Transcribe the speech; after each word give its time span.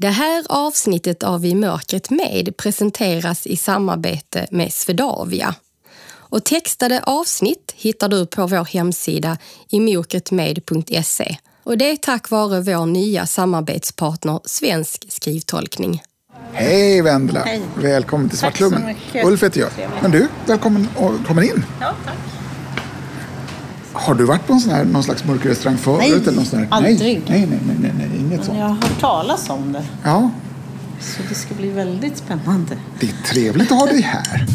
Det 0.00 0.08
här 0.08 0.44
avsnittet 0.48 1.22
av 1.22 1.44
I 1.44 1.54
mörkret 1.54 2.10
med 2.10 2.56
presenteras 2.56 3.46
i 3.46 3.56
samarbete 3.56 4.46
med 4.50 4.72
Svedavia. 4.72 5.54
Och 6.10 6.44
textade 6.44 7.02
avsnitt 7.02 7.72
hittar 7.76 8.08
du 8.08 8.26
på 8.26 8.46
vår 8.46 8.64
hemsida 8.64 9.38
imokretmed.se. 9.68 11.36
Och 11.64 11.78
det 11.78 11.90
är 11.90 11.96
tack 11.96 12.30
vare 12.30 12.60
vår 12.60 12.86
nya 12.86 13.26
samarbetspartner 13.26 14.40
Svensk 14.44 15.06
skrivtolkning. 15.08 16.02
Hej 16.52 17.02
Vendela! 17.02 17.40
Hej. 17.40 17.62
Välkommen 17.76 18.28
till 18.28 18.38
Tack 18.38 18.56
så 18.56 18.58
Svartklubben. 18.58 18.86
mycket. 18.86 19.26
Ulf 19.26 19.42
heter 19.42 19.60
jag. 19.60 19.70
Men 20.02 20.10
du, 20.10 20.28
välkommen 20.46 20.88
och, 20.96 21.26
kommer 21.26 21.42
in. 21.42 21.64
Ja, 21.80 21.94
tack. 22.04 22.37
Har 23.98 24.14
du 24.14 24.24
varit 24.24 24.46
på 24.46 24.52
en 24.52 24.60
sån 24.60 24.72
här, 24.72 24.84
någon 24.84 25.02
slags 25.02 25.24
mörk 25.24 25.46
restaurang 25.46 25.78
förut? 25.78 25.98
Nej, 26.00 26.12
eller 26.12 26.32
någon 26.32 26.44
sån 26.44 26.58
här? 26.58 26.68
aldrig. 26.70 26.98
Nej, 27.00 27.22
nej, 27.28 27.46
nej, 27.50 27.58
nej, 27.66 27.76
nej, 27.82 27.92
nej 27.98 28.18
inget 28.20 28.36
Men 28.36 28.44
sånt. 28.44 28.58
jag 28.58 28.64
har 28.66 28.74
hört 28.74 29.00
talas 29.00 29.50
om 29.50 29.72
det, 29.72 29.84
Ja, 30.04 30.30
så 31.00 31.22
det 31.28 31.34
ska 31.34 31.54
bli 31.54 31.70
väldigt 31.70 32.16
spännande. 32.18 32.76
det 33.00 33.06
är 33.06 33.14
trevligt 33.32 33.72
att 33.72 33.78
ha 33.78 33.86
dig 33.86 34.00
här. 34.00 34.46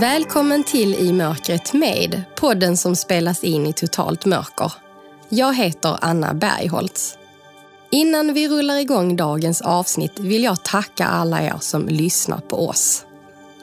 Välkommen 0.00 0.64
till 0.64 0.94
I 0.94 1.12
mörkret 1.12 1.72
med, 1.72 2.22
podden 2.34 2.76
som 2.76 2.96
spelas 2.96 3.44
in 3.44 3.66
i 3.66 3.72
totalt 3.72 4.24
mörker. 4.24 4.72
Jag 5.28 5.54
heter 5.54 5.98
Anna 6.00 6.34
Bergholtz. 6.34 7.18
Innan 7.90 8.34
vi 8.34 8.48
rullar 8.48 8.76
igång 8.76 9.16
dagens 9.16 9.60
avsnitt 9.60 10.18
vill 10.18 10.42
jag 10.44 10.62
tacka 10.62 11.06
alla 11.06 11.42
er 11.42 11.56
som 11.60 11.88
lyssnar 11.88 12.38
på 12.38 12.68
oss. 12.68 13.04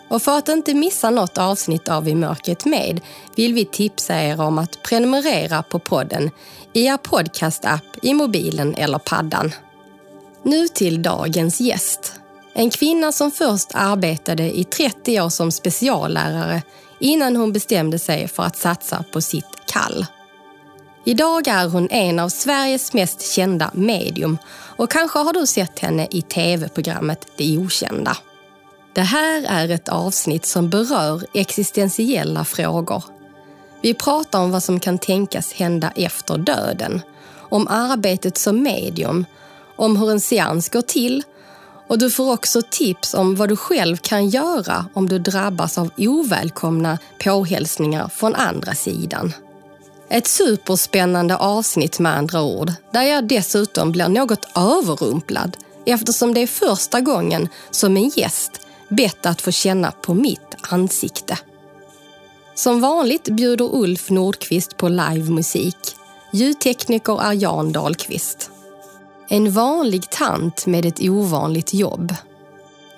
Och 0.07 0.21
för 0.21 0.37
att 0.37 0.49
inte 0.49 0.73
missa 0.73 1.09
något 1.09 1.37
avsnitt 1.37 1.89
av 1.89 2.07
I 2.07 2.15
mörkret 2.15 2.65
med 2.65 3.01
vill 3.35 3.53
vi 3.53 3.65
tipsa 3.65 4.21
er 4.21 4.41
om 4.41 4.57
att 4.57 4.83
prenumerera 4.83 5.63
på 5.63 5.79
podden 5.79 6.31
i 6.73 6.85
er 6.85 6.97
podcastapp 6.97 7.85
i 8.01 8.13
mobilen 8.13 8.75
eller 8.75 8.99
paddan. 8.99 9.51
Nu 10.43 10.67
till 10.67 11.01
dagens 11.01 11.61
gäst. 11.61 12.19
En 12.53 12.69
kvinna 12.69 13.11
som 13.11 13.31
först 13.31 13.69
arbetade 13.73 14.57
i 14.57 14.63
30 14.63 15.21
år 15.21 15.29
som 15.29 15.51
speciallärare 15.51 16.61
innan 16.99 17.35
hon 17.35 17.53
bestämde 17.53 17.99
sig 17.99 18.27
för 18.27 18.43
att 18.43 18.57
satsa 18.57 19.03
på 19.11 19.21
sitt 19.21 19.65
kall. 19.65 20.05
Idag 21.05 21.47
är 21.47 21.69
hon 21.69 21.89
en 21.91 22.19
av 22.19 22.29
Sveriges 22.29 22.93
mest 22.93 23.33
kända 23.33 23.71
medium 23.73 24.37
och 24.77 24.91
kanske 24.91 25.19
har 25.19 25.33
du 25.33 25.47
sett 25.47 25.79
henne 25.79 26.07
i 26.11 26.21
tv-programmet 26.21 27.27
Det 27.37 27.57
Okända. 27.57 28.17
Det 28.93 29.01
här 29.01 29.45
är 29.47 29.69
ett 29.69 29.89
avsnitt 29.89 30.45
som 30.45 30.69
berör 30.69 31.25
existentiella 31.33 32.45
frågor. 32.45 33.03
Vi 33.81 33.93
pratar 33.93 34.39
om 34.39 34.51
vad 34.51 34.63
som 34.63 34.79
kan 34.79 34.97
tänkas 34.97 35.53
hända 35.53 35.91
efter 35.95 36.37
döden, 36.37 37.01
om 37.49 37.67
arbetet 37.67 38.37
som 38.37 38.63
medium, 38.63 39.25
om 39.75 39.97
hur 39.97 40.11
en 40.11 40.19
seans 40.19 40.69
går 40.69 40.81
till 40.81 41.23
och 41.93 41.99
du 41.99 42.11
får 42.11 42.33
också 42.33 42.61
tips 42.69 43.13
om 43.13 43.35
vad 43.35 43.49
du 43.49 43.55
själv 43.55 43.97
kan 43.97 44.29
göra 44.29 44.85
om 44.93 45.09
du 45.09 45.19
drabbas 45.19 45.77
av 45.77 45.89
ovälkomna 45.97 46.97
påhälsningar 47.23 48.07
från 48.07 48.35
andra 48.35 48.75
sidan. 48.75 49.33
Ett 50.09 50.27
superspännande 50.27 51.37
avsnitt 51.37 51.99
med 51.99 52.17
andra 52.17 52.41
ord, 52.41 52.71
där 52.91 53.01
jag 53.01 53.27
dessutom 53.27 53.91
blir 53.91 54.07
något 54.07 54.47
överrumplad 54.55 55.57
eftersom 55.85 56.33
det 56.33 56.39
är 56.39 56.47
första 56.47 57.01
gången 57.01 57.49
som 57.71 57.97
en 57.97 58.11
gäst 58.15 58.51
bett 58.89 59.25
att 59.25 59.41
få 59.41 59.51
känna 59.51 59.91
på 59.91 60.13
mitt 60.13 60.55
ansikte. 60.61 61.37
Som 62.55 62.81
vanligt 62.81 63.23
bjuder 63.23 63.75
Ulf 63.75 64.09
Nordqvist 64.09 64.77
på 64.77 64.89
livemusik. 64.89 65.95
Ljudtekniker 66.31 67.21
är 67.21 67.33
Jan 67.33 67.71
Dahlqvist. 67.71 68.52
En 69.29 69.51
vanlig 69.51 70.09
tant 70.09 70.65
med 70.65 70.85
ett 70.85 71.01
ovanligt 71.01 71.73
jobb. 71.73 72.15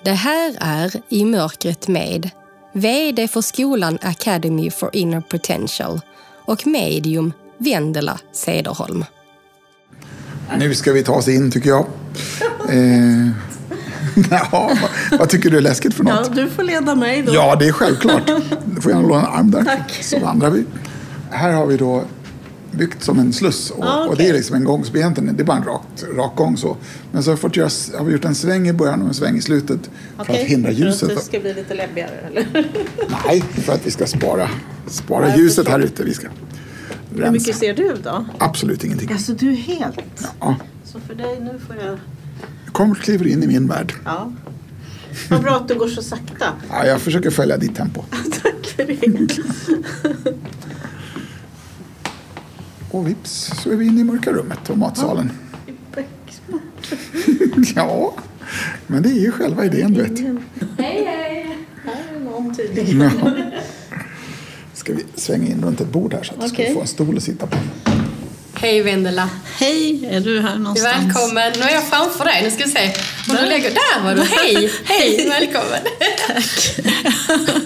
Det 0.04 0.12
här 0.12 0.56
är 0.60 0.92
I 1.08 1.24
mörkret 1.24 1.88
med 1.88 2.30
VD 2.72 3.28
för 3.28 3.40
skolan 3.40 3.98
Academy 4.02 4.70
for 4.70 4.90
Inner 4.92 5.20
Potential 5.20 6.00
och 6.44 6.66
medium 6.66 7.32
Vendela 7.58 8.18
Cederholm. 8.32 9.04
Nu 10.58 10.74
ska 10.74 10.92
vi 10.92 11.02
ta 11.04 11.12
oss 11.12 11.28
in 11.28 11.50
tycker 11.50 11.68
jag. 11.70 11.86
Eh, 12.70 13.28
ja, 14.30 14.70
vad, 15.18 15.28
tycker 15.28 15.50
du 15.50 15.56
är 15.56 15.60
läskigt 15.60 15.94
för 15.94 16.04
Ja, 16.04 16.14
något? 16.20 16.34
du 16.36 16.48
får 16.50 16.62
leda 16.62 16.94
mig 16.94 17.22
då. 17.22 17.34
Ja, 17.34 17.56
det 17.56 17.68
är 17.68 17.72
självklart. 17.72 18.26
Du 18.64 18.80
får 18.80 18.92
gärna 18.92 19.08
låna 19.08 19.20
en 19.20 19.34
arm 19.34 19.50
där. 19.50 19.64
Tack. 19.64 19.98
Så 20.04 20.18
vandrar 20.18 20.50
vi. 20.50 20.64
Här 21.30 21.52
har 21.52 21.66
vi 21.66 21.76
då 21.76 22.04
byggt 22.72 23.02
som 23.02 23.18
en 23.18 23.32
sluss. 23.32 23.70
Och, 23.70 23.84
Ah, 23.84 24.06
och 24.06 24.16
det 24.16 24.28
är 24.28 24.32
liksom 24.32 24.56
en 24.56 24.64
gång, 24.64 24.84
så 24.84 24.96
egentligen, 24.96 25.36
det 25.36 25.42
är 25.42 25.44
bara 25.44 25.56
en 25.56 25.64
rak, 25.64 25.82
rak 26.16 26.36
gång 26.36 26.56
så. 26.56 26.76
Men 27.12 27.22
så 27.22 27.30
har 27.30 27.36
vi, 27.36 27.40
fått 27.40 27.56
göra, 27.56 27.70
har 27.98 28.04
vi 28.04 28.12
gjort 28.12 28.24
en 28.24 28.34
sväng 28.34 28.68
i 28.68 28.72
början 28.72 29.02
och 29.02 29.08
en 29.08 29.14
sväng 29.14 29.36
i 29.36 29.42
slutet. 29.42 29.80
För 30.16 30.22
Okej, 30.22 30.42
att 30.42 30.48
hindra 30.48 30.70
För 30.72 30.78
ljuset. 30.78 31.10
att 31.10 31.16
det 31.16 31.22
ska 31.24 31.40
bli 31.40 31.54
lite 31.54 31.74
läbbigare, 31.74 32.10
eller? 32.30 32.46
Nej, 33.26 33.40
för 33.40 33.72
att 33.72 33.86
vi 33.86 33.90
ska 33.90 34.06
spara, 34.06 34.48
spara 34.86 35.36
ljuset 35.36 35.68
här 35.68 35.80
ute. 35.80 36.04
Vi 36.04 36.14
ska 36.14 36.28
Hur 37.10 37.18
rensa. 37.18 37.30
mycket 37.32 37.56
ser 37.56 37.74
du 37.74 37.94
då? 38.02 38.26
Absolut 38.38 38.84
ingenting. 38.84 39.12
Alltså, 39.12 39.32
du 39.32 39.50
är 39.50 39.56
helt... 39.56 40.28
Ja, 40.40 40.56
Så 40.84 41.00
för 41.00 41.14
dig, 41.14 41.40
nu 41.40 41.58
får 41.66 41.76
jag... 41.84 41.98
kom 42.72 42.90
och 42.90 42.96
kliver 42.98 43.26
in 43.26 43.42
i 43.42 43.46
min 43.46 43.66
värld. 43.68 43.94
Ja. 44.04 44.32
Vad 45.30 45.42
bra 45.42 45.56
att 45.56 45.68
du 45.68 45.74
går 45.74 45.88
så 45.88 46.02
sakta. 46.02 46.46
Ja, 46.70 46.86
jag 46.86 47.00
försöker 47.00 47.30
följa 47.30 47.56
ditt 47.56 47.76
tempo. 47.76 48.02
Tack 48.42 48.66
för 48.76 48.84
det. 48.84 50.26
Och 52.96 53.08
vips 53.08 53.52
så 53.62 53.70
är 53.70 53.76
vi 53.76 53.86
inne 53.86 54.00
i 54.00 54.04
mörka 54.04 54.32
rummet 54.32 54.70
och 54.70 54.78
matsalen. 54.78 55.32
Ja, 57.76 58.14
men 58.86 59.02
det 59.02 59.08
är 59.08 59.20
ju 59.20 59.32
själva 59.32 59.64
idén 59.64 59.92
du 59.94 60.02
vet. 60.02 60.18
Hej, 60.78 61.04
hej! 61.04 61.58
Här 61.84 62.16
är 62.16 62.20
någon 62.20 62.54
tydligen. 62.54 63.00
Ja. 63.24 63.30
Ska 64.74 64.92
vi 64.92 65.04
svänga 65.14 65.46
in 65.46 65.62
runt 65.64 65.80
ett 65.80 65.92
bord 65.92 66.14
här 66.14 66.22
så 66.22 66.34
att 66.34 66.40
du 66.40 66.48
ska 66.48 66.62
Okej. 66.62 66.74
få 66.74 66.80
en 66.80 66.86
stol 66.86 67.16
att 67.16 67.22
sitta 67.22 67.46
på. 67.46 67.56
Hej 68.54 68.82
Vendela! 68.82 69.30
Hej, 69.58 70.06
är 70.10 70.20
du 70.20 70.40
här 70.40 70.58
någonstans? 70.58 70.94
Välkommen! 70.96 71.52
Nu 71.56 71.62
är 71.62 71.74
jag 71.74 71.84
framför 71.88 72.24
dig. 72.24 72.42
Nu 72.42 72.50
ska 72.50 72.64
vi 72.64 72.70
se. 72.70 72.92
Om 73.30 73.36
du 73.36 73.46
lägger... 73.46 73.70
Där 73.70 74.04
var 74.04 74.14
du! 74.14 74.22
Hej! 74.30 74.70
Hej! 74.84 75.28
Välkommen! 75.28 75.80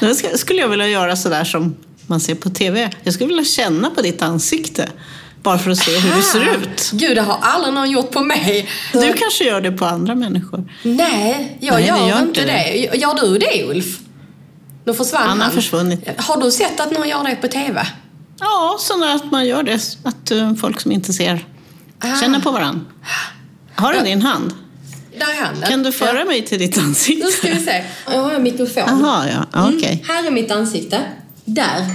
Nu 0.00 0.14
ska- 0.14 0.38
skulle 0.38 0.60
jag 0.60 0.68
vilja 0.68 0.88
göra 0.88 1.16
sådär 1.16 1.44
som 1.44 1.76
man 2.06 2.20
ser 2.20 2.34
på 2.34 2.50
TV. 2.50 2.90
Jag 3.02 3.14
skulle 3.14 3.28
vilja 3.28 3.44
känna 3.44 3.90
på 3.90 4.02
ditt 4.02 4.22
ansikte. 4.22 4.88
Bara 5.42 5.58
för 5.58 5.70
att 5.70 5.78
se 5.78 5.98
hur 5.98 6.16
det 6.16 6.22
ser 6.22 6.54
ut. 6.56 6.90
Gud, 6.92 7.16
det 7.16 7.22
har 7.22 7.38
aldrig 7.42 7.74
någon 7.74 7.90
gjort 7.90 8.10
på 8.10 8.20
mig. 8.20 8.68
Du 8.92 9.12
kanske 9.12 9.44
gör 9.44 9.60
det 9.60 9.72
på 9.72 9.84
andra 9.86 10.14
människor. 10.14 10.72
Nej, 10.82 11.58
jag 11.60 11.74
Nej, 11.74 11.82
det 11.82 11.88
gör, 11.88 12.08
gör 12.08 12.18
inte 12.22 12.40
inte 12.40 12.44
det. 12.44 12.96
Gör 12.96 13.14
du 13.14 13.38
det, 13.38 13.64
Ulf? 13.64 13.98
Nu 14.84 14.94
försvann 14.94 15.28
Han 15.28 15.40
har 15.40 15.50
försvunnit. 15.50 16.20
Har 16.20 16.40
du 16.40 16.50
sett 16.50 16.80
att 16.80 16.90
någon 16.92 17.08
gör 17.08 17.24
det 17.24 17.36
på 17.36 17.48
TV? 17.48 17.86
Ja, 18.40 18.76
sådana 18.80 19.12
att 19.12 19.30
man 19.32 19.46
gör 19.46 19.62
det. 19.62 19.80
Att 20.02 20.30
eh, 20.30 20.54
folk 20.54 20.80
som 20.80 20.92
inte 20.92 21.12
ser 21.12 21.46
Ah. 22.00 22.20
känner 22.20 22.40
på 22.40 22.50
varandra. 22.50 22.80
Har 23.74 23.92
du 23.94 24.00
din 24.00 24.22
hand? 24.22 24.54
Där 25.18 25.26
är 25.30 25.44
handen. 25.46 25.68
Kan 25.68 25.82
du 25.82 25.92
föra 25.92 26.18
Ja. 26.18 26.24
mig 26.24 26.44
till 26.46 26.58
ditt 26.58 26.76
Nu 26.76 26.82
ansikte? 26.82 27.26
ska 27.26 27.48
vi 27.48 27.60
se. 27.64 27.84
Jag 28.12 28.22
har 28.22 28.32
en 28.32 28.42
mikrofon. 28.42 28.82
Jaha, 28.86 29.26
ja. 29.28 29.46
ja 29.52 29.70
Okej. 29.76 29.92
Mm, 30.04 30.16
här 30.16 30.26
är 30.26 30.30
mitt 30.30 30.50
ansikte. 30.50 31.00
Där. 31.46 31.94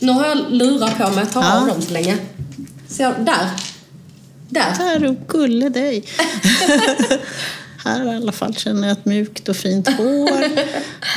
Nu 0.00 0.12
har 0.12 0.26
jag 0.26 0.50
lurar 0.52 0.90
på 0.90 1.08
mig. 1.10 1.18
Jag 1.18 1.32
tar 1.32 1.42
Ja. 1.42 1.60
av 1.60 1.66
dem 1.66 1.82
så 1.82 1.92
länge. 1.92 2.18
Så, 2.88 3.02
där. 3.02 3.50
Där. 4.48 4.74
Där, 4.78 5.04
och 5.04 5.16
gulle 5.28 5.68
dig. 5.68 6.04
Här 7.84 8.12
i 8.12 8.16
alla 8.16 8.32
fall 8.32 8.54
känner 8.56 8.88
jag 8.88 8.98
ett 8.98 9.04
mjukt 9.04 9.48
och 9.48 9.56
fint 9.56 9.88
hår. 9.88 10.44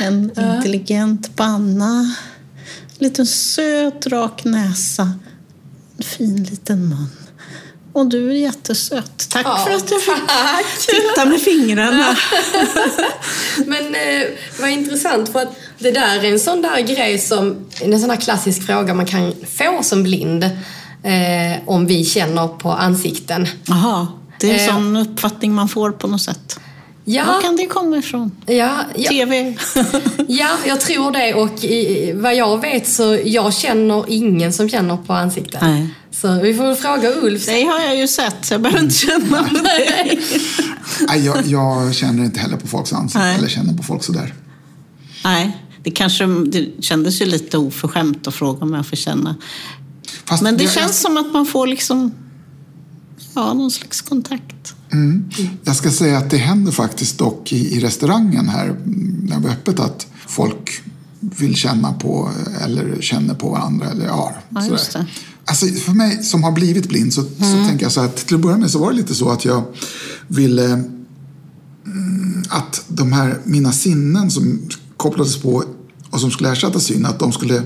En 0.00 0.30
intelligent 0.56 1.36
panna. 1.36 2.00
En 2.98 3.04
liten 3.06 3.26
söt, 3.26 4.06
rak 4.06 4.44
näsa. 4.44 5.12
En 5.98 6.04
fin 6.04 6.44
liten 6.44 6.88
mun. 6.88 7.06
Och 7.92 8.06
du 8.06 8.30
är 8.30 8.34
jättesöt. 8.34 9.28
Tack 9.30 9.46
Ja, 9.46 9.64
för 9.68 9.74
att 9.74 9.88
du 9.88 10.00
fick 10.00 10.26
tack. 10.26 10.66
titta 10.88 11.24
med 11.24 11.40
fingrarna. 11.40 12.16
Men 13.66 13.94
eh, 13.94 14.26
vad 14.60 14.70
intressant 14.70 15.28
för 15.32 15.38
att 15.42 15.56
det 15.80 15.90
där 15.90 16.24
är 16.24 16.32
en 16.32 16.40
sån 16.40 16.62
där 16.62 16.80
grej 16.80 17.18
som, 17.18 17.56
en 17.82 18.00
sån 18.00 18.08
där 18.08 18.16
klassisk 18.16 18.66
fråga 18.66 18.94
man 18.94 19.06
kan 19.06 19.32
få 19.56 19.82
som 19.82 20.02
blind. 20.02 20.44
Eh, 21.02 21.58
om 21.66 21.86
vi 21.86 22.04
känner 22.04 22.48
på 22.48 22.72
ansikten. 22.72 23.48
Jaha, 23.64 24.06
det 24.40 24.50
är 24.50 24.54
en 24.54 24.60
Eh. 24.60 24.66
sån 24.74 24.96
uppfattning 24.96 25.54
man 25.54 25.68
får 25.68 25.90
på 25.90 26.06
något 26.06 26.22
sätt. 26.22 26.60
Ja, 27.04 27.24
Var 27.24 27.42
kan 27.42 27.56
det 27.56 27.66
komma 27.66 27.96
ifrån? 27.96 28.30
ja, 28.46 28.70
ja, 28.96 29.10
TV? 29.10 29.56
ja, 30.28 30.48
jag 30.66 30.80
tror 30.80 31.12
det 31.12 31.34
och 31.34 31.64
i, 31.64 32.12
vad 32.14 32.34
jag 32.36 32.60
vet 32.60 32.88
så 32.88 33.18
jag 33.24 33.54
känner 33.54 34.04
ingen 34.08 34.52
som 34.52 34.68
känner 34.68 34.96
på 34.96 35.12
ansikten. 35.12 35.60
Nej. 35.62 35.88
Så 36.10 36.40
vi 36.40 36.54
får 36.54 36.74
fråga 36.74 37.10
Ulf. 37.22 37.46
Det 37.46 37.62
har 37.64 37.80
jag 37.80 37.96
ju 37.96 38.08
sett, 38.08 38.36
så 38.44 38.54
jag 38.54 38.60
behöver 38.60 38.82
inte 38.82 38.94
känna 38.94 39.42
på 39.44 39.54
det. 39.64 40.18
Nej, 41.08 41.24
jag, 41.26 41.46
jag 41.46 41.94
känner 41.94 42.24
inte 42.24 42.40
heller 42.40 42.56
på 42.56 42.66
folks 42.68 42.92
ansikte 42.92 43.18
Nej. 43.18 43.36
eller 43.38 43.48
känner 43.48 43.74
på 43.74 43.82
folk 43.82 44.02
sådär. 44.04 44.34
Nej, 45.24 45.56
det 45.82 45.90
kanske 45.90 46.26
det 46.26 46.84
kändes 46.84 47.20
ju 47.20 47.26
lite 47.26 47.58
oförskämt 47.58 48.26
att 48.26 48.34
fråga 48.34 48.64
om 48.64 48.74
jag 48.74 48.86
får 48.86 48.96
känna. 48.96 49.36
Fast 50.24 50.42
Men 50.42 50.56
det 50.56 50.64
jag, 50.64 50.72
känns 50.72 51.00
som 51.00 51.16
att 51.16 51.32
man 51.32 51.46
får 51.46 51.66
liksom, 51.66 52.12
ja, 53.34 53.54
någon 53.54 53.70
slags 53.70 54.00
kontakt. 54.00 54.74
Jag 55.64 55.76
ska 55.76 55.90
säga 55.90 56.18
att 56.18 56.30
det 56.30 56.36
händer 56.36 56.72
faktiskt 56.72 57.18
dock 57.18 57.52
i, 57.52 57.76
i 57.76 57.80
restaurangen 57.80 58.48
här 58.48 58.68
mm, 58.68 59.20
när 59.28 59.36
det 59.36 59.42
var 59.42 59.50
öppet 59.50 59.80
att 59.80 60.06
folk 60.26 60.82
vill 61.20 61.54
känna 61.54 61.92
på 61.92 62.30
eller 62.60 63.00
känner 63.00 63.34
på 63.34 63.50
varandra. 63.50 63.90
Eller, 63.90 64.06
ja, 64.06 64.34
Ja, 64.48 64.66
just 64.66 64.92
det. 64.92 65.06
Alltså, 65.44 65.66
för 65.66 65.92
mig 65.92 66.22
som 66.22 66.42
har 66.44 66.52
blivit 66.52 66.88
blind 66.88 67.14
så, 67.14 67.22
så 67.22 67.66
tänker 67.68 67.84
jag 67.84 67.92
så 67.92 68.00
att 68.00 68.16
till 68.16 68.34
att 68.34 68.40
börja 68.40 68.56
med 68.56 68.70
så 68.70 68.78
var 68.78 68.90
det 68.90 68.96
lite 68.96 69.14
så 69.14 69.30
att 69.30 69.44
jag 69.44 69.64
ville 70.28 70.64
mm, 70.64 72.42
att 72.48 72.84
de 72.88 73.12
här 73.12 73.38
mina 73.44 73.72
sinnen 73.72 74.30
som 74.30 74.68
kopplades 75.00 75.36
på 75.36 75.64
och 76.10 76.20
som 76.20 76.30
skulle 76.30 76.52
ersätta 76.52 76.80
syn, 76.80 77.06
att 77.06 77.18
de 77.18 77.32
skulle 77.32 77.62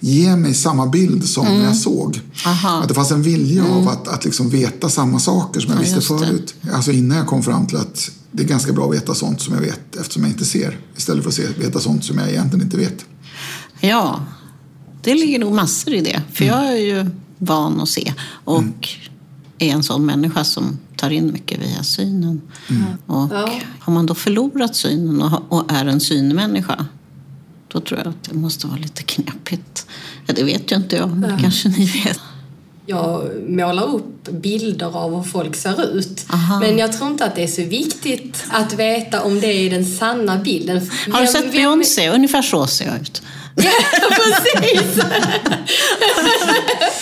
ge 0.00 0.36
mig 0.36 0.54
samma 0.54 0.86
bild 0.86 1.28
som 1.28 1.46
jag 1.46 1.76
såg. 1.76 2.20
Aha. 2.46 2.80
Att 2.82 2.88
det 2.88 2.94
fanns 2.94 3.10
en 3.10 3.22
vilja 3.22 3.64
av 3.64 3.88
att, 3.88 4.08
att 4.08 4.24
liksom 4.24 4.50
veta 4.50 4.88
samma 4.88 5.18
saker 5.18 5.60
som 5.60 5.70
jag 5.70 5.76
Ja, 5.78 5.80
visste 5.80 5.96
just 5.96 6.08
det. 6.08 6.18
förut. 6.18 6.54
Alltså 6.72 6.92
innan 6.92 7.16
jag 7.18 7.26
kom 7.26 7.42
fram 7.42 7.66
till 7.66 7.76
att 7.76 8.10
det 8.32 8.42
är 8.42 8.46
ganska 8.46 8.72
bra 8.72 8.88
att 8.88 8.94
veta 8.94 9.14
sånt 9.14 9.40
som 9.40 9.54
jag 9.54 9.60
vet 9.60 9.96
eftersom 10.00 10.22
jag 10.22 10.32
inte 10.32 10.44
ser. 10.44 10.78
Istället 10.96 11.22
för 11.22 11.28
att 11.30 11.34
se, 11.34 11.46
veta 11.58 11.80
sånt 11.80 12.04
som 12.04 12.18
jag 12.18 12.28
egentligen 12.30 12.64
inte 12.64 12.76
vet. 12.76 13.04
Ja, 13.80 14.20
det 15.02 15.14
ligger 15.14 15.38
nog 15.38 15.52
massor 15.54 15.94
i 15.94 16.00
det. 16.00 16.22
För 16.32 16.44
jag 16.44 16.66
är 16.72 16.76
ju 16.76 17.10
van 17.38 17.80
att 17.80 17.88
se 17.88 18.14
och 18.44 18.88
är 19.58 19.72
en 19.72 19.82
sån 19.82 20.06
människa 20.06 20.44
som 20.44 20.78
tar 20.96 21.10
in 21.10 21.32
mycket 21.32 21.58
via 21.60 21.82
synen. 21.82 22.40
Och 23.06 23.30
har 23.80 23.92
man 23.92 24.06
då 24.06 24.14
förlorat 24.14 24.76
synen 24.76 25.22
och, 25.48 25.72
är 25.72 25.86
en 25.86 26.00
synmänniska 26.00 26.86
då 27.68 27.80
tror 27.80 27.98
jag 27.98 28.08
att 28.08 28.24
det 28.24 28.34
måste 28.34 28.66
vara 28.66 28.78
lite 28.78 29.02
knepigt. 29.02 29.86
Ja, 30.26 30.34
det 30.34 30.44
vet 30.44 30.72
ju 30.72 30.76
inte 30.76 30.96
jag, 30.96 31.08
men 31.08 31.20
det 31.20 31.38
kanske 31.40 31.68
ni 31.68 31.84
vet. 32.04 32.20
Jag 32.86 33.30
målar 33.48 33.94
upp 33.94 34.30
bilder 34.30 34.96
av 34.96 35.16
hur 35.16 35.22
folk 35.22 35.56
ser 35.56 35.96
ut. 35.98 36.26
Aha. 36.32 36.60
Men 36.60 36.78
jag 36.78 36.92
tror 36.92 37.10
inte 37.10 37.24
att 37.24 37.36
det 37.36 37.42
är 37.42 37.46
så 37.46 37.64
viktigt 37.64 38.44
att 38.50 38.72
veta 38.72 39.22
om 39.22 39.40
det 39.40 39.46
är 39.46 39.70
den 39.70 39.86
sanna 39.86 40.38
bilden. 40.38 40.90
Har 41.12 41.20
du 41.20 41.26
sett 41.26 41.52
Beyoncé? 41.52 42.10
Ungefär 42.10 42.42
så 42.42 42.66
ser 42.66 42.86
jag 42.86 43.00
ut. 43.00 43.22
Ja, 43.64 44.08
precis! 44.10 45.04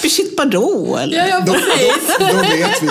Brigitte 0.01 0.37
Bardot 0.37 0.99
eller? 1.01 1.17
Ja, 1.19 1.27
ja, 1.29 1.53
precis. 1.53 2.17
Då 2.19 2.25
vet 2.25 2.83
vi. 2.83 2.89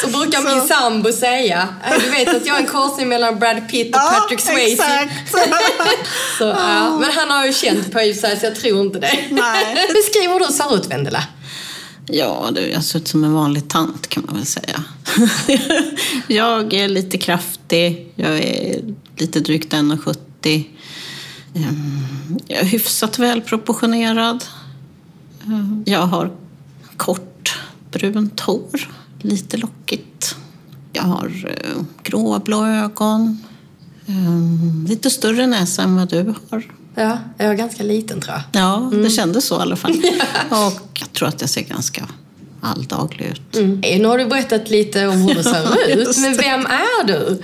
Så 0.00 0.06
brukar 0.18 0.54
min 0.56 0.68
sambo 0.68 1.12
säga. 1.12 1.68
"Äh, 1.84 1.98
Du 2.04 2.10
vet 2.10 2.36
att 2.36 2.46
jag 2.46 2.56
är 2.56 2.60
en 2.60 2.66
korsning 2.66 3.08
mellan 3.08 3.38
Brad 3.38 3.68
Pitt 3.70 3.86
och 3.96 4.00
Patrick 4.02 4.40
Swayze. 4.40 4.72
exakt. 4.72 5.12
Så, 6.38 6.44
ja. 6.44 6.98
Men 7.00 7.10
han 7.12 7.30
har 7.30 7.46
ju 7.46 7.52
känt 7.52 7.92
på 7.92 7.98
sig 7.98 8.36
så 8.40 8.46
jag 8.46 8.56
tror 8.56 8.80
inte 8.80 8.98
det. 8.98 9.18
Nej. 9.30 9.88
Beskriv 9.94 10.30
hur 10.30 10.38
du 10.46 10.52
ser 10.52 10.76
ut, 10.76 10.86
Vendela. 10.86 11.22
Ja, 12.08 12.48
du, 12.52 12.60
jag 12.60 12.84
ser 12.84 12.98
ut 12.98 13.08
som 13.08 13.24
en 13.24 13.32
vanlig 13.32 13.68
tant 13.68 14.08
kan 14.08 14.22
man 14.26 14.36
väl 14.36 14.46
säga. 14.46 14.84
jag 16.26 16.74
är 16.74 16.88
lite 16.88 17.18
kraftig, 17.18 18.12
jag 18.16 18.38
är 18.38 18.80
lite 19.18 19.40
drygt 19.40 19.72
1,70. 19.72 20.64
Ehm, 21.56 22.38
Jag 22.46 22.60
är 22.60 22.64
hyfsat 22.64 23.18
välproportionerad. 23.18 24.44
Ehm, 25.46 25.82
Jag 25.86 26.06
har 26.06 26.30
kort 26.96 27.58
brunt 27.90 28.40
hår, 28.40 28.88
lite 29.20 29.56
lockigt. 29.56 30.36
Jag 30.92 31.02
har 31.02 31.26
eh, 31.64 31.82
gråblå 32.02 32.66
ögon. 32.66 33.38
Ehm, 34.06 34.86
Lite 34.88 35.10
större 35.10 35.46
näsa 35.46 35.82
än 35.82 35.96
vad 35.96 36.08
du 36.10 36.34
har. 36.50 36.64
Ja, 36.94 37.18
jag 37.38 37.46
är 37.46 37.54
ganska 37.54 37.82
liten 37.82 38.20
tror 38.20 38.34
jag. 38.52 38.62
Ja, 38.62 38.90
det 39.02 39.10
kändes 39.10 39.44
så 39.46 39.58
i 39.58 39.62
alla 39.62 39.76
fall. 39.76 39.92
Och 40.50 40.90
jag 41.00 41.12
tror 41.12 41.28
att 41.28 41.40
jag 41.40 41.50
ser 41.50 41.62
ganska 41.62 42.08
alldaglig 42.60 43.26
ut. 43.26 43.56
Mm. 43.56 43.80
Nu 43.80 44.04
har 44.08 44.18
du 44.18 44.26
berättat 44.26 44.70
lite 44.70 45.06
om 45.06 45.16
hur 45.16 45.34
du 45.34 45.42
ser 45.42 45.88
ut, 45.98 46.18
men 46.18 46.36
vem 46.36 46.66
är 46.66 47.06
du? 47.06 47.42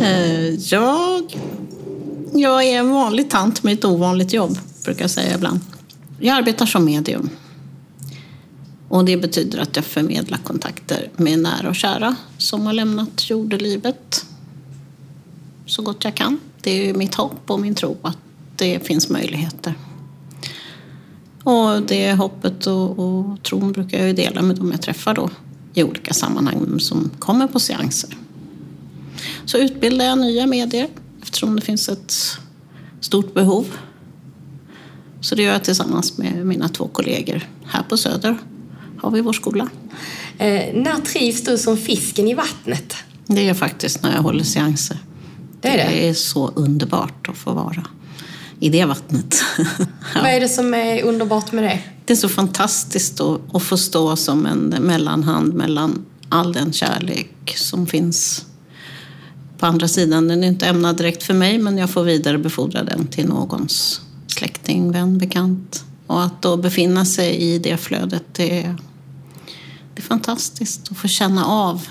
Eh, 0.00 0.54
jag, 0.54 1.22
jag 2.32 2.64
är 2.64 2.78
en 2.78 2.90
vanlig 2.90 3.30
tant 3.30 3.62
med 3.62 3.74
ett 3.74 3.84
ovanligt 3.84 4.32
jobb, 4.32 4.58
brukar 4.84 5.00
jag 5.00 5.10
säga 5.10 5.34
ibland. 5.34 5.60
Jag 6.20 6.36
arbetar 6.36 6.66
som 6.66 6.84
medium. 6.84 7.30
Och 8.88 9.04
det 9.04 9.16
betyder 9.16 9.58
att 9.58 9.76
jag 9.76 9.84
förmedlar 9.84 10.38
kontakter 10.38 11.10
med 11.16 11.38
nära 11.38 11.68
och 11.68 11.76
kära 11.76 12.16
som 12.38 12.66
har 12.66 12.72
lämnat 12.72 13.30
jordelivet 13.30 14.24
så 15.66 15.82
gott 15.82 16.04
jag 16.04 16.14
kan. 16.14 16.40
Det 16.62 16.88
är 16.88 16.94
mitt 16.94 17.14
hopp 17.14 17.50
och 17.50 17.60
min 17.60 17.74
tro 17.74 17.96
att 18.02 18.18
det 18.56 18.86
finns 18.86 19.08
möjligheter. 19.08 19.74
Och 21.44 21.82
det 21.82 22.12
hoppet 22.12 22.66
och, 22.66 22.98
och 22.98 23.42
tron 23.42 23.72
brukar 23.72 23.98
jag 23.98 24.06
ju 24.06 24.12
dela 24.12 24.42
med 24.42 24.56
dem 24.56 24.70
jag 24.70 24.82
träffar 24.82 25.14
då 25.14 25.30
i 25.74 25.82
olika 25.82 26.14
sammanhang 26.14 26.80
som 26.80 27.10
kommer 27.18 27.46
på 27.46 27.60
seanser. 27.60 28.16
Så 29.44 29.58
utbildar 29.58 30.04
jag 30.04 30.18
nya 30.18 30.46
medier 30.46 30.88
eftersom 31.30 31.56
det 31.56 31.62
finns 31.62 31.88
ett 31.88 32.38
stort 33.00 33.34
behov. 33.34 33.66
Så 35.20 35.34
det 35.34 35.42
gör 35.42 35.52
jag 35.52 35.64
tillsammans 35.64 36.18
med 36.18 36.46
mina 36.46 36.68
två 36.68 36.88
kollegor 36.88 37.48
här 37.64 37.82
på 37.82 37.96
Söder. 37.96 38.38
Har 38.98 39.10
vi 39.10 39.20
vår 39.20 39.32
skola. 39.32 39.68
Eh, 40.38 40.74
när 40.74 41.00
trivs 41.00 41.44
du 41.44 41.58
som 41.58 41.76
fisken 41.76 42.28
i 42.28 42.34
vattnet? 42.34 42.94
Det 43.26 43.48
är 43.48 43.54
faktiskt 43.54 44.02
när 44.02 44.14
jag 44.14 44.22
håller 44.22 44.44
seanser. 44.44 44.98
Det 45.60 45.68
är 45.68 45.76
det? 45.76 45.90
Det 45.90 46.08
är 46.08 46.14
så 46.14 46.48
underbart 46.48 47.28
att 47.28 47.36
få 47.36 47.52
vara 47.52 47.86
i 48.60 48.68
det 48.68 48.84
vattnet. 48.84 49.42
Vad 50.14 50.30
är 50.30 50.40
det 50.40 50.48
som 50.48 50.74
är 50.74 51.02
underbart 51.02 51.52
med 51.52 51.64
det? 51.64 51.80
Det 52.04 52.12
är 52.12 52.16
så 52.16 52.28
fantastiskt 52.28 53.20
att, 53.20 53.54
att 53.54 53.62
få 53.62 53.76
stå 53.76 54.16
som 54.16 54.46
en 54.46 54.68
mellanhand 54.80 55.54
mellan 55.54 56.04
all 56.28 56.52
den 56.52 56.72
kärlek 56.72 57.54
som 57.56 57.86
finns 57.86 58.46
på 59.60 59.66
andra 59.66 59.88
sidan. 59.88 60.28
Den 60.28 60.44
är 60.44 60.48
inte 60.48 60.66
ämnad 60.66 60.96
direkt 60.96 61.22
för 61.22 61.34
mig, 61.34 61.58
men 61.58 61.78
jag 61.78 61.90
får 61.90 62.04
vidarebefordra 62.04 62.82
den 62.82 63.06
till 63.06 63.28
någons 63.28 64.00
släkting, 64.26 64.92
vän, 64.92 65.18
bekant. 65.18 65.84
Och 66.06 66.22
att 66.22 66.42
då 66.42 66.56
befinna 66.56 67.04
sig 67.04 67.36
i 67.36 67.58
det 67.58 67.76
flödet, 67.76 68.24
det 68.32 68.62
är, 68.62 68.76
det 69.94 70.00
är 70.00 70.02
fantastiskt 70.02 70.90
att 70.90 70.96
få 70.96 71.08
känna 71.08 71.46
av 71.46 71.86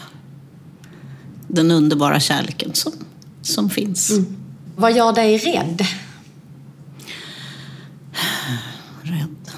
den 1.47 1.71
underbara 1.71 2.19
kärleken 2.19 2.73
som, 2.73 2.93
som 3.41 3.69
finns. 3.69 4.11
Vad 4.75 4.95
gör 4.95 5.13
dig 5.13 5.37
rädd? 5.37 5.85
rädd. 9.01 9.51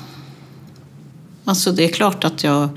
Alltså 1.45 1.71
det 1.71 1.83
är 1.83 1.93
klart 1.93 2.23
att 2.23 2.43
jag 2.43 2.69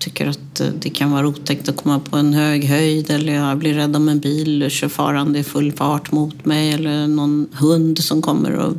tycker 0.00 0.26
att 0.26 0.60
eh, 0.60 0.66
det 0.66 0.90
kan 0.90 1.10
vara 1.10 1.28
otäckt 1.28 1.68
att 1.68 1.76
komma 1.76 1.98
på 1.98 2.16
en 2.16 2.34
hög 2.34 2.64
höjd 2.64 3.10
eller 3.10 3.32
jag 3.32 3.58
blir 3.58 3.74
rädd 3.74 3.96
om 3.96 4.08
en 4.08 4.20
bil 4.20 4.70
kör 4.70 4.88
farande 4.88 5.38
i 5.38 5.42
full 5.42 5.72
fart 5.72 6.12
mot 6.12 6.44
mig 6.44 6.72
eller 6.72 7.06
någon 7.06 7.48
hund 7.52 7.98
som 7.98 8.22
kommer 8.22 8.52
och 8.52 8.74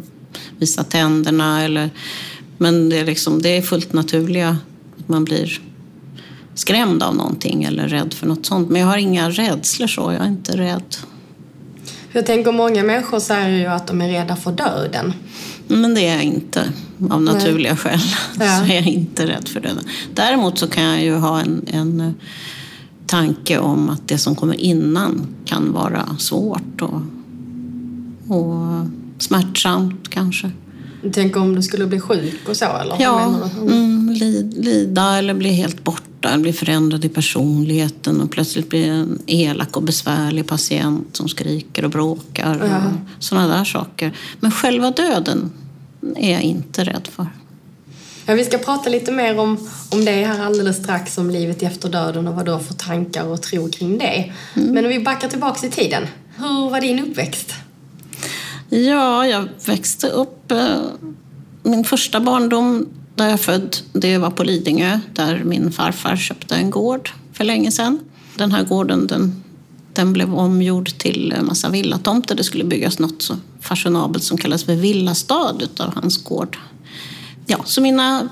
visar 0.58 0.84
tänderna. 0.84 1.64
Eller... 1.64 1.90
Men 2.58 2.90
det 2.90 3.00
är, 3.00 3.06
liksom, 3.06 3.42
det 3.42 3.58
är 3.58 3.62
fullt 3.62 3.94
naturliga 3.94 4.58
att 5.00 5.10
man 5.10 5.24
blir 5.24 5.62
skrämd 6.54 7.04
av 7.04 7.16
någonting 7.16 7.64
eller 7.64 7.88
rädd 7.88 8.14
för 8.14 8.28
något 8.28 8.46
sånt. 8.46 8.70
Men 8.70 8.82
jag 8.82 8.88
har 8.88 8.98
inga 8.98 9.30
rädslor 9.30 9.88
så, 9.88 10.02
jag 10.12 10.22
är 10.22 10.28
inte 10.28 10.58
rädd. 10.58 10.96
Jag 12.12 12.26
tänker 12.26 12.52
många 12.52 12.84
människor 12.84 13.20
säger 13.20 13.60
ju 13.60 13.66
att 13.66 13.88
de 13.88 14.02
är 14.02 14.10
rädda 14.10 14.36
för 14.36 14.52
döden. 14.52 15.14
Men 15.72 15.94
det 15.94 16.08
är 16.08 16.14
jag 16.14 16.24
inte, 16.24 16.72
av 17.10 17.22
naturliga 17.22 17.78
skäl. 17.78 18.00
Ja. 18.40 18.60
Så 18.60 18.72
är 18.72 18.76
jag 18.76 18.88
inte 18.88 19.28
rädd 19.28 19.48
för 19.48 19.60
döden. 19.60 19.84
Däremot 20.14 20.58
så 20.58 20.68
kan 20.68 20.84
jag 20.84 21.04
ju 21.04 21.16
ha 21.16 21.40
en, 21.40 21.66
en 21.68 22.02
eh, 22.02 22.12
tanke 23.06 23.58
om 23.58 23.90
att 23.90 24.08
det 24.08 24.18
som 24.18 24.36
kommer 24.36 24.56
innan 24.56 25.28
kan 25.46 25.74
vara 25.74 26.16
svårt 26.20 26.82
och, 26.82 27.02
och 28.38 28.86
smärtsamt 29.20 30.10
kanske. 30.10 30.52
Tänker 31.14 31.40
om 31.40 31.56
du 31.56 31.62
skulle 31.62 31.88
bli 31.88 32.00
sjuk 32.00 32.50
och 32.50 32.58
så, 32.58 32.66
eller? 32.66 32.96
Ja, 33.00 33.40
mm, 33.62 34.10
li, 34.10 34.52
lida 34.56 35.18
eller 35.18 35.34
bli 35.34 35.50
helt 35.50 35.84
borta, 35.84 36.38
bli 36.38 36.54
förändrad 36.54 37.06
i 37.06 37.10
personligheten 37.10 38.22
och 38.22 38.32
plötsligt 38.32 38.70
bli 38.70 38.84
en 38.84 39.20
elak 39.26 39.78
och 39.78 39.84
besvärlig 39.84 40.48
patient 40.48 41.16
som 41.16 41.28
skriker 41.28 41.86
och 41.86 41.92
bråkar. 41.92 42.68
Ja. 42.68 42.78
Och 42.78 43.24
sådana 43.24 43.58
där 43.58 43.64
saker. 43.64 44.18
Men 44.40 44.52
själva 44.52 44.92
döden 44.92 45.52
är 46.16 46.32
jag 46.32 46.42
inte 46.42 46.84
rädd 46.84 47.08
för. 47.12 47.28
Ja, 48.26 48.34
vi 48.34 48.46
ska 48.46 48.58
prata 48.58 48.90
lite 48.90 49.12
mer 49.12 49.40
om, 49.40 49.68
om 49.90 50.06
det 50.06 50.26
här 50.26 50.46
alldeles 50.46 50.78
strax, 50.78 51.18
om 51.18 51.30
livet 51.30 51.64
efter 51.64 51.90
döden 51.90 52.28
och 52.28 52.36
vad 52.36 52.46
du 52.46 52.52
har 52.52 52.60
för 52.60 52.74
tankar 52.74 53.26
och 53.26 53.42
tro 53.42 53.70
kring 53.70 53.98
det. 53.98 54.34
Men 54.54 54.86
om 54.86 54.90
vi 54.90 55.00
backar 55.00 55.28
tillbaka 55.28 55.68
i 55.68 55.70
tiden. 55.70 56.08
Hur 56.38 56.70
var 56.70 56.82
din 56.82 57.00
uppväxt? 57.00 57.54
Ja, 58.70 59.28
jag 59.28 59.48
växte 59.66 60.08
upp... 60.08 60.52
Eh, 60.52 60.82
min 61.64 61.84
första 61.84 62.20
barndom 62.20 62.90
där 63.16 63.30
jag 63.30 63.42
född, 63.42 63.78
det 63.94 64.18
var 64.18 64.32
på 64.32 64.44
Lidingö 64.44 65.00
där 65.14 65.42
min 65.44 65.72
farfar 65.72 66.16
köpte 66.16 66.56
en 66.56 66.70
gård 66.70 67.10
för 67.34 67.44
länge 67.44 67.72
sedan. 67.72 68.00
Den 68.36 68.52
här 68.52 68.64
gården 68.64 69.08
den 69.08 69.44
den 69.94 70.14
blev 70.14 70.36
omgjord 70.36 70.98
till 70.98 71.32
en 71.32 71.46
massa 71.46 71.70
villatomter. 71.70 72.36
Det 72.36 72.44
skulle 72.44 72.64
byggas 72.64 73.00
något 73.00 73.22
så 73.22 73.36
fashionabelt 73.62 74.24
som 74.24 74.38
kallas 74.38 74.64
för 74.64 74.76
villastad 74.76 75.56
utav 75.60 75.94
hans 75.96 76.24
gård. 76.24 76.58
Ja, 77.46 77.58
så 77.66 77.82
mina 77.82 78.30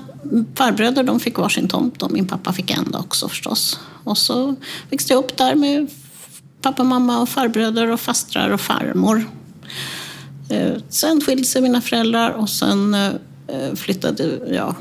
farbröder 0.54 1.02
de 1.02 1.20
fick 1.20 1.38
varsin 1.38 1.68
tomt 1.68 2.02
och 2.02 2.12
min 2.12 2.26
pappa 2.26 2.52
fick 2.52 2.70
en 2.70 2.94
också 2.94 3.28
förstås. 3.28 3.78
Och 4.04 4.18
så 4.18 4.54
växte 4.90 5.12
jag 5.12 5.24
upp 5.24 5.36
där 5.36 5.54
med 5.54 5.90
pappa, 6.62 6.84
mamma 6.84 7.20
och 7.20 7.28
farbröder 7.28 7.90
och 7.90 8.00
fastrar 8.00 8.50
och 8.50 8.60
farmor. 8.60 9.24
Eh, 10.48 10.72
sen 10.88 11.20
skilde 11.20 11.44
sig 11.44 11.62
mina 11.62 11.80
föräldrar 11.80 12.30
och 12.30 12.48
sen 12.48 12.94
eh, 12.94 13.74
flyttade 13.74 14.40
jag 14.54 14.74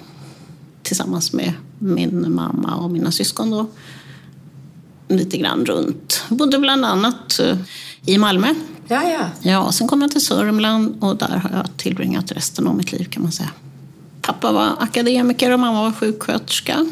tillsammans 0.84 1.34
med 1.34 1.54
min 1.80 2.34
mamma 2.34 2.76
och 2.76 2.92
mina 2.92 3.12
syskon 3.12 3.52
då, 3.52 3.68
lite 5.08 5.38
grann 5.38 5.66
runt. 5.66 6.24
Bodde 6.30 6.60
bland 6.60 6.86
annat 6.86 7.40
eh, 7.40 7.58
i 8.06 8.18
Malmö. 8.18 8.54
Ja, 8.92 9.04
ja. 9.04 9.30
Ja, 9.42 9.72
sen 9.72 9.88
kom 9.88 10.02
jag 10.02 10.12
till 10.12 10.26
Sörmland 10.26 11.04
och 11.04 11.18
där 11.18 11.28
har 11.28 11.50
jag 11.50 11.78
tillbringat 11.78 12.32
resten 12.32 12.68
av 12.68 12.76
mitt 12.76 12.92
liv 12.92 13.06
kan 13.06 13.24
man 13.24 13.32
säga. 13.32 13.50
Pappa 14.22 14.52
var 14.52 14.76
akademiker 14.80 15.52
och 15.52 15.60
mamma 15.60 15.82
var 15.82 15.92
sjuksköterska. 15.92 16.86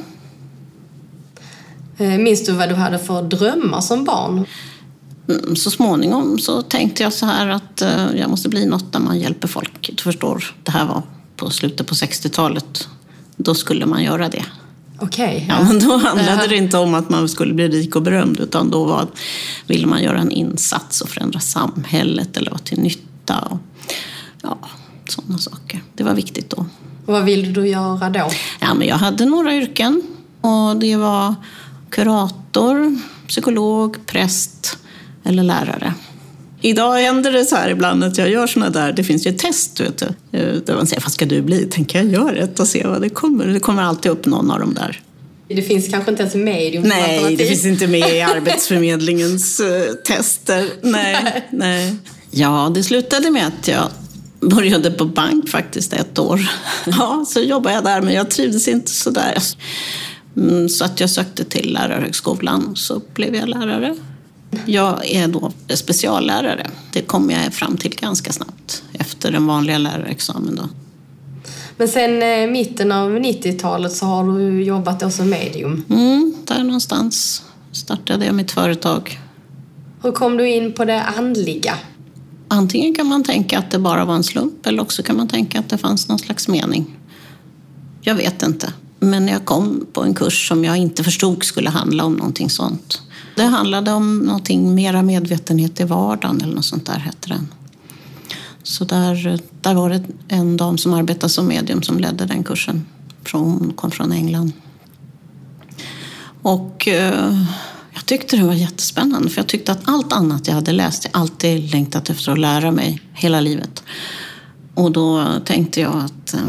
Minns 1.98 2.46
du 2.46 2.52
vad 2.52 2.70
du 2.70 2.76
hade 2.76 3.00
för 3.00 3.22
drömmar 3.22 3.82
som 3.82 4.04
barn? 4.04 4.46
Mm, 5.30 5.56
så 5.56 5.72
småningom 5.72 6.40
så 6.40 6.62
tänkte 6.62 7.04
jag 7.04 7.14
så 7.14 7.26
här 7.26 7.48
att 7.48 7.82
eh, 7.82 8.16
jag 8.16 8.30
måste 8.30 8.50
bli 8.50 8.66
något 8.66 8.94
där 8.94 9.00
man 9.00 9.20
hjälper 9.20 9.48
folk. 9.48 9.90
Du 9.96 10.04
förstår, 10.04 10.56
det 10.64 10.72
här 10.72 10.86
var 10.86 11.02
på 11.36 11.50
slutet 11.50 11.88
på 11.88 11.96
60-talet. 11.96 12.88
Då 13.36 13.56
skulle 13.56 13.86
man 13.86 14.04
göra 14.04 14.30
det. 14.30 14.46
Okej. 15.00 15.36
Okay, 15.36 15.48
ja. 15.48 15.56
ja. 15.60 15.64
men 15.64 15.80
då 15.80 15.98
handlade 15.98 16.42
ja. 16.42 16.48
det 16.48 16.56
inte 16.56 16.78
om 16.78 16.94
att 16.94 17.10
man 17.10 17.30
skulle 17.30 17.54
bli 17.54 17.68
rik 17.68 17.96
och 17.96 18.02
berömd 18.02 18.40
utan 18.40 18.70
då 18.70 18.84
var, 18.84 19.08
ville 19.68 19.88
man 19.88 20.04
göra 20.04 20.20
en 20.20 20.32
insats 20.32 21.02
och 21.02 21.10
förändra 21.10 21.40
samhället 21.40 22.38
eller 22.38 22.52
vara 22.52 22.62
till 22.62 22.80
nytta. 22.80 23.40
Och, 23.40 23.58
ja, 24.42 24.58
sådana 25.08 25.38
saker. 25.38 25.84
Det 25.96 26.04
var 26.04 26.14
viktigt 26.14 26.50
då. 26.50 26.66
Och 27.06 27.14
vad 27.14 27.24
ville 27.24 27.48
du 27.48 27.68
göra 27.68 28.10
då? 28.10 28.30
Ja, 28.60 28.74
men 28.74 28.88
jag 28.88 28.98
hade 28.98 29.26
några 29.26 29.56
yrken 29.56 30.02
och 30.42 30.78
det 30.78 30.96
var 30.96 31.36
kurator, 31.90 33.00
psykolog, 33.28 34.06
präst 34.06 34.78
eller 35.24 35.44
lärare. 35.44 35.94
Idag 36.62 36.94
händer 36.94 37.32
det 37.32 37.46
så 37.46 37.56
här 37.56 37.70
ibland 37.70 38.04
att 38.04 38.18
jag 38.18 38.30
gör 38.30 38.48
såna 38.48 38.70
där, 38.70 38.94
det 38.94 39.04
finns 39.04 39.28
ju 39.28 39.32
test 39.32 39.80
vet 39.80 39.98
du, 39.98 40.38
eh, 40.40 40.54
där 40.66 40.76
man 40.76 40.88
säger 40.88 41.02
vad 41.02 41.12
ska 41.12 41.26
du 41.26 41.42
bli? 41.42 41.66
Tänker 41.66 42.00
jag 42.00 42.08
göra 42.08 42.36
ett 42.38 42.60
och 42.60 42.68
se 42.68 42.88
vad 42.88 43.02
det 43.02 43.10
kommer. 43.10 43.46
Det 43.48 43.60
kommer 43.60 43.84
alltid 43.84 44.12
upp 44.12 44.26
någon 44.26 44.52
av 44.52 44.60
de 44.60 44.74
där. 44.74 45.02
Det 45.48 45.62
finns 45.62 45.88
kanske 45.88 46.12
inte 46.12 46.24
ens 46.24 46.36
medium 46.36 46.84
Nej, 46.84 47.36
det 47.36 47.46
finns 47.46 47.66
inte 47.66 47.88
med 47.88 48.16
i 48.16 48.22
Arbetsförmedlingens 48.22 49.60
uh, 49.60 49.94
tester. 50.06 50.70
Nej, 50.82 51.48
nej. 51.52 51.96
Ja, 52.32 52.72
det 52.76 52.84
slutade 52.84 53.32
med 53.32 53.48
att 53.48 53.68
jag 53.68 53.90
började 54.40 54.92
på 54.92 55.06
bank 55.06 55.50
faktiskt 55.50 55.94
ett 55.94 56.20
år. 56.20 56.50
Ja, 56.86 57.26
så 57.28 57.40
jobbade 57.40 57.76
jag 57.76 57.84
där 57.84 58.02
men 58.02 58.14
jag 58.14 58.30
trivdes 58.30 58.68
inte 58.68 58.92
så 58.92 59.10
där. 59.10 59.38
Mm, 60.38 60.70
så 60.70 60.86
att 60.86 61.00
jag 61.00 61.10
sökte 61.10 61.44
till 61.44 61.74
lärarhögskolan 61.74 62.76
så 62.76 63.02
blev 63.14 63.36
jag 63.36 63.50
lärare. 63.50 63.96
Jag 64.66 65.12
är 65.12 65.28
då 65.28 65.52
speciallärare. 65.70 66.68
Det 66.94 67.02
kom 67.02 67.30
jag 67.30 67.54
fram 67.54 67.78
till 67.78 67.96
ganska 67.96 68.32
snabbt 68.32 68.84
efter 68.94 69.32
den 69.32 69.48
vanliga 69.48 69.78
lärarexamen. 69.78 70.56
Då. 70.56 70.70
Men 71.78 71.88
sen 71.88 72.24
eh, 72.24 72.52
mitten 72.52 72.92
av 72.92 73.18
90-talet 73.18 73.94
så 73.94 74.06
har 74.06 74.24
du 74.24 74.64
jobbat 74.64 75.14
som 75.14 75.30
medium? 75.30 75.84
Mm, 75.90 76.36
där 76.46 76.64
någonstans 76.64 77.44
startade 77.72 78.26
jag 78.26 78.36
mitt 78.36 78.52
företag. 78.52 79.20
Hur 80.04 80.12
kom 80.12 80.38
du 80.38 80.50
in 80.50 80.74
på 80.74 80.86
det 80.86 81.02
andliga? 81.02 81.74
Antingen 82.48 82.96
kan 82.96 83.08
man 83.08 83.24
tänka 83.24 83.60
att 83.60 83.72
det 83.72 83.80
bara 83.80 84.06
var 84.06 84.16
en 84.16 84.24
slump 84.24 84.66
eller 84.66 84.82
också 84.82 85.04
kan 85.04 85.18
man 85.18 85.28
tänka 85.28 85.60
att 85.60 85.70
det 85.70 85.78
fanns 85.78 86.08
någon 86.08 86.20
slags 86.20 86.48
mening. 86.48 86.98
Jag 88.02 88.16
vet 88.16 88.44
inte. 88.44 88.74
Men 89.00 89.28
jag 89.28 89.46
kom 89.46 89.86
på 89.94 90.04
en 90.04 90.14
kurs 90.14 90.48
som 90.48 90.66
jag 90.66 90.78
inte 90.78 91.04
förstod 91.04 91.44
skulle 91.44 91.70
handla 91.70 92.06
om 92.06 92.14
någonting 92.14 92.50
sånt. 92.50 93.02
Det 93.36 93.44
handlade 93.44 93.92
om 93.92 94.20
någonting 94.20 94.76
mera 94.76 95.02
medvetenhet 95.02 95.80
i 95.80 95.84
vardagen 95.84 96.42
eller 96.42 96.56
något 96.56 96.66
sånt 96.66 96.86
där 96.86 97.00
hette 97.00 97.30
den. 97.30 97.48
Så 98.64 98.86
där, 98.86 99.40
där 99.62 99.74
var 99.74 99.90
det 99.90 100.04
en 100.28 100.58
dam 100.58 100.78
som 100.78 100.94
arbetade 100.94 101.30
som 101.30 101.48
medium 101.48 101.84
som 101.84 102.00
ledde 102.00 102.26
den 102.26 102.44
kursen. 102.44 102.86
Hon 103.32 103.74
kom 103.76 103.92
från 103.92 104.12
England. 104.12 104.52
Och 106.42 106.88
eh, 106.88 107.44
jag 107.94 108.06
tyckte 108.06 108.38
det 108.38 108.44
var 108.44 108.54
jättespännande 108.54 109.30
för 109.30 109.40
jag 109.40 109.48
tyckte 109.48 109.72
att 109.72 109.82
allt 109.90 110.14
annat 110.14 110.48
jag 110.48 110.56
hade 110.56 110.72
läst, 110.72 111.06
jag 111.06 111.22
alltid 111.22 111.72
längtat 111.72 112.10
efter 112.10 112.32
att 112.32 112.40
lära 112.40 112.72
mig 112.72 113.02
hela 113.14 113.42
livet. 113.42 113.84
Och 114.74 114.92
då 114.92 115.26
tänkte 115.46 115.82
jag 115.82 115.96
att 115.96 116.34
eh, 116.34 116.42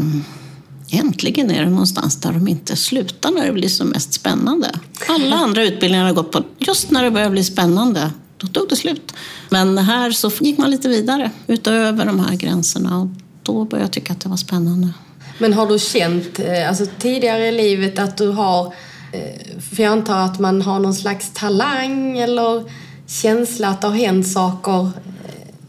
Äntligen 0.91 1.51
är 1.51 1.63
det 1.63 1.69
någonstans 1.69 2.15
där 2.15 2.31
de 2.31 2.47
inte 2.47 2.75
slutar 2.75 3.31
när 3.31 3.45
det 3.45 3.51
blir 3.51 3.69
som 3.69 3.87
mest 3.87 4.13
spännande. 4.13 4.71
Alla 5.07 5.35
andra 5.35 5.63
utbildningar 5.63 6.05
har 6.05 6.13
gått 6.13 6.31
på, 6.31 6.43
just 6.57 6.91
när 6.91 7.03
det 7.03 7.11
börjar 7.11 7.29
bli 7.29 7.43
spännande, 7.43 8.11
då 8.37 8.47
tog 8.47 8.69
det 8.69 8.75
slut. 8.75 9.13
Men 9.49 9.77
här 9.77 10.11
så 10.11 10.31
gick 10.39 10.57
man 10.57 10.71
lite 10.71 10.89
vidare, 10.89 11.31
utöver 11.47 12.05
de 12.05 12.19
här 12.19 12.35
gränserna 12.35 12.99
och 12.99 13.07
då 13.43 13.65
började 13.65 13.85
jag 13.85 13.91
tycka 13.91 14.13
att 14.13 14.21
det 14.21 14.29
var 14.29 14.37
spännande. 14.37 14.89
Men 15.37 15.53
har 15.53 15.67
du 15.67 15.79
känt 15.79 16.39
eh, 16.39 16.69
alltså, 16.69 16.85
tidigare 16.99 17.47
i 17.47 17.51
livet 17.51 17.99
att 17.99 18.17
du 18.17 18.27
har, 18.27 18.65
eh, 19.11 19.59
för 19.71 19.83
jag 19.83 19.91
antar 19.91 20.17
att 20.17 20.39
man 20.39 20.61
har 20.61 20.79
någon 20.79 20.93
slags 20.93 21.31
talang 21.33 22.17
eller 22.17 22.63
känsla 23.07 23.67
att 23.67 23.81
det 23.81 23.87
har 23.87 23.95
hänt 23.95 24.27
saker? 24.27 24.91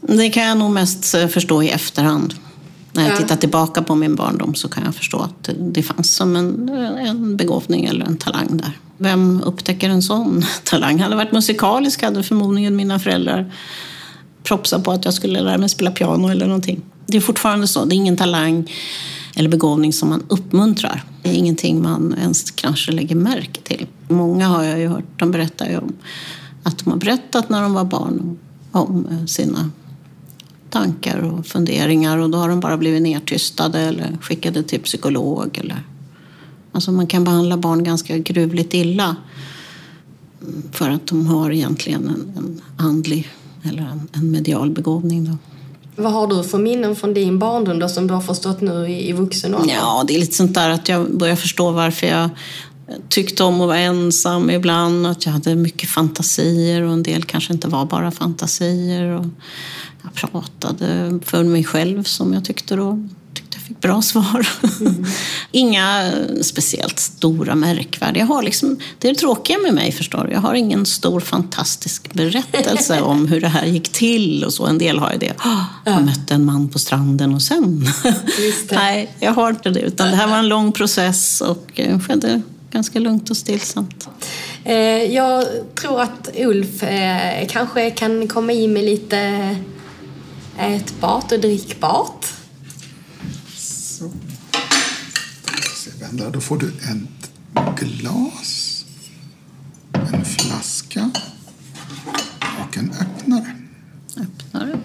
Det 0.01 0.29
kan 0.29 0.43
jag 0.43 0.57
nog 0.57 0.71
mest 0.71 1.15
eh, 1.15 1.27
förstå 1.27 1.63
i 1.63 1.69
efterhand. 1.69 2.33
När 2.93 3.03
jag 3.03 3.11
ja. 3.11 3.17
tittar 3.17 3.35
tillbaka 3.35 3.81
på 3.81 3.95
min 3.95 4.15
barndom 4.15 4.55
så 4.55 4.69
kan 4.69 4.83
jag 4.85 4.95
förstå 4.95 5.19
att 5.19 5.49
det 5.57 5.83
fanns 5.83 6.15
som 6.15 6.35
en, 6.35 6.69
en 6.97 7.37
begåvning 7.37 7.85
eller 7.85 8.05
en 8.05 8.17
talang 8.17 8.57
där. 8.57 8.77
Vem 8.97 9.41
upptäcker 9.41 9.89
en 9.89 10.01
sån 10.01 10.43
talang? 10.63 10.99
Hade 10.99 11.13
jag 11.13 11.17
varit 11.17 11.31
musikalisk 11.31 12.03
hade 12.03 12.23
förmodligen 12.23 12.75
mina 12.75 12.99
föräldrar 12.99 13.53
propsat 14.43 14.83
på 14.83 14.91
att 14.91 15.05
jag 15.05 15.13
skulle 15.13 15.41
lära 15.41 15.57
mig 15.57 15.69
spela 15.69 15.91
piano 15.91 16.27
eller 16.27 16.45
någonting. 16.45 16.81
Det 17.05 17.17
är 17.17 17.21
fortfarande 17.21 17.67
så, 17.67 17.85
det 17.85 17.95
är 17.95 17.97
ingen 17.97 18.17
talang 18.17 18.71
eller 19.35 19.49
begåvning 19.49 19.93
som 19.93 20.09
man 20.09 20.23
uppmuntrar. 20.27 21.03
Det 21.21 21.29
är 21.29 21.33
ingenting 21.33 21.81
man 21.81 22.15
ens 22.21 22.51
kanske 22.51 22.91
lägger 22.91 23.15
märke 23.15 23.61
till. 23.61 23.87
Många 24.07 24.47
har 24.47 24.63
jag 24.63 24.79
ju 24.79 24.87
hört, 24.87 25.03
de 25.17 25.31
berättar 25.31 25.69
ju 25.69 25.77
om 25.77 25.93
att 26.63 26.77
de 26.77 26.89
har 26.89 26.97
berättat 26.97 27.49
när 27.49 27.61
de 27.61 27.73
var 27.73 27.83
barn 27.83 28.37
om 28.71 29.07
sina 29.27 29.69
tankar 30.71 31.19
och 31.19 31.45
funderingar 31.45 32.17
och 32.17 32.29
då 32.29 32.37
har 32.37 32.49
de 32.49 32.59
bara 32.59 32.77
blivit 32.77 33.01
nedtystade 33.01 33.79
eller 33.79 34.17
skickade 34.21 34.63
till 34.63 34.81
psykolog. 34.81 35.57
Eller... 35.57 35.83
Alltså 36.71 36.91
man 36.91 37.07
kan 37.07 37.23
behandla 37.23 37.57
barn 37.57 37.83
ganska 37.83 38.17
gruvligt 38.17 38.73
illa 38.73 39.15
för 40.71 40.89
att 40.89 41.07
de 41.07 41.27
har 41.27 41.51
egentligen 41.51 42.07
en, 42.07 42.33
en 42.37 42.61
andlig 42.77 43.29
eller 43.63 43.81
en, 43.81 44.07
en 44.13 44.31
medial 44.31 44.71
begåvning. 44.71 45.25
Då. 45.25 45.37
Vad 45.95 46.13
har 46.13 46.27
du 46.27 46.43
för 46.43 46.57
minnen 46.57 46.95
från 46.95 47.13
din 47.13 47.39
barndom 47.39 47.79
då, 47.79 47.89
som 47.89 48.07
du 48.07 48.13
har 48.13 48.21
förstått 48.21 48.61
nu 48.61 48.87
i, 48.87 49.09
i 49.09 49.13
vuxen 49.13 49.55
ålder? 49.55 49.73
Ja, 49.73 50.03
det 50.07 50.15
är 50.15 50.19
lite 50.19 50.35
sånt 50.35 50.53
där 50.53 50.69
att 50.69 50.89
jag 50.89 51.17
börjar 51.17 51.35
förstå 51.35 51.71
varför 51.71 52.07
jag 52.07 52.29
tyckte 53.09 53.43
om 53.43 53.61
att 53.61 53.67
vara 53.67 53.77
ensam 53.77 54.49
ibland, 54.49 55.07
att 55.07 55.25
jag 55.25 55.33
hade 55.33 55.55
mycket 55.55 55.89
fantasier 55.89 56.81
och 56.81 56.93
en 56.93 57.03
del 57.03 57.23
kanske 57.23 57.53
inte 57.53 57.67
var 57.67 57.85
bara 57.85 58.11
fantasier. 58.11 59.03
Och 59.03 59.25
jag 60.03 60.13
pratade 60.13 61.19
för 61.25 61.43
mig 61.43 61.63
själv 61.63 62.03
som 62.03 62.33
jag 62.33 62.45
tyckte 62.45 62.75
då. 62.75 63.07
Tyckte 63.33 63.57
jag 63.57 63.63
fick 63.63 63.81
bra 63.81 64.01
svar. 64.01 64.47
Mm. 64.79 65.05
Inga 65.51 66.11
speciellt 66.41 66.99
stora 66.99 67.55
märkvärdiga. 67.55 68.23
Jag 68.23 68.27
har 68.27 68.43
liksom, 68.43 68.79
det 68.99 69.07
är 69.07 69.13
det 69.13 69.19
tråkiga 69.19 69.57
med 69.57 69.73
mig 69.73 69.91
förstår 69.91 70.23
du. 70.23 70.33
Jag 70.33 70.41
har 70.41 70.53
ingen 70.53 70.85
stor 70.85 71.19
fantastisk 71.19 72.13
berättelse 72.13 73.01
om 73.01 73.27
hur 73.27 73.41
det 73.41 73.47
här 73.47 73.65
gick 73.65 73.89
till 73.89 74.43
och 74.43 74.53
så. 74.53 74.65
En 74.65 74.77
del 74.77 74.99
har 74.99 75.11
ju 75.11 75.17
det. 75.17 75.31
Oh, 75.45 75.63
jag 75.85 76.05
mötte 76.05 76.33
en 76.33 76.45
man 76.45 76.69
på 76.69 76.79
stranden 76.79 77.33
och 77.33 77.41
sen. 77.41 77.87
Nej, 78.71 79.15
jag 79.19 79.33
har 79.33 79.49
inte 79.49 79.69
det. 79.69 79.79
Utan 79.79 80.11
det 80.11 80.15
här 80.15 80.27
var 80.27 80.37
en 80.37 80.47
lång 80.47 80.71
process 80.71 81.41
och 81.41 81.71
eh, 81.75 81.99
skedde 81.99 82.41
ganska 82.71 82.99
lugnt 82.99 83.29
och 83.29 83.37
stillsamt. 83.37 84.09
Eh, 84.63 84.75
jag 85.13 85.45
tror 85.75 86.01
att 86.01 86.29
Ulf 86.37 86.83
eh, 86.83 87.47
kanske 87.47 87.91
kan 87.91 88.27
komma 88.27 88.51
in 88.51 88.73
med 88.73 88.83
lite 88.83 89.55
ätbart 90.59 91.31
och 91.31 91.39
drickbart. 91.39 92.25
Så. 93.55 94.11
Då 96.31 96.41
får 96.41 96.57
du 96.57 96.67
ett 96.67 97.31
glas, 97.79 98.85
en 99.93 100.25
flaska 100.25 101.11
och 102.39 102.77
en 102.77 102.93
öppnare. 103.01 103.55
Öppnare. 104.17 104.79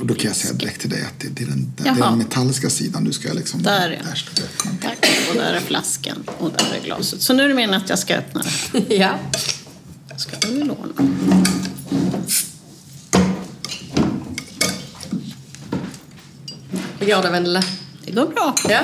Och 0.00 0.06
då 0.06 0.14
kan 0.14 0.26
jag 0.26 0.36
säga 0.36 0.54
direkt 0.54 0.80
till 0.80 0.90
dig 0.90 1.02
att 1.02 1.24
det 1.34 1.42
är 1.42 1.46
den, 1.46 1.72
det 1.76 1.88
är 1.88 1.94
den 1.94 2.18
metalliska 2.18 2.70
sidan 2.70 3.04
du 3.04 3.12
ska 3.12 3.32
liksom... 3.32 3.62
Där, 3.62 3.90
ja. 3.90 4.08
Där 4.10 4.14
ska 4.14 4.30
du 4.34 4.42
öppna. 4.42 4.70
Tack 4.82 5.17
och 5.28 5.34
där 5.34 5.52
är 5.52 5.60
flaskan 5.60 6.24
och 6.38 6.50
där 6.50 6.76
är 6.80 6.84
glaset. 6.84 7.22
Så 7.22 7.32
nu 7.32 7.44
är 7.44 7.48
det 7.48 7.54
meningen 7.54 7.82
att 7.82 7.88
jag 7.88 7.98
ska 7.98 8.16
öppna 8.16 8.42
det. 8.72 8.94
Ja. 8.94 9.10
Jag 10.08 10.20
ska 10.20 10.48
väl 10.48 10.58
låna. 10.58 10.92
Hur 16.98 17.06
går 17.06 17.22
det, 17.22 17.30
Vendela? 17.30 17.62
Det 18.04 18.12
går 18.12 18.26
bra. 18.26 18.54
Ja. 18.68 18.80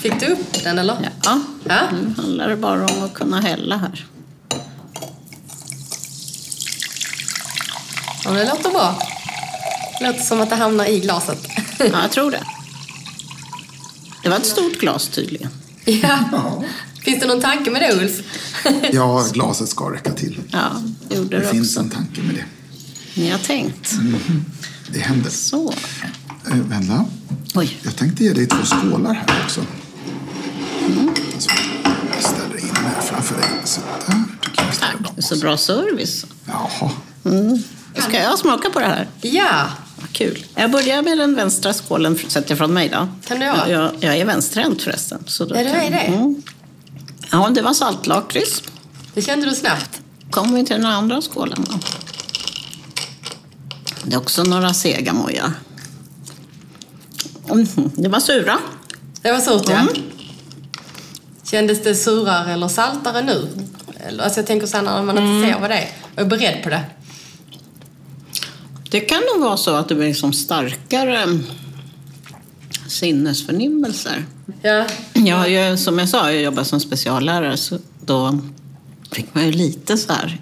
Fick 0.00 0.20
du 0.20 0.26
upp 0.26 0.64
den, 0.64 0.78
eller? 0.78 1.10
Ja. 1.24 1.40
ja. 1.64 1.80
Nu 1.92 2.14
handlar 2.16 2.48
det 2.48 2.56
bara 2.56 2.86
om 2.86 3.04
att 3.04 3.14
kunna 3.14 3.40
hälla 3.40 3.76
här. 3.76 4.06
Ja, 8.24 8.30
det 8.30 8.44
låter 8.44 8.70
bra. 8.70 8.98
Det 9.98 10.06
låter 10.06 10.20
som 10.22 10.40
att 10.40 10.50
det 10.50 10.56
hamnar 10.56 10.86
i 10.86 11.00
glaset. 11.00 11.38
Ja, 11.78 12.02
jag 12.02 12.10
tror 12.10 12.30
det. 12.30 12.40
Det 14.22 14.28
var 14.28 14.36
ett 14.36 14.46
stort 14.46 14.78
glas 14.80 15.08
tydligen. 15.08 15.50
ja. 15.84 16.18
Ja. 16.32 16.64
Finns 17.02 17.20
det 17.20 17.26
någon 17.26 17.40
tanke 17.40 17.70
med 17.70 17.82
det 17.82 18.02
Ulf? 18.02 18.20
ja, 18.92 19.26
glaset 19.32 19.68
ska 19.68 19.92
räcka 19.94 20.12
till. 20.12 20.40
Ja, 20.50 20.82
det 21.08 21.14
gjorde 21.16 21.36
Det 21.36 21.42
det 21.44 21.48
finns 21.50 21.68
också. 21.68 21.80
en 21.80 21.90
tanke 21.90 22.22
med 22.22 22.34
det. 22.34 22.44
Ni 23.20 23.30
har 23.30 23.38
tänkt. 23.38 23.94
Det 24.88 24.98
händer. 24.98 25.30
Så. 25.30 25.74
Eh, 26.50 26.56
Vendela, 26.56 27.04
Oj. 27.54 27.78
jag 27.82 27.96
tänkte 27.96 28.24
ge 28.24 28.32
dig 28.32 28.46
två 28.46 28.64
skålar 28.64 29.14
här 29.14 29.42
också. 29.44 29.60
Så 31.38 31.50
jag 32.14 32.22
ställer 32.22 32.58
in 32.60 32.76
här 32.76 33.00
framför 33.02 33.34
dig. 33.40 33.48
Så 33.64 33.80
där 33.80 34.24
Tack. 34.80 34.92
dem 34.92 35.12
Det 35.16 35.20
är 35.20 35.22
så 35.22 35.36
bra 35.38 35.56
service. 35.56 36.26
Jaha. 36.46 36.90
Ska 37.98 38.18
jag 38.22 38.38
smaka 38.38 38.70
på 38.70 38.78
det 38.80 38.86
här? 38.86 39.08
Ja. 39.20 39.66
Kul. 40.12 40.44
Jag 40.54 40.70
börjar 40.70 41.02
med 41.02 41.18
den 41.18 41.34
vänstra 41.34 41.72
skålen 41.72 42.18
sett 42.28 42.50
ifrån 42.50 42.72
mig 42.74 42.88
då. 42.88 43.08
Kan 43.26 43.38
du 43.40 43.44
göra? 43.46 43.68
Jag, 43.68 43.80
jag, 43.82 43.92
jag 44.00 44.16
är 44.16 44.24
vänsterhänt 44.24 44.82
förresten. 44.82 45.24
Så 45.26 45.44
då 45.44 45.56
Ja, 45.56 45.62
du 45.64 45.70
kan- 45.70 45.80
är 45.80 45.90
det. 45.90 45.96
Mm. 45.98 46.42
Ja, 47.30 47.50
det 47.54 47.62
var 47.62 47.72
saltlakrits. 47.74 48.62
Det 49.14 49.22
kände 49.22 49.46
du 49.46 49.54
snabbt. 49.54 50.00
Kommer 50.30 50.58
vi 50.58 50.64
till 50.66 50.76
den 50.76 50.86
andra 50.86 51.22
skålen 51.22 51.66
då. 51.70 51.78
Det 54.04 54.14
är 54.14 54.18
också 54.18 54.42
några 54.42 54.74
sega 54.74 55.12
mojar. 55.12 55.52
Mhm, 57.48 57.90
Det 57.96 58.08
var 58.08 58.20
sura. 58.20 58.58
Det 59.22 59.32
var 59.32 59.40
surt 59.40 59.62
ja. 59.68 59.74
Mm. 59.78 59.94
Kändes 61.50 61.82
det 61.82 61.94
surare 61.94 62.52
eller 62.52 62.68
saltare 62.68 63.22
nu? 63.22 63.48
Alltså 64.22 64.38
jag 64.40 64.46
tänker 64.46 64.66
så 64.66 64.76
här 64.76 64.84
när 64.84 65.02
man 65.02 65.18
inte 65.18 65.48
ser 65.48 65.60
vad 65.60 65.70
det 65.70 65.76
är 65.76 65.88
och 66.14 66.20
är 66.20 66.24
beredd 66.24 66.62
på 66.62 66.68
det. 66.70 66.80
Det 68.92 69.00
kan 69.00 69.22
nog 69.34 69.44
vara 69.44 69.56
så 69.56 69.74
att 69.74 69.88
det 69.88 69.94
blir 69.94 70.08
liksom 70.08 70.32
starkare 70.32 71.22
mm, 71.22 71.42
sinnesförnimmelser. 72.88 74.24
Ja. 74.62 74.86
Jag 75.12 75.36
har 75.36 75.46
ju, 75.46 75.76
som 75.76 75.98
jag 75.98 76.08
sa, 76.08 76.32
jag 76.32 76.42
jobbar 76.42 76.64
som 76.64 76.80
speciallärare 76.80 77.56
så 77.56 77.78
då 78.04 78.38
fick 79.12 79.34
man 79.34 79.46
ju 79.46 79.52
lite 79.52 79.96
så 79.96 80.12
här, 80.12 80.38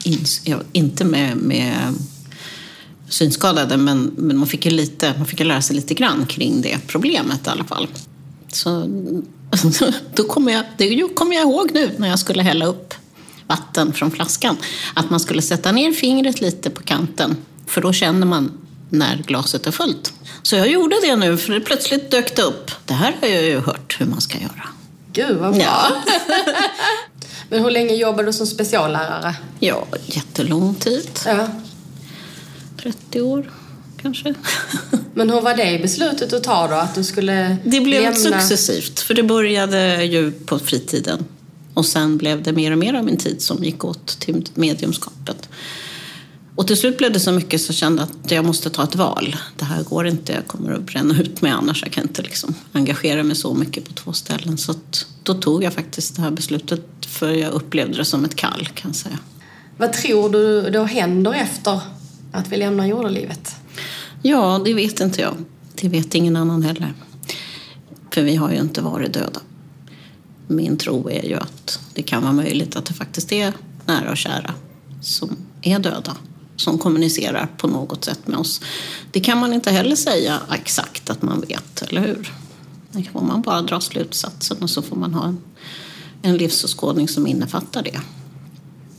inte 0.73 1.05
med, 1.05 1.37
med 1.37 1.95
synskadade, 3.09 3.77
men, 3.77 4.13
men 4.17 4.37
man 4.37 4.47
fick 4.47 4.65
ju 4.65 4.71
lite, 4.71 5.15
man 5.17 5.27
fick 5.27 5.41
ju 5.41 5.47
lära 5.47 5.63
sig 5.63 5.77
lite 5.77 5.95
grann 5.95 6.27
kring 6.27 6.63
det 6.63 6.79
problemet 6.87 7.47
i 7.47 7.51
alla 7.51 7.65
fall. 7.65 7.89
Så 8.53 8.87
då 10.15 10.25
kommer 10.25 10.53
jag, 10.53 10.65
det 10.77 11.15
kommer 11.15 11.37
jag 11.37 11.43
ihåg 11.43 11.71
nu 11.75 11.91
när 11.97 12.09
jag 12.09 12.19
skulle 12.19 12.43
hälla 12.43 12.67
upp 12.67 12.95
vatten 13.47 13.93
från 13.93 14.11
flaskan, 14.11 14.57
att 14.95 15.11
man 15.11 15.21
skulle 15.21 15.43
sätta 15.43 15.73
ner 15.73 15.93
fingret 15.93 16.41
lite 16.41 16.71
på 16.71 16.83
kanten, 16.83 17.37
för 17.71 17.81
då 17.81 17.93
känner 17.93 18.27
man 18.27 18.53
när 18.91 19.17
glaset 19.27 19.67
är 19.67 19.71
fullt. 19.71 20.13
Så 20.43 20.57
jag 20.57 20.69
gjorde 20.69 20.97
det 21.03 21.17
nu, 21.17 21.37
för 21.37 21.53
det 21.53 21.61
plötsligt 21.61 22.11
dök 22.11 22.37
det 22.37 22.43
upp. 22.43 22.71
Det 22.85 22.95
här 22.95 23.17
har 23.21 23.29
jag 23.29 23.43
ju 23.43 23.61
hört 23.61 23.97
hur 24.01 24.07
man 24.07 24.21
ska 24.21 24.39
göra. 24.39 24.69
Gud 25.13 25.37
vad 25.37 25.53
bra. 25.53 25.63
Ja. 25.63 26.03
Men 27.49 27.63
hur 27.65 27.71
länge 27.71 27.95
jobbade 27.95 28.29
du 28.29 28.33
som 28.33 28.47
speciallärare? 28.47 29.35
Ja, 29.59 29.87
jättelång 30.07 30.75
tid. 30.75 31.09
Ja. 31.27 31.49
30 32.83 33.21
år 33.21 33.51
kanske. 34.03 34.35
Men 35.15 35.31
hur 35.31 35.41
var 35.41 35.57
det 35.57 35.83
beslutet 35.83 36.33
att 36.33 36.45
ta 36.45 36.69
då? 36.69 36.75
Att 36.75 36.95
du 36.95 37.05
skulle 37.05 37.57
Det 37.65 37.81
blev 37.81 38.03
lämna... 38.03 38.17
successivt, 38.17 39.01
för 39.01 39.15
det 39.15 39.23
började 39.23 40.05
ju 40.05 40.33
på 40.33 40.59
fritiden. 40.59 41.25
Och 41.75 41.87
sen 41.87 42.17
blev 42.17 42.43
det 42.43 42.53
mer 42.53 42.73
och 42.73 42.79
mer 42.79 42.95
av 42.95 43.05
min 43.05 43.17
tid 43.17 43.43
som 43.43 43.65
gick 43.65 43.85
åt 43.85 44.07
till 44.07 44.49
mediumskapet. 44.55 45.49
Och 46.57 46.67
till 46.67 46.77
slut 46.77 46.99
blev 46.99 47.13
det 47.13 47.21
så 47.21 47.33
mycket 47.33 47.61
så 47.61 47.71
jag 47.71 47.77
kände 47.77 48.03
att 48.03 48.31
jag 48.31 48.45
måste 48.45 48.71
ta 48.71 48.85
ett 48.85 48.95
val. 48.95 49.37
Det 49.57 49.65
här 49.65 49.83
går 49.83 50.07
inte, 50.07 50.33
jag 50.33 50.47
kommer 50.47 50.73
att 50.73 50.83
bränna 50.83 51.21
ut 51.21 51.43
mig 51.43 51.53
annars. 51.53 51.83
Jag 51.83 51.93
kan 51.93 52.03
inte 52.03 52.23
liksom 52.23 52.55
engagera 52.73 53.23
mig 53.23 53.37
så 53.37 53.55
mycket 53.55 53.85
på 53.85 53.93
två 53.93 54.13
ställen. 54.13 54.59
Så 54.59 54.75
då 55.23 55.35
tog 55.35 55.65
jag 55.65 55.73
faktiskt 55.73 56.17
det 56.17 56.23
här 56.23 56.31
beslutet 56.31 57.07
för 57.07 57.31
jag 57.31 57.53
upplevde 57.53 57.97
det 57.97 58.05
som 58.05 58.25
ett 58.25 58.37
kall 58.37 58.69
kan 58.75 58.91
jag 58.91 58.97
säga. 58.97 59.19
Vad 59.77 59.93
tror 59.93 60.31
du 60.31 60.71
då 60.71 60.85
händer 60.85 61.33
efter 61.33 61.81
att 62.33 62.49
vi 62.49 62.57
lämnar 62.57 62.87
jordelivet? 62.87 63.57
Ja, 64.23 64.63
det 64.65 64.75
vet 64.75 65.01
inte 65.01 65.21
jag. 65.21 65.35
Det 65.75 65.89
vet 65.89 66.15
ingen 66.15 66.37
annan 66.37 66.63
heller. 66.63 66.95
För 68.11 68.23
vi 68.23 68.37
har 68.37 68.51
ju 68.51 68.59
inte 68.59 68.83
varit 68.83 69.13
döda. 69.13 69.41
Min 70.47 70.77
tro 70.77 71.11
är 71.11 71.25
ju 71.25 71.35
att 71.35 71.81
det 71.95 72.03
kan 72.03 72.23
vara 72.23 72.33
möjligt 72.33 72.77
att 72.77 72.87
det 72.87 72.95
faktiskt 72.95 73.33
är 73.33 73.53
nära 73.87 74.11
och 74.11 74.17
kära 74.17 74.55
som 75.03 75.37
är 75.63 75.79
döda, 75.79 76.17
som 76.61 76.79
kommunicerar 76.79 77.49
på 77.57 77.67
något 77.67 78.05
sätt 78.05 78.27
med 78.27 78.39
oss. 78.39 78.61
Det 79.11 79.21
kan 79.21 79.39
man 79.39 79.53
inte 79.53 79.71
heller 79.71 79.97
säga 79.97 80.41
exakt 80.53 81.11
att 81.11 81.23
man 81.23 81.41
vet, 81.41 81.83
eller 81.83 82.01
hur? 82.01 82.33
Det 82.93 83.05
får 83.05 83.21
man 83.21 83.43
bara 83.43 83.63
dra 83.63 83.81
slutsatsen 83.81 84.57
och 84.63 84.71
så 84.71 84.83
får 84.83 84.97
man 84.97 85.15
ha 85.15 85.27
en, 85.27 85.39
en 86.23 86.37
livsåskådning 86.37 87.09
som 87.09 87.27
innefattar 87.27 87.83
det. 87.83 88.01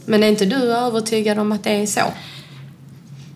Men 0.06 0.24
är 0.24 0.28
inte 0.28 0.46
du 0.46 0.56
övertygad 0.56 1.40
om 1.40 1.52
att 1.52 1.64
det 1.64 1.70
är 1.70 1.86
så? 1.86 2.14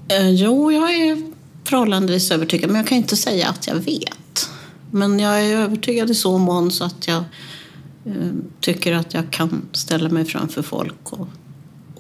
Eh, 0.08 0.30
jo, 0.30 0.72
jag 0.72 0.96
är 0.96 1.32
förhållandevis 1.64 2.32
övertygad, 2.32 2.70
men 2.70 2.78
jag 2.78 2.88
kan 2.88 2.98
inte 2.98 3.16
säga 3.16 3.50
att 3.50 3.68
jag 3.68 3.76
vet. 3.76 4.50
Men 4.92 5.20
jag 5.20 5.46
är 5.46 5.56
övertygad 5.56 6.10
i 6.10 6.16
så 6.16 6.38
mån 6.38 6.72
så 6.72 6.84
att 6.84 7.08
jag 7.08 7.24
eh, 8.06 8.32
tycker 8.60 8.94
att 8.94 9.14
jag 9.14 9.32
kan 9.32 9.62
ställa 9.72 10.10
mig 10.10 10.26
framför 10.26 10.62
folk 10.62 11.14
och, 11.14 11.28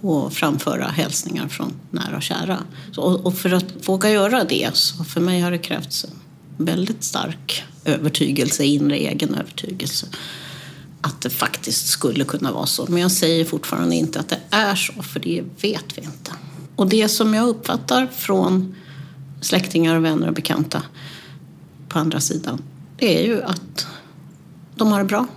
och 0.10 0.34
framföra 0.34 0.88
hälsningar 0.88 1.48
från 1.48 1.74
nära 1.91 2.18
och 2.18 2.24
kära. 2.24 2.60
Så, 2.91 3.02
och, 3.02 3.38
för 3.38 3.54
att 3.54 3.65
våga 3.88 4.10
göra 4.10 4.44
det, 4.44 4.70
så 4.74 5.04
för 5.04 5.22
mig 5.22 5.41
har 5.41 5.52
det 5.52 5.58
krävts 5.58 6.04
en 6.04 6.65
väldigt 6.65 7.04
stark 7.04 7.63
övertygelse, 7.86 8.63
inre 8.63 8.98
egen 8.98 9.36
övertygelse 9.36 10.08
att 11.06 11.22
det 11.22 11.30
faktiskt 11.30 11.88
skulle 11.88 12.24
kunna 12.24 12.52
vara 12.52 12.65
så. 12.65 12.86
Men 12.89 13.02
jag 13.02 13.12
säger 13.12 13.46
fortfarande 13.46 13.96
inte 13.96 14.20
att 14.20 14.30
det 14.30 14.39
är 14.50 14.76
så, 14.76 14.94
för 15.04 15.20
det 15.20 15.44
vet 15.62 15.98
vi 15.98 16.02
inte. 16.02 16.32
Och 16.76 16.88
det 16.88 17.10
som 17.10 17.34
jag 17.34 17.48
uppfattar 17.48 18.08
från 18.08 18.76
släktingar, 19.41 20.00
vänner 20.00 20.28
och 20.28 20.34
bekanta 20.34 20.82
på 21.89 22.00
andra 22.00 22.20
sidan, 22.20 22.62
det 22.98 23.20
är 23.20 23.28
ju 23.28 23.44
att 23.44 23.88
de 24.76 24.91
har 24.91 25.00
det 25.00 25.06
bra. 25.06 25.28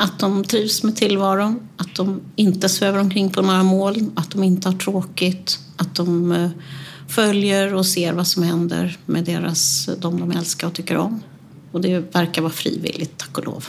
Att 0.00 0.18
de 0.18 0.44
trivs 0.44 0.82
med 0.82 0.96
tillvaron, 0.96 1.60
att 1.76 1.94
de 1.94 2.20
inte 2.36 2.68
svävar 2.68 2.98
omkring 2.98 3.30
på 3.30 3.42
några 3.42 3.62
moln, 3.62 4.12
att 4.14 4.30
de 4.30 4.44
inte 4.44 4.68
har 4.68 4.76
tråkigt, 4.76 5.58
att 5.76 5.94
de 5.94 6.32
eh, 6.32 6.50
följer 7.08 7.74
och 7.74 7.86
ser 7.86 8.12
vad 8.12 8.26
som 8.26 8.42
händer 8.42 8.98
med 9.06 9.24
deras, 9.24 9.88
de 9.98 10.20
de 10.20 10.30
älskar 10.30 10.66
och 10.66 10.74
tycker 10.74 10.96
om. 10.96 11.20
Och 11.72 11.80
det 11.80 12.14
verkar 12.14 12.42
vara 12.42 12.52
frivilligt, 12.52 13.18
tack 13.18 13.38
och 13.38 13.46
lov. 13.46 13.66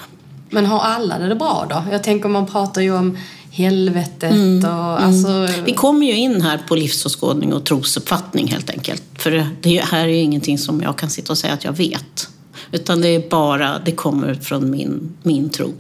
Men 0.50 0.66
har 0.66 0.80
alla 0.80 1.20
det 1.20 1.36
bra 1.36 1.66
då? 1.70 1.84
Jag 1.92 2.04
tänker 2.04 2.30
man 2.30 2.46
pratar 2.46 2.82
ju 2.82 2.96
om 2.96 3.18
helvetet 3.52 4.64
och 4.64 5.02
alltså... 5.02 5.48
Vi 5.66 5.74
kommer 5.74 6.06
ju 6.06 6.16
in 6.16 6.42
här 6.42 6.62
på 6.68 6.76
livsåskådning 6.76 7.54
och 7.54 7.66
trosuppfattning 7.66 8.48
helt 8.48 8.70
enkelt. 8.70 9.04
För 9.14 9.46
det 9.62 9.80
här 9.80 10.04
är 10.04 10.08
ju 10.08 10.18
ingenting 10.18 10.58
som 10.58 10.82
jag 10.82 10.98
kan 10.98 11.10
sitta 11.10 11.34
och 11.34 11.38
säga 11.38 11.54
att 11.54 11.64
jag 11.64 11.74
vet. 11.74 12.30
Utan 12.72 13.02
det 13.02 13.08
är 13.08 13.30
bara, 13.30 13.80
det 13.86 13.92
kommer 13.92 14.34
från 14.34 14.72
min, 14.72 15.12
min 15.24 15.50
tro. 15.50 15.74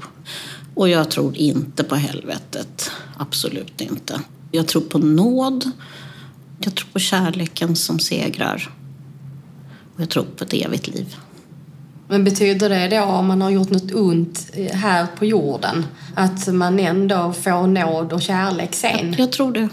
Och 0.75 0.89
jag 0.89 1.11
tror 1.11 1.37
inte 1.37 1.83
på 1.83 1.95
helvetet. 1.95 2.91
Absolut 3.17 3.81
inte. 3.81 4.21
Jag 4.51 4.67
tror 4.67 4.81
på 4.81 4.97
nåd. 4.97 5.71
Jag 6.59 6.75
tror 6.75 6.89
på 6.93 6.99
kärleken 6.99 7.75
som 7.75 7.99
segrar. 7.99 8.69
Och 9.95 10.01
jag 10.01 10.09
tror 10.09 10.23
på 10.23 10.43
ett 10.43 10.53
evigt 10.53 10.87
liv. 10.87 11.15
Men 12.07 12.23
betyder 12.23 12.69
det 12.69 12.87
då 12.87 13.03
om 13.03 13.27
man 13.27 13.41
har 13.41 13.49
gjort 13.49 13.69
något 13.69 13.93
ont 13.93 14.51
här 14.71 15.07
på 15.17 15.25
jorden 15.25 15.85
att 16.15 16.47
man 16.47 16.79
ändå 16.79 17.33
får 17.33 17.67
nåd 17.67 18.13
och 18.13 18.21
kärlek 18.21 18.75
sen? 18.75 19.15
Jag 19.17 19.31
tror 19.31 19.51
det. 19.51 19.69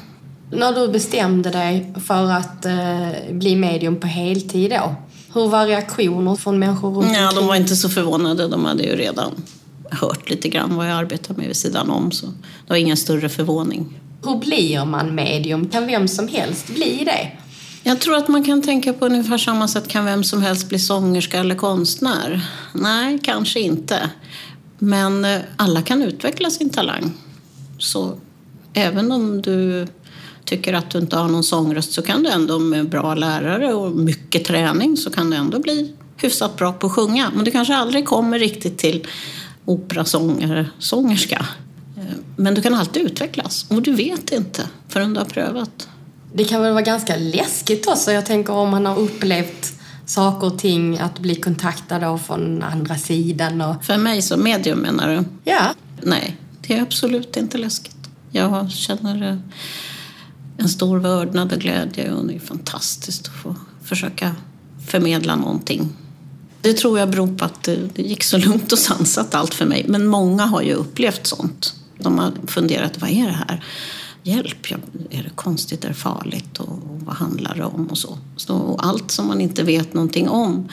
När 0.50 0.72
du 0.72 0.88
bestämde 0.88 1.50
dig 1.50 1.94
för 2.06 2.30
att 2.32 2.66
eh, 2.66 3.08
bli 3.30 3.56
medium 3.56 3.96
på 3.96 4.06
heltid 4.06 4.70
då, 4.70 4.94
hur 5.36 5.48
var 5.48 5.66
reaktioner 5.66 6.34
från 6.36 6.58
människor 6.58 6.90
runt 6.94 7.12
Ja, 7.14 7.20
de 7.20 7.26
omkring? 7.28 7.46
var 7.46 7.54
inte 7.56 7.76
så 7.76 7.88
förvånade. 7.88 8.48
De 8.48 8.64
hade 8.64 8.82
ju 8.82 8.96
redan 8.96 9.32
hört 9.90 10.30
lite 10.30 10.48
grann 10.48 10.76
vad 10.76 10.86
jag 10.90 10.92
arbetar 10.98 11.34
med 11.34 11.46
vid 11.46 11.56
sidan 11.56 11.90
om. 11.90 12.12
Så 12.12 12.26
det 12.26 12.32
var 12.68 12.76
ingen 12.76 12.96
större 12.96 13.28
förvåning. 13.28 14.00
Hur 14.24 14.36
blir 14.36 14.84
man 14.84 15.14
medium? 15.14 15.68
Kan 15.68 15.86
vem 15.86 16.08
som 16.08 16.28
helst 16.28 16.66
bli 16.74 17.02
det? 17.04 17.30
Jag 17.82 18.00
tror 18.00 18.16
att 18.16 18.28
man 18.28 18.44
kan 18.44 18.62
tänka 18.62 18.92
på 18.92 19.06
ungefär 19.06 19.38
samma 19.38 19.68
sätt. 19.68 19.88
Kan 19.88 20.04
vem 20.04 20.24
som 20.24 20.42
helst 20.42 20.68
bli 20.68 20.78
sångerska 20.78 21.38
eller 21.40 21.54
konstnär? 21.54 22.46
Nej, 22.72 23.18
kanske 23.22 23.60
inte. 23.60 24.10
Men 24.78 25.24
eh, 25.24 25.40
alla 25.56 25.82
kan 25.82 26.02
utveckla 26.02 26.50
sin 26.50 26.70
talang. 26.70 27.12
Så 27.78 28.18
även 28.74 29.12
om 29.12 29.42
du 29.42 29.86
tycker 30.46 30.72
att 30.72 30.90
du 30.90 30.98
inte 30.98 31.16
har 31.16 31.28
någon 31.28 31.44
sångröst 31.44 31.92
så 31.92 32.02
kan 32.02 32.22
du 32.22 32.30
ändå 32.30 32.58
med 32.58 32.88
bra 32.88 33.14
lärare 33.14 33.74
och 33.74 33.96
mycket 33.96 34.44
träning 34.44 34.96
så 34.96 35.10
kan 35.10 35.30
du 35.30 35.36
ändå 35.36 35.58
bli 35.58 35.92
hyfsat 36.16 36.56
bra 36.56 36.72
på 36.72 36.86
att 36.86 36.92
sjunga. 36.92 37.30
Men 37.34 37.44
du 37.44 37.50
kanske 37.50 37.76
aldrig 37.76 38.06
kommer 38.06 38.38
riktigt 38.38 38.78
till 38.78 39.06
operasångare, 39.64 40.66
sångerska. 40.78 41.46
Eh, 41.96 42.02
Men 42.36 42.54
du 42.54 42.62
kan 42.62 42.74
alltid 42.74 43.02
utvecklas 43.02 43.66
och 43.68 43.82
du 43.82 43.92
vet 43.92 44.32
inte 44.32 44.68
förrän 44.88 45.14
du 45.14 45.20
har 45.20 45.26
prövat. 45.26 45.88
Det 46.34 46.44
kan 46.44 46.62
väl 46.62 46.72
vara 46.72 46.82
ganska 46.82 47.16
läskigt 47.16 47.88
också. 47.88 48.12
Jag 48.12 48.26
tänker 48.26 48.52
om 48.52 48.70
man 48.70 48.86
har 48.86 48.98
upplevt 48.98 49.72
saker 50.06 50.46
och 50.46 50.58
ting, 50.58 50.98
att 50.98 51.18
bli 51.18 51.34
kontaktad 51.34 52.04
av 52.04 52.18
från 52.18 52.62
andra 52.62 52.96
sidan 52.96 53.60
och... 53.60 53.84
För 53.84 53.96
mig 53.96 54.22
som 54.22 54.42
medium 54.42 54.78
menar 54.78 55.08
du? 55.08 55.24
Ja. 55.50 55.74
Nej, 56.02 56.36
det 56.60 56.76
är 56.76 56.82
absolut 56.82 57.36
inte 57.36 57.58
läskigt. 57.58 57.96
Jag 58.30 58.70
känner 58.70 59.30
eh, 59.30 59.38
en 60.58 60.68
stor 60.68 60.98
vördnad 60.98 61.52
och 61.52 61.58
glädje 61.58 62.12
och 62.12 62.26
det 62.26 62.34
är 62.34 62.38
fantastiskt 62.38 63.28
att 63.28 63.34
få 63.34 63.56
försöka 63.82 64.34
förmedla 64.86 65.36
någonting. 65.36 65.88
Det 66.60 66.72
tror 66.72 66.98
jag 66.98 67.10
beror 67.10 67.36
på 67.36 67.44
att 67.44 67.62
det 67.62 68.02
gick 68.02 68.24
så 68.24 68.38
lugnt 68.38 68.72
och 68.72 68.78
sansat 68.78 69.34
allt 69.34 69.54
för 69.54 69.66
mig. 69.66 69.84
Men 69.88 70.06
många 70.06 70.46
har 70.46 70.62
ju 70.62 70.74
upplevt 70.74 71.26
sånt. 71.26 71.74
De 71.98 72.18
har 72.18 72.32
funderat, 72.46 73.00
vad 73.00 73.10
är 73.10 73.26
det 73.26 73.44
här? 73.48 73.64
Hjälp, 74.22 74.66
är 75.10 75.22
det 75.22 75.30
konstigt, 75.34 75.84
är 75.84 75.88
det 75.88 75.94
farligt 75.94 76.58
och, 76.58 76.68
och 76.68 77.00
vad 77.00 77.14
handlar 77.14 77.54
det 77.54 77.64
om 77.64 77.86
och 77.86 77.98
så. 77.98 78.18
så. 78.36 78.56
Och 78.56 78.86
allt 78.86 79.10
som 79.10 79.26
man 79.26 79.40
inte 79.40 79.62
vet 79.62 79.94
någonting 79.94 80.28
om, 80.28 80.68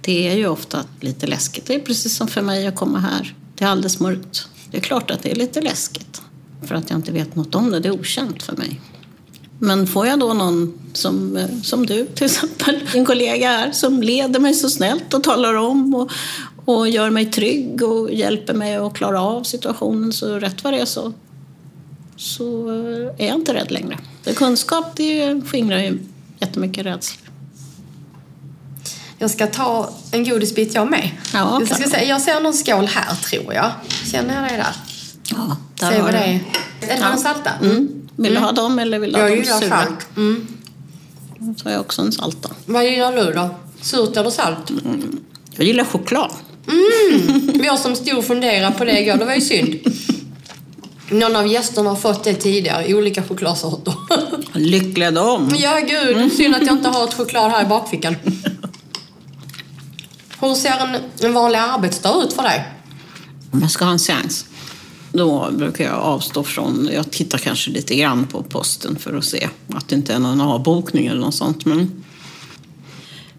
det 0.00 0.28
är 0.28 0.36
ju 0.36 0.46
ofta 0.46 0.84
lite 1.00 1.26
läskigt. 1.26 1.66
Det 1.66 1.74
är 1.74 1.80
precis 1.80 2.16
som 2.16 2.28
för 2.28 2.42
mig 2.42 2.66
att 2.66 2.76
komma 2.76 2.98
här. 2.98 3.34
Det 3.54 3.64
är 3.64 3.68
alldeles 3.68 4.00
mörkt. 4.00 4.48
Det 4.70 4.76
är 4.76 4.80
klart 4.80 5.10
att 5.10 5.22
det 5.22 5.30
är 5.30 5.36
lite 5.36 5.60
läskigt. 5.60 6.22
För 6.62 6.74
att 6.74 6.90
jag 6.90 6.98
inte 6.98 7.12
vet 7.12 7.36
något 7.36 7.54
om 7.54 7.70
det, 7.70 7.80
det 7.80 7.88
är 7.88 8.00
okänt 8.00 8.42
för 8.42 8.56
mig. 8.56 8.80
Men 9.58 9.86
får 9.86 10.06
jag 10.06 10.20
då 10.20 10.32
någon 10.34 10.78
som, 10.92 11.48
som 11.62 11.86
du 11.86 12.06
till 12.06 12.26
exempel, 12.26 12.88
en 12.94 13.06
kollega 13.06 13.48
här, 13.48 13.72
som 13.72 14.02
leder 14.02 14.40
mig 14.40 14.54
så 14.54 14.70
snällt 14.70 15.14
och 15.14 15.22
talar 15.24 15.54
om 15.54 15.94
och, 15.94 16.10
och 16.64 16.88
gör 16.88 17.10
mig 17.10 17.26
trygg 17.26 17.82
och 17.82 18.12
hjälper 18.12 18.54
mig 18.54 18.76
att 18.76 18.94
klara 18.94 19.22
av 19.22 19.42
situationen 19.42 20.12
så 20.12 20.38
rätt 20.38 20.64
vad 20.64 20.72
det 20.72 20.78
är 20.80 20.84
så, 20.84 21.12
så 22.16 22.68
är 23.18 23.26
jag 23.26 23.34
inte 23.36 23.54
rädd 23.54 23.70
längre. 23.70 23.98
För 24.22 24.32
kunskap 24.34 24.96
det 24.96 25.40
skingrar 25.46 25.78
ju 25.78 25.98
jättemycket 26.40 26.86
rädslor. 26.86 27.30
Jag 29.18 29.30
ska 29.30 29.46
ta 29.46 29.90
en 30.10 30.24
godisbit 30.24 30.74
jag 30.74 30.90
med. 30.90 31.10
Ja, 31.34 31.60
jag, 31.60 31.76
ska 31.76 31.88
se, 31.90 32.04
jag 32.04 32.20
ser 32.20 32.40
någon 32.40 32.54
skål 32.54 32.86
här 32.86 33.14
tror 33.14 33.54
jag. 33.54 33.70
Känner 34.12 34.34
jag 34.34 34.52
det 34.52 34.56
där? 34.56 34.74
Ja, 35.30 35.56
där 35.80 35.90
Se 35.90 36.02
vad 36.02 36.12
det 36.12 36.18
är. 36.18 36.44
Är 36.80 36.86
det 36.86 36.98
Ja. 37.00 37.16
salta? 37.16 37.50
Mm. 37.62 38.03
Vill 38.16 38.34
du 38.34 38.40
ha 38.40 38.52
dem 38.52 38.78
eller 38.78 38.98
vill 38.98 39.12
du 39.12 39.18
ha 39.18 39.28
Jag 39.28 39.36
dem 39.38 39.44
gillar 39.44 39.60
sura? 39.60 39.68
salt. 39.68 40.06
Mm. 40.16 40.46
Så 41.56 41.64
har 41.64 41.72
jag 41.72 41.80
också 41.80 42.02
en 42.02 42.12
salta. 42.12 42.50
Vad 42.66 42.84
gillar 42.84 43.16
du 43.16 43.32
då? 43.32 43.50
Surt 43.80 44.16
eller 44.16 44.30
salt? 44.30 44.70
Jag 45.56 45.66
gillar 45.66 45.84
choklad. 45.84 46.30
Jag 47.64 47.78
som 47.78 47.96
stod 47.96 48.18
och 48.18 48.24
funderade 48.24 48.74
på 48.78 48.84
det 48.84 49.00
igår, 49.00 49.16
det 49.16 49.24
var 49.24 49.34
ju 49.34 49.40
synd. 49.40 49.74
Någon 51.10 51.36
av 51.36 51.46
gästerna 51.46 51.88
har 51.90 51.96
fått 51.96 52.24
det 52.24 52.34
tidigare, 52.34 52.94
olika 52.94 53.22
chokladsorter. 53.22 53.94
Lyckliga 54.58 55.10
dem. 55.10 55.54
ja, 55.58 55.80
gud. 55.88 56.32
Synd 56.32 56.54
att 56.54 56.66
jag 56.66 56.76
inte 56.76 56.88
har 56.88 57.04
ett 57.04 57.14
choklad 57.14 57.50
här 57.50 57.62
i 57.62 57.66
bakfickan. 57.66 58.16
Hur 60.40 60.54
ser 60.54 60.78
en, 60.78 60.96
en 61.20 61.34
vanlig 61.34 61.58
arbetsdag 61.58 62.22
ut 62.24 62.32
för 62.32 62.42
dig? 62.42 62.64
Om 63.50 63.60
jag 63.60 63.70
ska 63.70 63.84
ha 63.84 63.92
en 63.92 63.98
seans, 63.98 64.44
då 65.14 65.50
brukar 65.52 65.84
jag 65.84 65.94
avstå 65.94 66.42
från... 66.44 66.88
Jag 66.92 67.10
tittar 67.10 67.38
kanske 67.38 67.70
lite 67.70 67.94
grann 67.94 68.26
på 68.26 68.42
posten 68.42 68.96
för 68.96 69.16
att 69.16 69.24
se 69.24 69.48
att 69.68 69.88
det 69.88 69.96
inte 69.96 70.14
är 70.14 70.18
någon 70.18 70.40
avbokning 70.40 71.06
eller 71.06 71.20
något 71.20 71.34
sånt. 71.34 71.64
Men 71.64 72.04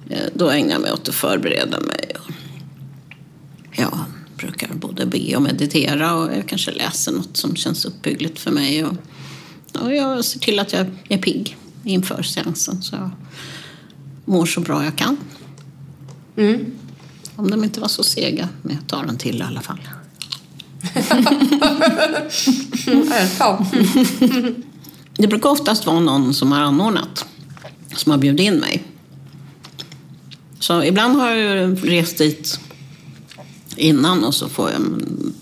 eh, 0.09 0.25
då 0.33 0.49
ägnar 0.49 0.71
jag 0.71 0.81
mig 0.81 0.91
åt 0.91 1.09
att 1.09 1.15
förbereda 1.15 1.79
mig. 1.79 2.11
Jag 3.71 3.99
brukar 4.37 4.73
både 4.73 5.05
be 5.05 5.35
och 5.35 5.41
meditera 5.41 6.15
och 6.15 6.35
jag 6.37 6.47
kanske 6.47 6.71
läser 6.71 7.11
något 7.11 7.37
som 7.37 7.55
känns 7.55 7.85
uppbyggligt 7.85 8.39
för 8.39 8.51
mig. 8.51 8.85
Och, 8.85 8.95
och 9.81 9.95
jag 9.95 10.25
ser 10.25 10.39
till 10.39 10.59
att 10.59 10.73
jag 10.73 10.87
är 11.09 11.17
pigg 11.17 11.57
inför 11.83 12.23
seansen 12.23 12.81
så 12.81 12.95
jag 12.95 13.09
mår 14.25 14.45
så 14.45 14.61
bra 14.61 14.83
jag 14.83 14.95
kan. 14.95 15.17
Om 17.35 17.49
de 17.49 17.63
inte 17.63 17.79
var 17.79 17.87
så 17.87 18.03
sega, 18.03 18.49
men 18.61 18.75
jag 18.75 18.87
tar 18.87 19.03
en 19.03 19.17
till 19.17 19.39
i 19.39 19.43
alla 19.43 19.61
fall. 19.61 19.79
Det 25.17 25.27
brukar 25.27 25.49
oftast 25.49 25.85
vara 25.85 25.99
någon 25.99 26.33
som 26.33 26.51
har 26.51 26.61
anordnat, 26.61 27.25
som 27.95 28.11
har 28.11 28.19
bjudit 28.19 28.47
in 28.47 28.55
mig. 28.55 28.83
Så 30.59 30.83
ibland 30.83 31.15
har 31.15 31.29
jag 31.29 31.37
ju 31.37 31.75
rest 31.75 32.17
dit 32.17 32.59
innan 33.75 34.23
och 34.23 34.35
så 34.35 34.49
får 34.49 34.71
jag 34.71 34.81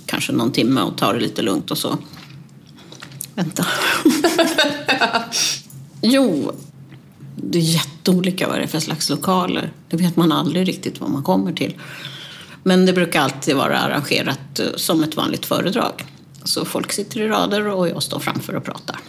kanske 0.05 0.31
någon 0.31 0.51
timme 0.51 0.81
och 0.81 0.97
tar 0.97 1.13
det 1.13 1.19
lite 1.19 1.41
lugnt 1.41 1.71
och 1.71 1.77
så. 1.77 1.97
Vänta. 3.35 3.65
jo, 6.01 6.51
det 7.35 7.57
är 7.57 7.61
jätteolika 7.61 8.47
vad 8.47 8.57
det 8.57 8.63
är 8.63 8.67
för 8.67 8.79
slags 8.79 9.09
lokaler. 9.09 9.71
Det 9.89 9.97
vet 9.97 10.15
man 10.15 10.31
aldrig 10.31 10.67
riktigt 10.67 11.01
vad 11.01 11.09
man 11.09 11.23
kommer 11.23 11.53
till. 11.53 11.73
Men 12.63 12.85
det 12.85 12.93
brukar 12.93 13.21
alltid 13.21 13.55
vara 13.55 13.79
arrangerat 13.79 14.59
eh, 14.59 14.65
som 14.75 15.03
ett 15.03 15.15
vanligt 15.15 15.45
föredrag. 15.45 16.05
Så 16.43 16.65
folk 16.65 16.91
sitter 16.91 17.21
i 17.21 17.27
rader 17.27 17.67
och 17.67 17.89
jag 17.89 18.03
står 18.03 18.19
framför 18.19 18.55
och 18.55 18.63
pratar. 18.63 18.99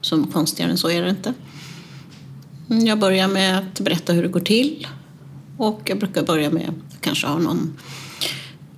Så 0.00 0.24
konstigare 0.24 0.70
än 0.70 0.78
så 0.78 0.90
är 0.90 1.02
det 1.02 1.10
inte. 1.10 1.34
Mm, 2.70 2.86
jag 2.86 2.98
börjar 2.98 3.28
med 3.28 3.58
att 3.58 3.80
berätta 3.80 4.12
hur 4.12 4.22
det 4.22 4.28
går 4.28 4.40
till. 4.40 4.86
Och 5.56 5.80
jag 5.84 5.98
brukar 5.98 6.22
börja 6.22 6.50
med 6.50 6.68
att 6.68 7.00
kanske 7.00 7.26
ha 7.26 7.38
någon 7.38 7.78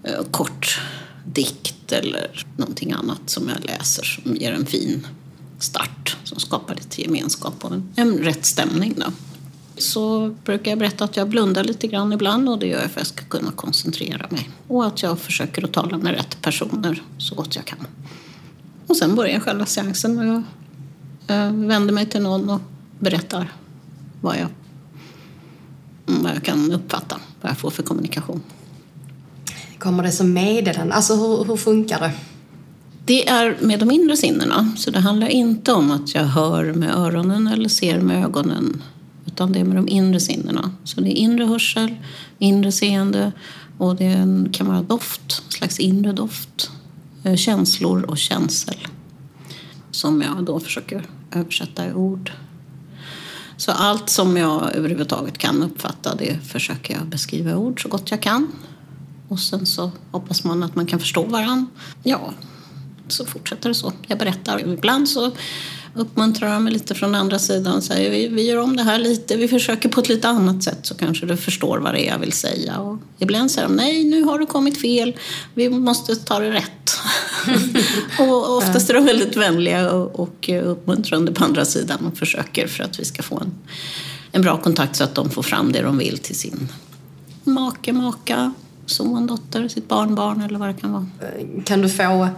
eh, 0.02 0.24
kort 0.30 0.80
dikt 1.24 1.92
eller 1.92 2.46
någonting 2.56 2.92
annat 2.92 3.20
som 3.26 3.48
jag 3.48 3.64
läser 3.64 4.04
som 4.04 4.36
ger 4.36 4.52
en 4.52 4.66
fin 4.66 5.06
start. 5.58 6.16
Som 6.24 6.40
skapar 6.40 6.74
lite 6.74 7.02
gemenskap 7.02 7.64
och 7.64 7.72
en, 7.72 7.92
en 7.96 8.18
rätt 8.18 8.44
stämning. 8.44 8.94
Då. 8.96 9.06
Så 9.76 10.34
brukar 10.44 10.70
jag 10.70 10.78
berätta 10.78 11.04
att 11.04 11.16
jag 11.16 11.28
blundar 11.28 11.64
lite 11.64 11.86
grann 11.86 12.12
ibland 12.12 12.48
och 12.48 12.58
det 12.58 12.66
gör 12.66 12.80
jag 12.82 12.90
för 12.90 13.00
att 13.00 13.06
jag 13.06 13.18
ska 13.18 13.24
kunna 13.24 13.50
koncentrera 13.50 14.26
mig. 14.30 14.50
Och 14.68 14.86
att 14.86 15.02
jag 15.02 15.18
försöker 15.18 15.64
att 15.64 15.72
tala 15.72 15.98
med 15.98 16.14
rätt 16.14 16.42
personer 16.42 17.02
så 17.18 17.34
gott 17.34 17.56
jag 17.56 17.64
kan. 17.64 17.86
Och 18.86 18.96
sen 18.96 19.14
börjar 19.14 19.40
själva 19.40 19.66
seansen 19.66 20.18
och 20.18 20.24
jag 20.26 20.42
eh, 21.46 21.52
vänder 21.52 21.94
mig 21.94 22.06
till 22.06 22.22
någon 22.22 22.50
och 22.50 22.60
berättar 22.98 23.52
vad 24.20 24.36
jag, 24.36 24.48
vad 26.06 26.34
jag 26.34 26.42
kan 26.42 26.72
uppfatta, 26.72 27.16
vad 27.40 27.50
jag 27.50 27.58
får 27.58 27.70
för 27.70 27.82
kommunikation. 27.82 28.42
Kommer 29.78 30.02
det 30.02 30.12
som 30.12 30.32
meddelande? 30.32 30.94
Alltså 30.94 31.14
hur, 31.14 31.44
hur 31.44 31.56
funkar 31.56 32.00
det? 32.00 32.12
Det 33.04 33.28
är 33.28 33.56
med 33.60 33.78
de 33.78 33.90
inre 33.90 34.16
sinnena, 34.16 34.72
så 34.76 34.90
det 34.90 34.98
handlar 34.98 35.28
inte 35.28 35.72
om 35.72 35.90
att 35.90 36.14
jag 36.14 36.24
hör 36.24 36.72
med 36.72 36.94
öronen 36.94 37.46
eller 37.46 37.68
ser 37.68 38.00
med 38.00 38.24
ögonen. 38.24 38.82
Utan 39.26 39.52
det 39.52 39.60
är 39.60 39.64
med 39.64 39.76
de 39.76 39.88
inre 39.88 40.20
sinnena. 40.20 40.70
Så 40.84 41.00
det 41.00 41.10
är 41.10 41.16
inre 41.16 41.44
hörsel, 41.44 41.94
inre 42.38 42.72
seende 42.72 43.32
och 43.78 43.96
det 43.96 44.26
kan 44.52 44.66
vara 44.66 44.82
doft, 44.82 45.42
en 45.46 45.52
slags 45.52 45.78
inre 45.78 46.12
doft. 46.12 46.70
Eh, 47.22 47.36
känslor 47.36 48.02
och 48.02 48.18
känsel. 48.18 48.76
Som 49.90 50.22
jag 50.22 50.44
då 50.44 50.60
försöker 50.60 51.06
översätta 51.30 51.88
i 51.88 51.92
ord. 51.92 52.32
Så 53.56 53.72
allt 53.72 54.10
som 54.10 54.36
jag 54.36 54.74
överhuvudtaget 54.74 55.38
kan 55.38 55.62
uppfatta 55.62 56.14
det 56.14 56.38
försöker 56.46 56.94
jag 56.94 57.06
beskriva 57.06 57.50
i 57.50 57.54
ord 57.54 57.82
så 57.82 57.88
gott 57.88 58.10
jag 58.10 58.22
kan. 58.22 58.52
Och 59.28 59.40
sen 59.40 59.66
så 59.66 59.92
hoppas 60.10 60.44
man 60.44 60.62
att 60.62 60.76
man 60.76 60.86
kan 60.86 61.00
förstå 61.00 61.22
varandra. 61.22 61.66
Ja, 62.02 62.32
så 63.08 63.24
fortsätter 63.24 63.68
det 63.68 63.74
så. 63.74 63.92
Jag 64.06 64.18
berättar. 64.18 64.68
Ibland 64.68 65.08
så 65.08 65.32
uppmuntrar 65.94 66.54
de 66.54 66.64
mig 66.64 66.72
lite 66.72 66.94
från 66.94 67.14
andra 67.14 67.38
sidan 67.38 67.76
och 67.76 67.82
säger 67.82 68.10
vi, 68.10 68.28
vi 68.28 68.42
gör 68.42 68.56
om 68.56 68.76
det 68.76 68.82
här 68.82 68.98
lite, 68.98 69.36
vi 69.36 69.48
försöker 69.48 69.88
på 69.88 70.00
ett 70.00 70.08
lite 70.08 70.28
annat 70.28 70.62
sätt 70.62 70.78
så 70.82 70.94
kanske 70.94 71.26
du 71.26 71.36
förstår 71.36 71.78
vad 71.78 71.94
det 71.94 72.08
är 72.08 72.12
jag 72.12 72.18
vill 72.18 72.32
säga. 72.32 72.78
Och 72.78 72.98
ibland 73.18 73.50
säger 73.50 73.68
de 73.68 73.74
nej, 73.74 74.04
nu 74.04 74.22
har 74.22 74.38
du 74.38 74.46
kommit 74.46 74.80
fel, 74.80 75.16
vi 75.54 75.68
måste 75.68 76.16
ta 76.16 76.38
det 76.38 76.52
rätt. 76.52 76.98
och 78.18 78.56
oftast 78.56 78.90
är 78.90 78.94
de 78.94 79.04
väldigt 79.04 79.36
vänliga 79.36 79.92
och, 79.92 80.20
och 80.20 80.50
uppmuntrande 80.64 81.32
på 81.32 81.44
andra 81.44 81.64
sidan 81.64 82.06
och 82.06 82.18
försöker 82.18 82.66
för 82.66 82.84
att 82.84 83.00
vi 83.00 83.04
ska 83.04 83.22
få 83.22 83.38
en, 83.40 83.54
en 84.32 84.42
bra 84.42 84.62
kontakt 84.62 84.96
så 84.96 85.04
att 85.04 85.14
de 85.14 85.30
får 85.30 85.42
fram 85.42 85.72
det 85.72 85.82
de 85.82 85.98
vill 85.98 86.18
till 86.18 86.38
sin 86.38 86.68
make, 87.44 87.92
maka, 87.92 88.52
son, 88.86 89.26
dotter, 89.26 89.68
sitt 89.68 89.88
barnbarn 89.88 90.40
eller 90.40 90.58
vad 90.58 90.68
det 90.68 90.74
kan 90.74 90.92
vara. 90.92 91.06
Kan 91.64 91.82
du 91.82 91.88
få 91.88 92.28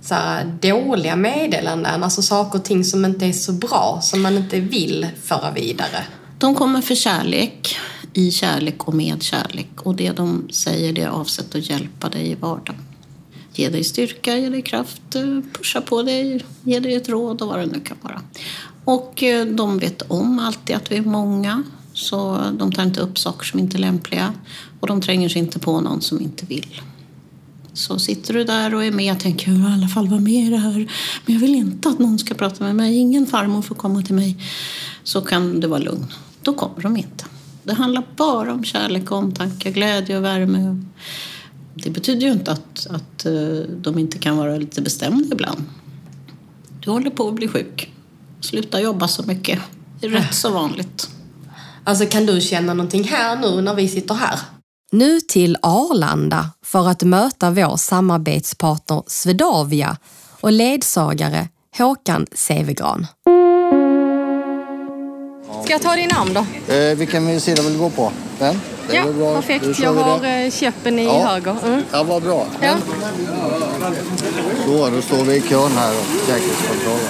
så 0.00 0.14
här, 0.14 0.58
dåliga 0.62 1.16
meddelanden, 1.16 2.02
alltså 2.02 2.22
saker 2.22 2.58
och 2.58 2.64
ting 2.64 2.84
som 2.84 3.04
inte 3.04 3.26
är 3.26 3.32
så 3.32 3.52
bra, 3.52 3.98
som 4.02 4.22
man 4.22 4.36
inte 4.36 4.60
vill 4.60 5.06
föra 5.22 5.50
vidare? 5.50 6.04
De 6.38 6.54
kommer 6.54 6.80
för 6.80 6.94
kärlek, 6.94 7.76
i 8.12 8.30
kärlek 8.30 8.88
och 8.88 8.94
med 8.94 9.22
kärlek. 9.22 9.68
Och 9.82 9.94
det 9.94 10.12
de 10.12 10.48
säger 10.50 10.92
det 10.92 11.02
är 11.02 11.08
avsett 11.08 11.54
att 11.54 11.70
hjälpa 11.70 12.08
dig 12.08 12.30
i 12.30 12.34
vardagen. 12.34 12.82
Ge 13.54 13.68
dig 13.68 13.84
styrka, 13.84 14.36
ge 14.36 14.48
dig 14.48 14.62
kraft, 14.62 15.14
eh, 15.14 15.40
pusha 15.52 15.80
på 15.80 16.02
dig, 16.02 16.44
ge 16.62 16.80
dig 16.80 16.94
ett 16.94 17.08
råd 17.08 17.42
och 17.42 17.48
vad 17.48 17.58
det 17.58 17.66
nu 17.66 17.80
kan 17.80 17.96
vara. 18.02 18.20
Och 18.84 19.22
eh, 19.22 19.46
de 19.46 19.78
vet 19.78 20.02
om 20.02 20.38
alltid 20.38 20.76
att 20.76 20.92
vi 20.92 20.96
är 20.96 21.02
många 21.02 21.62
Så 21.92 22.40
de 22.52 22.72
tar 22.72 22.82
inte 22.82 23.00
upp 23.00 23.18
saker 23.18 23.44
som 23.44 23.60
inte 23.60 23.76
är 23.76 23.80
lämpliga 23.80 24.34
och 24.80 24.86
de 24.86 25.00
tränger 25.00 25.28
sig 25.28 25.38
inte 25.38 25.58
på 25.58 25.80
någon 25.80 26.00
som 26.00 26.20
inte 26.20 26.46
vill. 26.46 26.80
Så 27.78 27.98
sitter 27.98 28.34
du 28.34 28.44
där 28.44 28.74
och 28.74 28.84
är 28.84 28.92
med 28.92 29.12
och 29.12 29.20
tänker 29.20 29.48
jag 29.48 29.54
vill 29.54 29.64
i 29.64 29.72
alla 29.72 29.88
fall 29.88 30.08
vara 30.08 30.20
med 30.20 30.46
i 30.46 30.50
det 30.50 30.56
här. 30.56 30.92
Men 31.26 31.34
jag 31.34 31.40
vill 31.40 31.54
inte 31.54 31.88
att 31.88 31.98
någon 31.98 32.18
ska 32.18 32.34
prata 32.34 32.64
med 32.64 32.76
mig. 32.76 32.96
Ingen 32.96 33.26
farmor 33.26 33.62
får 33.62 33.74
komma 33.74 34.02
till 34.02 34.14
mig. 34.14 34.36
Så 35.02 35.20
kan 35.20 35.60
du 35.60 35.68
vara 35.68 35.80
lugn. 35.80 36.06
Då 36.42 36.54
kommer 36.54 36.82
de 36.82 36.96
inte. 36.96 37.24
Det 37.64 37.74
handlar 37.74 38.02
bara 38.16 38.52
om 38.52 38.64
kärlek, 38.64 39.12
omtanke, 39.12 39.70
glädje 39.70 40.18
och 40.18 40.24
värme. 40.24 40.82
Det 41.74 41.90
betyder 41.90 42.26
ju 42.26 42.32
inte 42.32 42.52
att, 42.52 42.86
att 42.90 43.26
eh, 43.26 43.32
de 43.76 43.98
inte 43.98 44.18
kan 44.18 44.36
vara 44.36 44.56
lite 44.56 44.82
bestämda 44.82 45.34
ibland. 45.34 45.64
Du 46.80 46.90
håller 46.90 47.10
på 47.10 47.28
att 47.28 47.34
bli 47.34 47.48
sjuk. 47.48 47.92
Sluta 48.40 48.80
jobba 48.80 49.08
så 49.08 49.22
mycket. 49.22 49.60
Det 50.00 50.06
är 50.06 50.10
rätt 50.10 50.34
så 50.34 50.50
vanligt. 50.50 51.10
Alltså 51.84 52.06
kan 52.06 52.26
du 52.26 52.40
känna 52.40 52.74
någonting 52.74 53.04
här 53.04 53.36
nu 53.36 53.62
när 53.62 53.74
vi 53.74 53.88
sitter 53.88 54.14
här? 54.14 54.38
Nu 54.90 55.20
till 55.20 55.56
Arlanda 55.62 56.50
för 56.64 56.88
att 56.88 57.02
möta 57.02 57.50
vår 57.50 57.76
samarbetspartner 57.76 59.02
Swedavia 59.06 59.96
och 60.40 60.52
ledsagare 60.52 61.48
Håkan 61.78 62.26
Sevegran. 62.32 63.06
Ska 65.64 65.72
jag 65.72 65.82
ta 65.82 65.94
din 65.96 66.08
namn 66.08 66.34
då? 66.34 66.72
Eh, 66.74 66.96
vilken 66.96 67.40
sida 67.40 67.62
vill 67.62 67.72
du 67.72 67.78
gå 67.78 67.90
på? 67.90 68.12
Den? 68.38 68.60
Det 68.90 68.96
ja, 68.96 69.04
perfekt. 69.34 69.78
Jag 69.78 69.94
har 69.94 70.20
det. 70.20 70.44
eh, 70.44 70.50
käppen 70.50 70.98
i 70.98 71.04
Ja. 71.04 71.26
höger. 71.26 71.56
Mm. 71.64 71.82
Ja, 71.92 72.02
vad 72.02 72.22
bra. 72.22 72.46
Ja. 72.60 72.74
Så, 74.66 74.90
då 74.90 75.02
står 75.02 75.24
vi 75.24 75.36
i 75.36 75.40
kön 75.40 75.72
här 75.72 75.90
och 75.98 76.06
säkerhetskontrollen. 76.26 77.08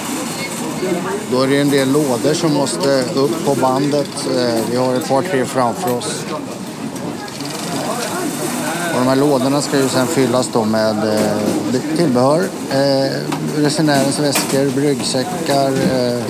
Då 1.30 1.42
är 1.42 1.46
det 1.48 1.60
en 1.60 1.70
del 1.70 1.92
lådor 1.92 2.34
som 2.34 2.54
måste 2.54 3.04
upp 3.14 3.44
på 3.44 3.54
bandet. 3.54 4.26
Eh, 4.36 4.60
Vi 4.70 4.76
har 4.76 4.94
ett 4.94 5.08
par, 5.08 5.22
tre 5.22 5.44
framför 5.44 5.96
oss. 5.96 6.24
Och 8.98 9.04
de 9.04 9.08
här 9.10 9.16
lådorna 9.16 9.62
ska 9.62 9.76
ju 9.76 9.88
sen 9.88 10.06
fyllas 10.06 10.50
då 10.52 10.64
med 10.64 11.14
eh, 11.14 11.80
tillbehör. 11.96 12.42
Eh, 12.70 13.12
resenärens 13.56 14.18
väskor, 14.20 14.80
ryggsäckar, 14.80 15.68
eh, 15.68 16.22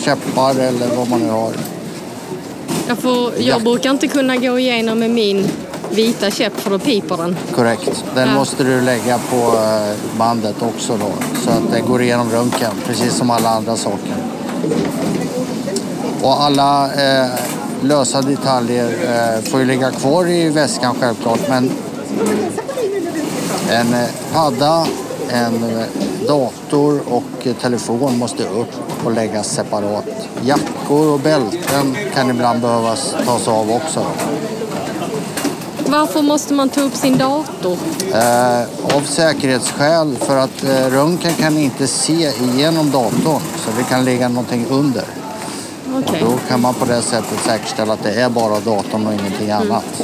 käppar 0.00 0.50
eller 0.54 0.96
vad 0.96 1.08
man 1.10 1.20
nu 1.20 1.30
har. 1.30 1.52
Jag, 2.88 2.98
får, 2.98 3.32
jag 3.36 3.42
Ja. 3.42 3.58
brukar 3.58 3.90
inte 3.90 4.08
kunna 4.08 4.36
gå 4.36 4.58
igenom 4.58 4.98
med 4.98 5.10
min 5.10 5.48
vita 5.90 6.30
käpp 6.30 6.60
för 6.60 6.70
då 6.70 6.78
piper 6.78 7.16
den. 7.16 7.36
Korrekt. 7.54 8.04
Den 8.14 8.28
Ja. 8.28 8.34
måste 8.34 8.64
du 8.64 8.80
lägga 8.80 9.18
på 9.18 9.52
bandet 10.18 10.56
också 10.62 10.92
då. 10.96 11.12
Så 11.44 11.50
att 11.50 11.72
det 11.72 11.80
går 11.80 12.02
igenom 12.02 12.30
röntgen, 12.30 12.72
precis 12.86 13.14
som 13.14 13.30
alla 13.30 13.48
andra 13.48 13.76
saker. 13.76 14.14
Och 16.22 16.42
alla 16.42 16.84
eh, 16.86 17.30
lösa 17.82 18.22
detaljer 18.22 18.86
eh, 18.86 19.42
får 19.50 19.60
ju 19.60 19.66
ligga 19.66 19.90
kvar 19.90 20.28
i 20.28 20.48
väskan 20.48 20.94
självklart. 21.00 21.40
Men 21.48 21.70
en 23.70 23.94
eh, 23.94 24.08
padda, 24.32 24.86
en 25.28 25.54
eh, 25.54 25.86
dator 26.26 27.00
och 27.08 27.46
eh, 27.46 27.54
telefon 27.54 28.18
måste 28.18 28.42
upp 28.44 29.04
och 29.04 29.12
läggas 29.12 29.48
separat. 29.48 30.04
Jackor 30.42 31.12
och 31.12 31.20
bälten 31.20 31.96
kan 32.14 32.30
ibland 32.30 32.60
behövas 32.60 33.14
tas 33.26 33.48
av 33.48 33.70
också. 33.70 34.06
Varför 35.86 36.22
måste 36.22 36.54
man 36.54 36.68
ta 36.68 36.80
upp 36.80 36.94
sin 36.94 37.18
dator? 37.18 37.78
Eh, 38.14 38.96
av 38.96 39.00
säkerhetsskäl 39.00 40.16
för 40.20 40.36
att 40.36 40.64
eh, 40.64 40.86
röntgen 40.90 41.34
kan 41.34 41.58
inte 41.58 41.86
se 41.86 42.32
igenom 42.42 42.90
datorn 42.90 43.42
så 43.56 43.70
det 43.78 43.84
kan 43.84 44.04
ligga 44.04 44.28
någonting 44.28 44.66
under. 44.70 45.04
Okej. 46.06 46.20
Då 46.20 46.38
kan 46.48 46.60
man 46.60 46.74
på 46.74 46.84
det 46.84 47.02
sättet 47.02 47.38
säkerställa 47.44 47.92
att 47.92 48.02
det 48.02 48.20
är 48.20 48.28
bara 48.28 48.60
datorn 48.60 49.06
och 49.06 49.12
ingenting 49.12 49.50
annat. 49.50 50.02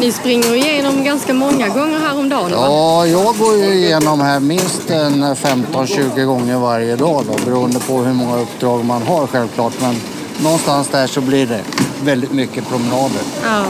Ni 0.00 0.12
springer 0.12 0.54
igenom 0.54 1.04
ganska 1.04 1.34
många 1.34 1.68
gånger 1.68 1.98
här 1.98 2.18
om 2.18 2.28
dagen? 2.28 2.50
Ja, 2.50 3.06
jag 3.06 3.36
går 3.38 3.56
ju 3.56 3.74
igenom 3.74 4.20
här 4.20 4.40
minst 4.40 4.90
en 4.90 5.24
15-20 5.24 6.24
gånger 6.24 6.58
varje 6.58 6.96
dag 6.96 7.24
då, 7.26 7.44
beroende 7.44 7.80
på 7.80 7.98
hur 7.98 8.12
många 8.12 8.38
uppdrag 8.38 8.84
man 8.84 9.02
har 9.02 9.26
självklart. 9.26 9.72
Men 9.80 9.96
någonstans 10.42 10.88
där 10.88 11.06
så 11.06 11.20
blir 11.20 11.46
det 11.46 11.60
väldigt 12.02 12.32
mycket 12.32 12.68
promenader. 12.68 13.22
Ja. 13.44 13.64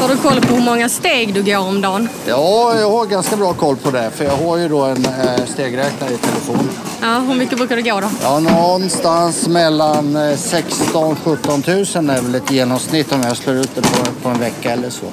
Har 0.00 0.08
du 0.08 0.16
koll 0.16 0.40
på 0.40 0.54
hur 0.54 0.62
många 0.62 0.88
steg 0.88 1.34
du 1.34 1.42
går 1.42 1.56
om 1.58 1.80
dagen? 1.80 2.08
Ja, 2.26 2.74
jag 2.80 2.90
har 2.90 3.06
ganska 3.06 3.36
bra 3.36 3.52
koll 3.52 3.76
på 3.76 3.90
det 3.90 4.10
för 4.14 4.24
jag 4.24 4.32
har 4.36 4.56
ju 4.56 4.68
då 4.68 4.82
en 4.82 5.04
eh, 5.04 5.44
stegräknare 5.46 6.10
i 6.12 6.16
telefonen. 6.16 6.68
Ja, 7.02 7.18
hur 7.28 7.34
mycket 7.34 7.58
brukar 7.58 7.76
du 7.76 7.82
gå 7.82 8.00
då? 8.00 8.08
Ja, 8.22 8.38
någonstans 8.40 9.48
mellan 9.48 10.16
eh, 10.16 10.36
16 10.36 11.16
17 11.24 11.62
000 11.66 11.76
är 11.76 12.22
väl 12.22 12.34
ett 12.34 12.50
genomsnitt 12.50 13.12
om 13.12 13.22
jag 13.22 13.36
slår 13.36 13.56
ut 13.56 13.74
det 13.74 13.82
på, 13.82 14.04
på 14.22 14.28
en 14.28 14.40
vecka 14.40 14.70
eller 14.72 14.90
så. 14.90 15.06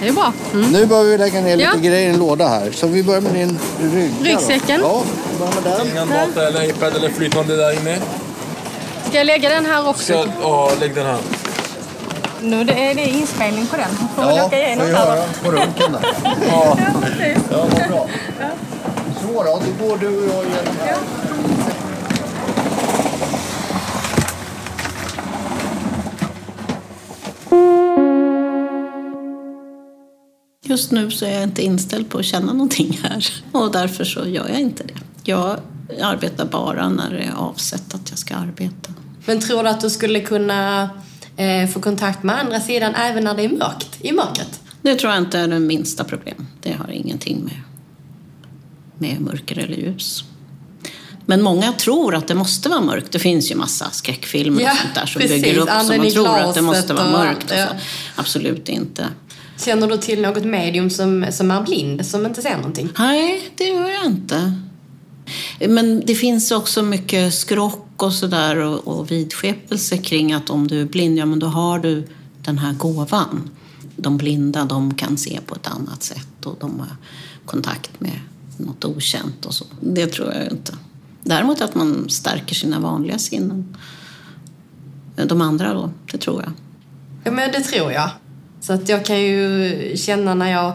Det 0.00 0.08
är 0.08 0.12
bra. 0.12 0.32
Mm. 0.52 0.70
Nu 0.72 0.86
behöver 0.86 1.10
vi 1.10 1.18
lägga 1.18 1.40
ner 1.40 1.56
lite 1.56 1.70
Ja. 1.74 1.80
grejer 1.88 2.08
i 2.08 2.12
en 2.12 2.18
låda 2.18 2.48
här. 2.48 2.70
Så 2.72 2.86
vi 2.86 3.02
börjar 3.04 3.20
med 3.20 3.32
din 3.34 3.58
rygga 3.92 4.14
då. 4.18 4.24
Ryggsäcken. 4.24 4.80
Ja, 4.82 5.02
vi 5.32 5.38
börjar 5.38 5.52
med 5.54 5.64
den. 5.78 5.86
Ingen 5.92 6.08
data 6.08 6.46
eller 6.48 6.68
iPad 6.68 6.96
eller 6.96 7.10
flytande 7.10 7.56
där 7.56 7.72
inne. 7.80 7.98
Ska 9.08 9.16
jag 9.18 9.26
lägga 9.26 9.48
den 9.48 9.66
här 9.66 9.88
också? 9.88 10.12
Så, 10.12 10.24
ja, 10.42 10.70
lägg 10.80 10.94
den 10.94 11.06
här. 11.06 11.18
Nu 12.42 12.64
det 12.64 12.72
är 12.90 12.94
det 12.94 13.08
inspelning 13.08 13.66
på 13.66 13.76
den. 13.76 13.90
Får 14.16 14.22
vi 14.28 14.36
Ja, 14.36 14.44
åka 14.46 14.58
igenom 14.66 14.86
får 14.86 14.92
vi 14.92 14.98
höra 14.98 15.22
på 15.42 15.50
röntgen 15.50 15.92
där. 15.92 16.00
Ja, 16.48 16.78
ja 17.50 17.66
vad 17.72 17.88
bra. 17.88 18.08
Så 19.22 19.26
då, 19.44 19.60
då 19.78 19.86
går 19.88 19.96
du 19.98 20.08
och 20.08 20.34
jag 20.34 20.44
igenom 20.44 20.74
här. 20.80 20.96
Just 30.64 30.90
nu 30.92 31.10
så 31.10 31.24
är 31.24 31.32
jag 31.34 31.42
inte 31.42 31.62
inställd 31.62 32.10
på 32.10 32.18
att 32.18 32.24
känna 32.24 32.52
någonting 32.52 32.98
här 33.02 33.26
och 33.52 33.72
därför 33.72 34.04
så 34.04 34.26
gör 34.26 34.48
jag 34.48 34.60
inte 34.60 34.82
det. 34.84 34.94
Jag 35.24 35.56
arbetar 36.02 36.44
bara 36.44 36.88
när 36.88 37.10
det 37.10 37.18
är 37.22 37.32
avsett 37.36 37.94
att 37.94 38.10
jag 38.10 38.18
ska 38.18 38.34
arbeta. 38.36 38.92
Men 39.26 39.40
tror 39.40 39.62
du 39.62 39.68
att 39.68 39.80
du 39.80 39.90
skulle 39.90 40.20
kunna 40.20 40.90
eh, 41.38 41.68
få 41.68 41.80
kontakt 41.80 42.22
med 42.22 42.38
andra 42.38 42.60
sidan 42.60 42.94
även 42.94 43.24
när 43.24 43.34
det 43.34 43.44
är 43.44 43.48
mörkt? 43.48 43.98
I 44.00 44.12
mörkret? 44.12 44.60
Det 44.82 44.94
tror 44.94 45.12
jag 45.12 45.22
inte 45.22 45.38
är 45.38 45.48
det 45.48 45.58
minsta 45.58 46.04
problem. 46.04 46.46
Det 46.60 46.72
har 46.72 46.90
ingenting 46.90 47.44
med, 47.44 47.60
med 48.98 49.20
mörker 49.20 49.58
eller 49.58 49.76
ljus. 49.76 50.24
Men 51.26 51.42
många 51.42 51.72
tror 51.72 52.14
att 52.14 52.28
det 52.28 52.34
måste 52.34 52.68
vara 52.68 52.80
mörkt. 52.80 53.12
Det 53.12 53.18
finns 53.18 53.50
ju 53.50 53.54
massa 53.54 53.90
skräckfilmer 53.90 54.62
Ja, 54.62 54.72
och 54.72 54.78
sånt 54.78 54.94
där 54.94 55.06
som 55.06 55.20
precis. 55.22 55.42
bygger 55.42 55.58
upp 55.60 55.68
så 55.68 55.96
man 55.96 56.10
tror 56.10 56.28
att 56.28 56.54
det 56.54 56.62
måste 56.62 56.94
vara 56.94 57.10
mörkt. 57.10 57.50
Och 57.50 57.56
ja. 57.56 57.66
Absolut 58.16 58.68
inte. 58.68 59.06
Känner 59.64 59.86
du 59.86 59.96
till 59.96 60.22
något 60.22 60.44
medium 60.44 60.90
som, 60.90 61.26
som 61.30 61.50
är 61.50 61.62
blind, 61.62 62.06
som 62.06 62.26
inte 62.26 62.42
ser 62.42 62.56
någonting? 62.56 62.88
Nej, 62.98 63.50
det 63.56 63.64
gör 63.64 63.88
jag 63.88 64.04
inte. 64.04 64.52
Men 65.68 66.02
det 66.06 66.14
finns 66.14 66.50
också 66.50 66.82
mycket 66.82 67.34
skrock 67.34 68.02
och 68.02 68.12
sådär 68.12 68.56
och, 68.56 68.98
och 68.98 69.10
vidskepelse 69.10 69.98
kring 69.98 70.32
att 70.32 70.50
om 70.50 70.68
du 70.68 70.80
är 70.80 70.84
blind, 70.84 71.18
ja 71.18 71.26
men 71.26 71.38
då 71.38 71.46
har 71.46 71.78
du 71.78 72.08
den 72.42 72.58
här 72.58 72.72
gåvan. 72.72 73.50
De 73.96 74.16
blinda, 74.16 74.64
de 74.64 74.94
kan 74.94 75.16
se 75.16 75.40
på 75.46 75.54
ett 75.54 75.66
annat 75.66 76.02
sätt 76.02 76.46
och 76.46 76.56
de 76.60 76.80
har 76.80 76.96
kontakt 77.46 78.00
med 78.00 78.20
något 78.56 78.84
okänt 78.84 79.46
och 79.46 79.54
så. 79.54 79.64
Det 79.80 80.06
tror 80.06 80.32
jag 80.34 80.52
inte. 80.52 80.76
Däremot 81.22 81.60
att 81.60 81.74
man 81.74 82.08
stärker 82.08 82.54
sina 82.54 82.80
vanliga 82.80 83.18
sinnen. 83.18 83.76
De 85.26 85.40
andra 85.40 85.74
då, 85.74 85.90
det 86.12 86.18
tror 86.18 86.42
jag. 86.42 86.52
Ja, 87.24 87.30
men 87.30 87.52
det 87.52 87.60
tror 87.60 87.92
jag. 87.92 88.10
Så 88.60 88.72
att 88.72 88.88
jag 88.88 89.04
kan 89.04 89.20
ju 89.20 89.96
känna 89.96 90.34
när 90.34 90.50
jag 90.50 90.72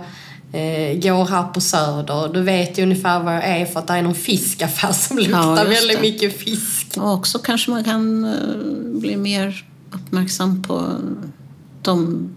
eh, 0.53 0.99
går 0.99 1.25
här 1.25 1.43
på 1.43 1.61
Söder, 1.61 2.33
då 2.33 2.41
vet 2.41 2.77
jag 2.77 2.85
ungefär 2.85 3.23
vad 3.23 3.35
jag 3.35 3.43
är 3.43 3.65
för 3.65 3.79
att 3.79 3.87
det 3.87 3.93
är 3.93 4.01
någon 4.01 4.15
fiskaffär 4.15 4.91
som 4.91 5.17
luktar 5.17 5.65
just 5.65 5.81
väldigt 5.81 6.19
det. 6.19 6.27
myck 6.27 6.37
fisk. 6.37 6.97
Och 6.97 7.13
också 7.13 7.39
kanske 7.39 7.71
man 7.71 7.83
kan 7.83 8.25
eh, 8.25 8.99
bli 8.99 9.17
mer 9.17 9.65
uppmärksam 9.91 10.63
på 10.63 10.91
de, 11.81 12.29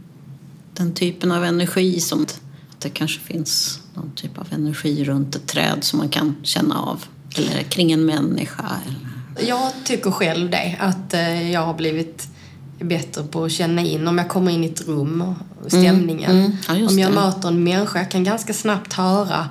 den 0.74 0.94
typen 0.94 1.32
av 1.32 1.44
energi 1.44 2.00
som 2.00 2.22
att 2.22 2.40
det 2.78 2.88
kanske 2.88 3.20
finns 3.20 3.80
någon 3.94 4.10
typ 4.14 4.38
av 4.38 4.46
energi 4.50 5.04
runt 5.04 5.36
ett 5.36 5.46
träd 5.46 5.78
som 5.80 5.98
man 5.98 6.08
kan 6.08 6.36
känna 6.42 6.80
av. 6.80 7.04
Eller 7.36 7.62
kring 7.62 7.92
en 7.92 8.06
människa. 8.06 8.64
Eller... 8.86 9.48
Jag 9.48 9.72
tycker 9.84 10.10
själv 10.10 10.50
det, 10.50 10.76
att 10.80 11.14
eh, 11.14 11.52
jag 11.52 11.60
har 11.60 11.74
blivit 11.74 12.28
bättre 12.78 13.22
på 13.22 13.44
att 13.44 13.52
känna 13.52 13.82
in 13.82 14.08
om 14.08 14.18
jag 14.18 14.28
kommer 14.28 14.52
in 14.52 14.64
i 14.64 14.66
ett 14.66 14.88
rum 14.88 15.34
och 15.64 15.70
stämningen. 15.72 16.30
mm. 16.30 16.52
Ja, 16.68 16.76
just 16.76 16.92
om 16.92 16.98
jag 16.98 17.10
det. 17.10 17.14
möter 17.14 17.48
en 17.48 17.64
människa, 17.64 17.98
jag 17.98 18.10
kan 18.10 18.24
ganska 18.24 18.52
snabbt 18.52 18.92
höra 18.92 19.48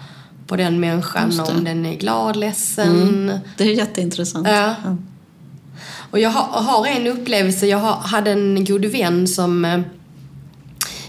på 0.47 0.55
den 0.55 0.79
människan 0.79 1.39
om 1.39 1.63
den 1.63 1.85
är 1.85 1.95
glad, 1.95 2.35
ledsen. 2.35 3.39
Det 3.57 3.63
är 3.63 3.73
jätteintressant. 3.73 4.47
Ja. 4.47 4.75
Och 6.11 6.19
jag 6.19 6.29
har, 6.29 6.61
har 6.61 6.87
en 6.87 7.07
upplevelse, 7.07 7.67
jag 7.67 7.77
har, 7.77 7.93
hade 7.93 8.31
en 8.31 8.65
god 8.65 8.85
vän 8.85 9.27
som 9.27 9.65
eh, 9.65 9.79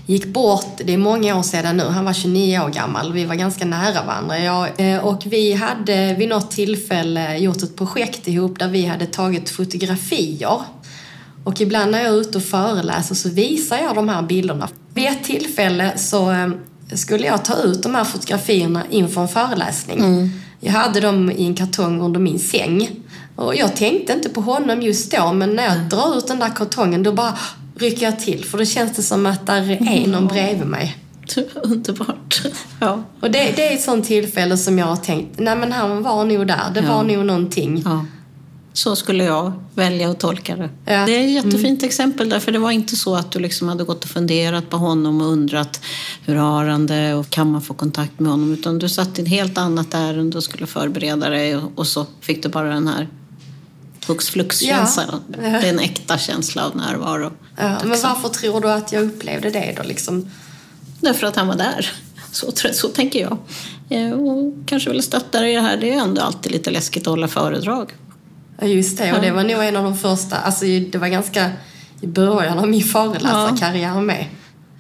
gick 0.07 0.27
bort, 0.27 0.81
det 0.85 0.95
är 0.95 0.99
många 0.99 1.39
år 1.39 1.43
sedan 1.43 1.77
nu, 1.77 1.85
han 1.85 2.05
var 2.05 2.13
29 2.13 2.61
år 2.61 2.69
gammal. 2.69 3.13
Vi 3.13 3.25
var 3.25 3.35
ganska 3.35 3.65
nära 3.65 4.05
varandra. 4.05 4.39
Jag, 4.39 4.69
eh, 4.77 4.99
och 4.99 5.23
vi 5.27 5.53
hade 5.53 6.15
vid 6.15 6.29
något 6.29 6.51
tillfälle 6.51 7.39
gjort 7.39 7.63
ett 7.63 7.77
projekt 7.77 8.29
ihop 8.29 8.59
där 8.59 8.69
vi 8.69 8.87
hade 8.87 9.07
tagit 9.07 9.51
fotografier. 9.51 10.61
Och 11.47 11.61
ibland 11.61 11.91
när 11.91 11.99
jag 12.05 12.09
är 12.15 12.21
ute 12.21 12.39
och 12.39 12.45
föreläser 12.45 13.15
så 13.15 13.29
visar 13.29 13.77
jag 13.79 13.95
de 13.95 14.09
här 14.09 14.23
bilderna. 14.23 14.69
Vid 14.95 15.07
ett 15.07 15.25
tillfälle 15.25 15.93
så 15.99 16.31
eh, 16.31 16.49
skulle 16.95 17.27
jag 17.27 17.45
ta 17.45 17.57
ut 17.63 17.83
de 17.83 17.95
här 17.95 18.05
fotografierna 18.05 18.83
inför 18.91 19.21
en 19.23 19.29
föreläsning. 19.29 20.31
Jag 20.61 20.73
hade 20.73 21.01
dem 21.01 21.31
i 21.31 21.47
en 21.47 21.55
kartong 21.55 22.01
under 22.01 22.21
min 22.21 22.39
säng. 22.39 22.91
Och 23.37 23.57
jag 23.57 23.77
tänkte 23.77 24.13
inte 24.13 24.29
på 24.29 24.41
honom 24.41 24.83
just 24.83 25.13
då, 25.13 25.33
men 25.33 25.57
när 25.57 25.65
jag 25.65 25.79
drar 25.89 26.19
ut 26.19 26.27
den 26.27 26.39
där 26.39 26.49
kartongen 26.57 27.03
då 27.03 27.13
bara 27.13 27.39
rycker 27.79 28.07
jag 28.07 28.21
till. 28.21 28.45
För 28.45 28.59
då 28.59 28.65
känns 28.65 28.97
det 28.97 29.03
som 29.03 29.27
att 29.27 29.47
där 29.47 29.71
är 29.93 30.07
någon 30.07 30.27
bredvid 30.27 30.67
mig. 30.67 30.97
Underbart. 31.63 32.43
Ja. 32.81 33.03
Och 33.21 33.31
det, 33.31 33.53
det 33.57 33.67
är 33.73 33.75
ett 33.75 33.83
sånt 33.83 34.07
tillfälle 34.07 34.57
som 34.57 34.79
jag 34.79 34.87
har 34.87 34.97
tänkt, 34.97 35.39
nej 35.39 35.57
men 35.57 35.73
han 35.73 36.03
var 36.03 36.25
nog 36.25 36.47
där. 36.47 36.71
Det 36.75 36.81
Ja. 36.81 36.95
var 36.95 37.03
nog 37.03 37.27
någonting. 37.27 37.83
ja. 37.85 38.05
Så 38.77 38.97
skulle 38.97 39.25
jag 39.25 39.53
välja 39.75 40.11
att 40.11 40.21
tolka 40.21 40.57
det. 40.57 40.71
Ja. 40.85 41.07
Det 41.07 41.13
är 41.17 41.25
ett 41.25 41.45
jättefint 41.45 41.83
exempel 41.83 42.29
därför 42.29 42.53
det 42.53 42.59
var 42.59 42.71
inte 42.71 42.97
så 42.97 43.15
att 43.17 43.33
du 43.33 43.39
liksom 43.39 43.69
hade 43.69 43.85
gått 43.85 44.05
och 44.05 44.11
funderat 44.11 44.71
på 44.71 44.77
honom 44.77 45.21
och 45.21 45.27
undrat 45.27 45.81
hur 46.25 46.35
har 46.37 46.65
han 46.65 46.87
det 46.87 47.15
och 47.15 47.31
kan 47.31 47.51
man 47.51 47.63
få 47.63 47.75
kontakt 47.75 48.21
med 48.21 48.31
honom? 48.31 48.53
Utan 48.53 48.79
du 48.79 48.89
satt 48.89 49.19
i 49.19 49.23
ett 49.23 49.29
helt 49.29 49.59
annat 49.59 49.95
ärende 49.95 50.37
och 50.37 50.45
skulle 50.45 50.67
förbereda 50.67 51.29
dig 51.29 51.57
och, 51.57 51.87
så 51.87 52.07
fick 52.21 52.43
du 52.43 52.49
bara 52.49 52.69
den 52.69 52.89
här 52.89 53.09
hux 54.07 54.29
flux-känslan. 54.29 55.23
Ja. 55.33 55.37
Det 55.43 55.49
är 55.49 55.69
en 55.69 55.81
äkta 55.81 56.19
känsla 56.19 56.67
av 56.67 56.77
närvaro. 56.77 57.33
Ja, 57.57 57.79
men 57.85 58.01
varför 58.03 58.29
tror 58.29 58.61
du 58.61 58.71
att 58.71 58.93
jag 58.93 59.05
upplevde 59.05 59.51
det 59.51 59.75
då? 59.77 59.83
Liksom? 59.83 60.31
Därför 61.01 61.27
att 61.27 61.37
han 61.37 61.49
var 61.49 61.57
där. 61.57 61.93
Så, 62.33 62.53
så 62.73 62.89
tänker 62.89 63.21
jag. 63.21 63.39
Eh, 63.89 64.13
Och 64.13 64.55
kanske 64.67 64.91
ville 64.91 65.03
stötta 65.03 65.41
dig 65.41 65.53
i 65.53 65.55
det 65.55 65.61
här. 65.61 65.77
Det 65.77 65.93
är 65.93 65.99
ändå 65.99 66.23
alltid 66.23 66.53
lite 66.53 66.71
läskigt 66.71 67.03
att 67.03 67.11
hålla 67.11 67.29
föredrag. 67.29 67.93
Ja, 68.59 68.67
just 68.67 68.99
det. 68.99 69.13
Och 69.13 69.21
det 69.21 69.31
var 69.31 69.45
nog 69.45 69.65
en 69.65 69.77
av 69.77 69.85
de 69.85 69.97
första, 69.97 70.37
alltså 70.37 70.65
det 70.65 70.99
var 70.99 71.09
ganska 71.09 71.51
i 72.01 72.07
början 72.07 72.59
av 72.59 72.69
min 72.69 72.83
föreläsarkarriär 72.83 74.01
med. 74.01 74.27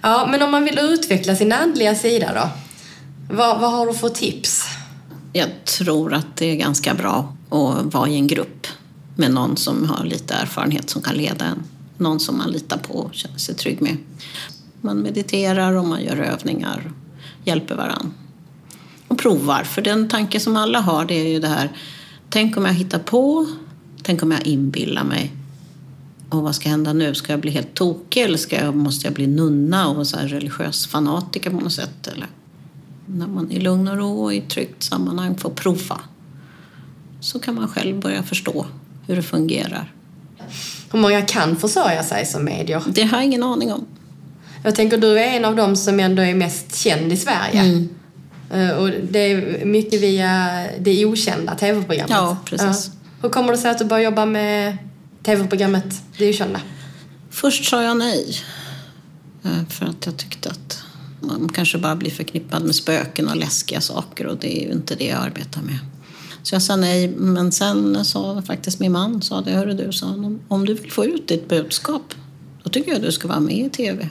Ja, 0.03 0.29
men 0.31 0.43
om 0.43 0.51
man 0.51 0.65
vill 0.65 0.79
utveckla 0.79 1.37
sin 1.37 1.53
andliga 1.53 1.95
sida 1.95 2.33
då? 2.35 2.49
Vad, 3.35 3.61
vad 3.61 3.73
har 3.73 3.87
du 3.87 3.95
för 3.95 4.09
tips? 4.09 4.65
Jag 5.33 5.65
tror 5.65 6.15
att 6.15 6.37
det 6.37 6.47
är 6.47 6.57
ganska 6.57 6.95
bra 6.95 7.35
att 7.51 7.95
vara 7.95 8.09
i 8.09 8.17
en 8.17 8.27
grupp 8.27 8.67
med 9.17 9.31
någon 9.31 9.57
som 9.57 9.89
har 9.89 10.05
lite 10.05 10.35
erfarenhet 10.35 10.91
som 10.91 11.03
kan 11.03 11.15
leda 11.15 11.45
en. 11.45 11.63
Någon 11.99 12.21
som 12.21 12.39
man 12.39 12.51
litar 12.51 12.79
på 12.79 12.95
och 12.95 13.15
känner 13.15 13.39
sig 13.39 13.55
trygg 13.55 13.83
med. 13.83 13.97
Man 14.81 14.99
mediterar 14.99 15.73
och 15.73 15.85
man 15.85 16.05
gör 16.05 16.17
övningar, 16.17 16.91
hjälper 17.45 17.75
varann. 17.75 18.15
Och 19.09 19.19
provar, 19.19 19.65
för 19.65 19.83
den 19.83 20.09
tanke 20.09 20.41
som 20.41 20.57
alla 20.57 20.81
har 20.81 21.05
det 21.05 21.15
är 21.15 21.29
ju 21.29 21.41
det 21.41 21.49
här 21.49 21.71
Tänk 22.31 22.57
om 22.57 22.65
jag 22.65 22.73
hittar 22.73 22.99
på, 22.99 23.47
tänk 24.07 24.23
om 24.23 24.31
jag 24.31 24.47
inbillar 24.47 25.05
mig. 25.05 25.33
Och 26.29 26.43
vad 26.43 26.55
ska 26.55 26.69
hända 26.69 26.93
nu? 26.93 27.15
Ska 27.15 27.33
jag 27.33 27.41
bli 27.41 27.51
helt 27.51 27.75
tokig 27.75 28.23
eller 28.23 28.39
ska 28.39 28.57
jag, 28.57 28.77
måste 28.77 29.07
jag 29.07 29.15
bli 29.15 29.27
nunna 29.27 29.89
och 29.89 30.07
så 30.07 30.17
religiös 30.17 30.87
fanatiker 30.87 31.51
på 31.51 31.61
något 31.61 31.73
sätt? 31.73 32.07
Eller? 32.07 32.27
när 33.07 33.27
man 33.27 33.51
i 33.51 33.61
lugn 33.61 33.89
och 33.89 33.97
ro 33.97 34.25
och 34.25 34.35
i 34.35 34.39
ett 34.39 34.51
tryggt 34.51 34.83
sammanhang 34.83 35.39
får 35.39 35.51
prova 35.51 36.01
så 37.21 37.39
kan 37.39 37.55
man 37.55 37.69
själv 37.69 38.01
börja 38.01 38.23
förstå 38.23 38.67
hur 39.07 39.17
det 39.17 39.23
fungerar. 39.23 39.93
Hur 40.93 40.99
många 40.99 41.23
kan 41.23 41.57
försörja 41.57 42.03
sig 42.03 42.27
som 42.27 42.45
medier? 42.45 42.83
Det 42.87 43.03
har 43.03 43.19
jag 43.19 43.25
ingen 43.25 43.43
aning 43.43 43.73
om. 43.73 43.87
Jag 44.65 44.75
tänker 44.75 44.99
du 44.99 45.19
är 45.19 45.37
en 45.37 45.45
av 45.45 45.57
dem 45.57 45.77
som 45.77 46.01
ändå 46.01 46.23
är 46.23 46.35
mest 46.35 46.77
känd 46.77 47.13
i 47.13 47.17
Sverige. 47.17 47.61
Mm. 47.61 47.89
Eh, 48.51 48.71
Och 48.71 48.91
det 49.11 49.19
är 49.19 49.65
mycket 49.65 50.03
via 50.03 50.65
det 50.81 51.07
okända 51.07 51.55
tv-programmet. 51.55 52.11
Ja, 52.11 52.37
precis. 52.45 52.91
Ja. 52.93 52.96
Hur 53.23 53.29
kommer 53.29 53.53
det 53.53 53.59
sig 53.59 53.71
att 53.71 53.79
du 53.79 53.85
började 53.85 54.05
jobba 54.05 54.27
med 54.27 54.79
tv-programmet 55.23 56.03
Det 56.19 56.25
är 56.25 56.29
ju 56.29 56.35
okända? 56.35 56.61
Först 57.31 57.65
sa 57.65 57.83
jag 57.83 57.97
nej. 57.97 58.37
Eh, 59.43 59.69
för 59.69 59.87
att 59.87 60.07
jag 60.07 60.17
tyckte 60.17 60.51
att 60.51 60.83
man 61.21 61.49
kanske 61.55 61.79
bara 61.79 61.97
blir 61.97 62.11
förknippad 62.11 62.65
med 62.65 62.75
spöken 62.75 63.29
och 63.29 63.37
läskiga 63.37 63.81
saker 63.81 64.27
och 64.27 64.37
det 64.37 64.63
är 64.63 64.67
ju 64.67 64.73
inte 64.73 64.95
det 64.95 65.07
jag 65.07 65.23
arbetar 65.23 65.63
med. 65.63 65.79
Så 66.43 66.55
jag 66.55 66.63
sa 66.63 66.77
nej, 66.77 67.09
men 67.09 67.53
sen 67.53 68.05
sa 68.05 68.43
faktiskt 68.43 68.81
min 68.81 68.93
man, 68.93 69.23
sa 69.23 69.41
det, 69.41 69.51
hörru 69.51 69.75
du, 69.75 69.93
sa 69.93 70.07
han, 70.07 70.25
om, 70.25 70.41
om 70.49 70.67
du 70.67 70.75
vill 70.75 70.93
få 70.93 71.05
ut 71.05 71.29
ditt 71.29 71.49
budskap, 71.49 72.15
då 72.63 72.71
tycker 72.71 72.93
jag 72.93 73.03
du 73.03 73.13
ska 73.13 73.29
vara 73.29 73.41
med 73.41 73.67
i 73.67 73.71
TV. 73.71 74.09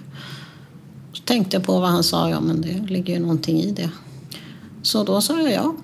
Så 1.13 1.23
tänkte 1.23 1.57
jag 1.57 1.63
på 1.63 1.79
vad 1.79 1.89
han 1.89 2.03
sa, 2.03 2.29
ja 2.29 2.41
men 2.41 2.61
det 2.61 2.87
ligger 2.87 3.13
ju 3.13 3.19
någonting 3.19 3.61
i 3.61 3.71
det. 3.71 3.89
Så 4.81 5.03
då 5.03 5.21
sa 5.21 5.41
jag 5.41 5.51
ja. 5.51 5.75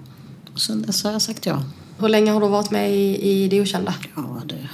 Och 0.54 0.62
sen 0.62 0.82
dess 0.82 1.04
har 1.04 1.12
jag 1.12 1.22
sagt 1.22 1.46
ja. 1.46 1.64
Hur 2.02 2.10
länge 2.10 2.32
har 2.32 2.42
du 2.42 2.48
varit 2.48 2.72
med 2.72 2.92
i, 2.96 3.30
i 3.30 3.48
Det 3.48 3.62
okända? 3.62 3.94
Ja, 4.16 4.42
det, 4.46 4.70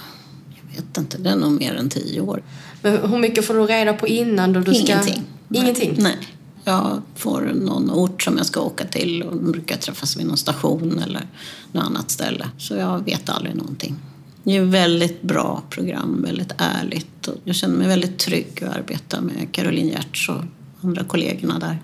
jag 0.56 0.76
vet 0.76 0.98
inte, 0.98 1.18
det 1.18 1.30
är 1.30 1.36
nog 1.36 1.52
mer 1.52 1.76
än 1.76 1.90
tio 1.90 2.22
år. 2.22 2.44
Men 2.82 3.10
hur 3.10 3.18
mycket 3.18 3.46
får 3.46 3.54
du 3.54 3.66
reda 3.66 3.94
på 3.94 4.08
innan 4.08 4.54
då 4.54 4.60
du 4.60 4.74
ska... 4.74 4.84
Ingenting. 4.84 5.24
Ingenting? 5.54 5.96
Nej. 5.98 6.18
Jag 6.63 7.02
får 7.16 7.42
någon 7.42 7.92
ort 7.92 8.24
som 8.24 8.38
jag 8.38 8.46
ska 8.46 8.62
åka 8.62 8.86
till 8.86 9.24
och 9.24 9.36
de 9.36 9.52
brukar 9.52 9.78
träffas 9.78 10.18
vid 10.18 10.26
någon 10.26 10.38
station 10.38 11.00
eller 11.00 11.28
något 11.72 11.84
annat 11.84 12.12
ställe. 12.12 12.50
Så 12.58 12.76
jag 12.76 13.06
vet 13.06 13.30
aldrig 13.30 13.56
någonting. 13.56 13.96
Det 14.44 14.58
är 14.58 14.63
ett 14.63 14.68
väldigt 14.68 15.22
bra 15.22 15.63
program, 15.70 16.22
väldigt 16.28 16.52
ärligt. 16.58 17.30
Jag 17.44 17.56
känner 17.56 17.78
mig 17.78 17.88
väldigt 17.88 18.18
trygg 18.18 18.63
att 18.63 18.76
arbeta 18.76 19.22
med 19.22 19.52
Caroline 19.52 19.88
Giertz 19.88 20.30
och 20.30 20.44
andra 20.82 21.04
kollegorna 21.04 21.60
där. 21.60 21.78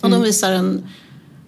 Och 0.00 0.10
de 0.10 0.22
visar 0.22 0.52
en 0.52 0.88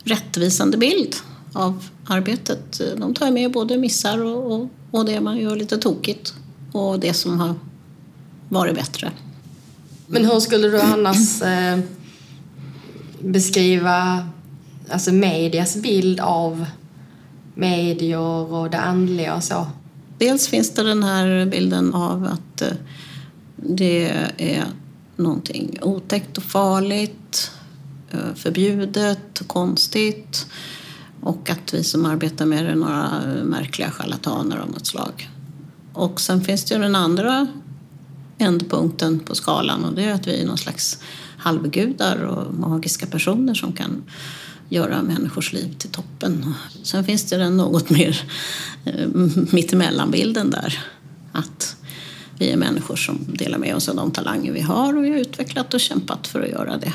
rättvisande 0.04 0.78
bild 0.78 1.16
av 1.52 1.84
arbetet. 2.06 2.80
De 2.96 3.14
tar 3.14 3.30
med 3.30 3.52
både 3.52 3.76
missar 3.76 4.24
och, 4.24 4.52
och, 4.52 4.68
och 4.90 5.04
det 5.04 5.20
man 5.20 5.36
gör 5.36 5.56
lite 5.56 5.78
tokigt 5.78 6.34
och 6.72 7.00
det 7.00 7.14
som 7.14 7.40
har 7.40 7.54
varit 8.48 8.74
bättre. 8.74 9.12
Men 10.06 10.24
hur 10.24 10.40
skulle 10.40 10.68
du 10.68 10.80
annars 10.80 11.42
eh, 11.42 11.78
beskriva 13.20 14.28
alltså 14.90 15.12
medias 15.12 15.76
bild 15.76 16.20
av 16.20 16.66
medier 17.54 18.52
och 18.52 18.70
det 18.70 18.78
andliga 18.78 19.34
och 19.34 19.44
så? 19.44 19.66
Dels 20.18 20.48
finns 20.48 20.70
det 20.70 20.82
den 20.82 21.02
här 21.02 21.46
bilden 21.46 21.94
av 21.94 22.24
att 22.24 22.62
eh, 22.62 22.72
det 23.56 24.10
är 24.36 24.64
någonting 25.16 25.78
otäckt 25.82 26.38
och 26.38 26.44
farligt, 26.44 27.50
eh, 28.10 28.34
förbjudet 28.34 29.40
och 29.40 29.48
konstigt 29.48 30.46
och 31.22 31.50
att 31.50 31.74
vi 31.74 31.84
som 31.84 32.06
arbetar 32.06 32.46
med 32.46 32.64
det 32.64 32.70
är 32.70 32.74
några 32.74 33.10
märkliga 33.44 33.90
charlataner 33.90 34.56
av 34.56 34.70
något 34.70 34.86
slag. 34.86 35.30
Och 35.92 36.20
sen 36.20 36.44
finns 36.44 36.64
det 36.64 36.74
ju 36.74 36.80
den 36.80 36.96
andra 36.96 37.46
ändpunkten 38.38 39.18
på 39.18 39.34
skalan 39.34 39.84
och 39.84 39.94
det 39.94 40.04
är 40.04 40.12
att 40.12 40.26
vi 40.26 40.42
är 40.42 40.46
någon 40.46 40.58
slags 40.58 40.98
halvgudar 41.38 42.24
och 42.24 42.54
magiska 42.54 43.06
personer 43.06 43.54
som 43.54 43.72
kan 43.72 44.02
göra 44.68 45.02
människors 45.02 45.52
liv 45.52 45.74
till 45.78 45.90
toppen. 45.90 46.54
Sen 46.82 47.04
finns 47.04 47.24
det 47.24 47.36
den 47.36 47.56
något 47.56 47.90
mer 47.90 48.22
eh, 48.84 49.08
mittemellanbilden 49.52 50.50
där. 50.50 50.84
Att 51.32 51.76
vi 52.38 52.50
är 52.50 52.56
människor 52.56 52.96
som 52.96 53.18
delar 53.26 53.58
med 53.58 53.74
oss 53.74 53.88
av 53.88 53.96
de 53.96 54.10
talanger 54.10 54.52
vi 54.52 54.60
har 54.60 54.96
och 54.96 55.04
vi 55.04 55.10
har 55.10 55.16
utvecklat 55.16 55.74
och 55.74 55.80
kämpat 55.80 56.26
för 56.26 56.42
att 56.42 56.48
göra 56.48 56.76
det. 56.76 56.92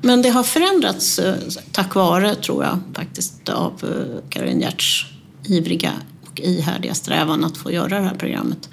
Men 0.00 0.22
det 0.22 0.28
har 0.28 0.42
förändrats 0.42 1.18
eh, 1.18 1.34
tack 1.72 1.94
vare, 1.94 2.34
tror 2.34 2.64
jag, 2.64 2.78
faktiskt 2.94 3.48
av 3.48 3.72
Karin 3.80 4.22
Caroline 4.30 4.60
Giertz 4.60 5.04
ivriga 5.44 5.92
och 6.30 6.40
ihärdiga 6.40 6.94
strävan 6.94 7.44
att 7.44 7.56
få 7.56 7.72
göra 7.72 8.00
det 8.00 8.08
här 8.08 8.14
programmet. 8.14 8.68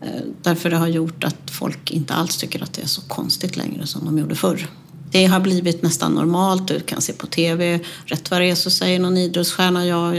Eh, 0.00 0.22
därför 0.42 0.70
det 0.70 0.76
har 0.76 0.88
gjort 0.88 1.24
att 1.24 1.50
folk 1.50 1.90
inte 1.90 2.14
alls 2.14 2.36
tycker 2.36 2.62
att 2.62 2.72
det 2.72 2.82
är 2.82 2.86
så 2.86 3.00
konstigt 3.00 3.56
längre 3.56 3.86
som 3.86 4.04
de 4.04 4.18
gjorde 4.18 4.34
förr. 4.34 4.68
Det 5.10 5.26
har 5.26 5.40
blivit 5.40 5.82
nästan 5.82 6.12
normalt, 6.12 6.68
du 6.68 6.80
kan 6.80 7.00
se 7.00 7.12
på 7.12 7.26
TV, 7.26 7.80
rätt 8.04 8.30
vad 8.30 8.40
det 8.40 8.50
är 8.50 8.54
så 8.54 8.70
säger 8.70 9.00
någon 9.00 9.16
idrottsstjärna 9.16 9.86
ja, 9.86 10.12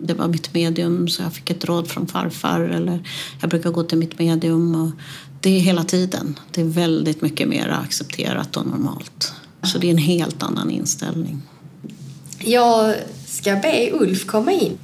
det 0.00 0.14
var 0.14 0.28
mitt 0.28 0.54
medium 0.54 1.08
så 1.08 1.22
jag 1.22 1.34
fick 1.34 1.50
ett 1.50 1.64
råd 1.64 1.88
från 1.88 2.06
farfar 2.06 2.60
eller 2.60 3.08
jag 3.40 3.50
brukar 3.50 3.70
gå 3.70 3.82
till 3.82 3.98
mitt 3.98 4.18
medium. 4.18 4.74
Och 4.74 4.90
det 5.40 5.56
är 5.56 5.60
hela 5.60 5.84
tiden. 5.84 6.38
Det 6.50 6.60
är 6.60 6.64
väldigt 6.64 7.22
mycket 7.22 7.48
mer 7.48 7.68
accepterat 7.68 8.56
och 8.56 8.66
normalt. 8.66 9.32
Så 9.62 9.78
det 9.78 9.86
är 9.86 9.90
en 9.90 9.98
helt 9.98 10.42
annan 10.42 10.70
inställning. 10.70 11.42
Jag 12.38 12.94
ska 13.26 13.56
be 13.56 13.90
Ulf 13.92 14.26
komma 14.26 14.52
in. 14.52 14.78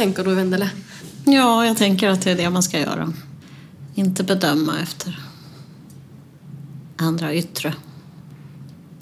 Tänker 0.00 0.24
du, 0.24 0.34
Wendela? 0.34 0.70
Ja, 1.24 1.66
jag 1.66 1.76
tänker 1.76 2.08
att 2.08 2.22
det 2.22 2.30
är 2.30 2.36
det 2.36 2.50
man 2.50 2.62
ska 2.62 2.78
göra. 2.78 3.12
Inte 3.94 4.24
bedöma 4.24 4.80
efter 4.80 5.20
andra 6.96 7.34
yttre. 7.34 7.74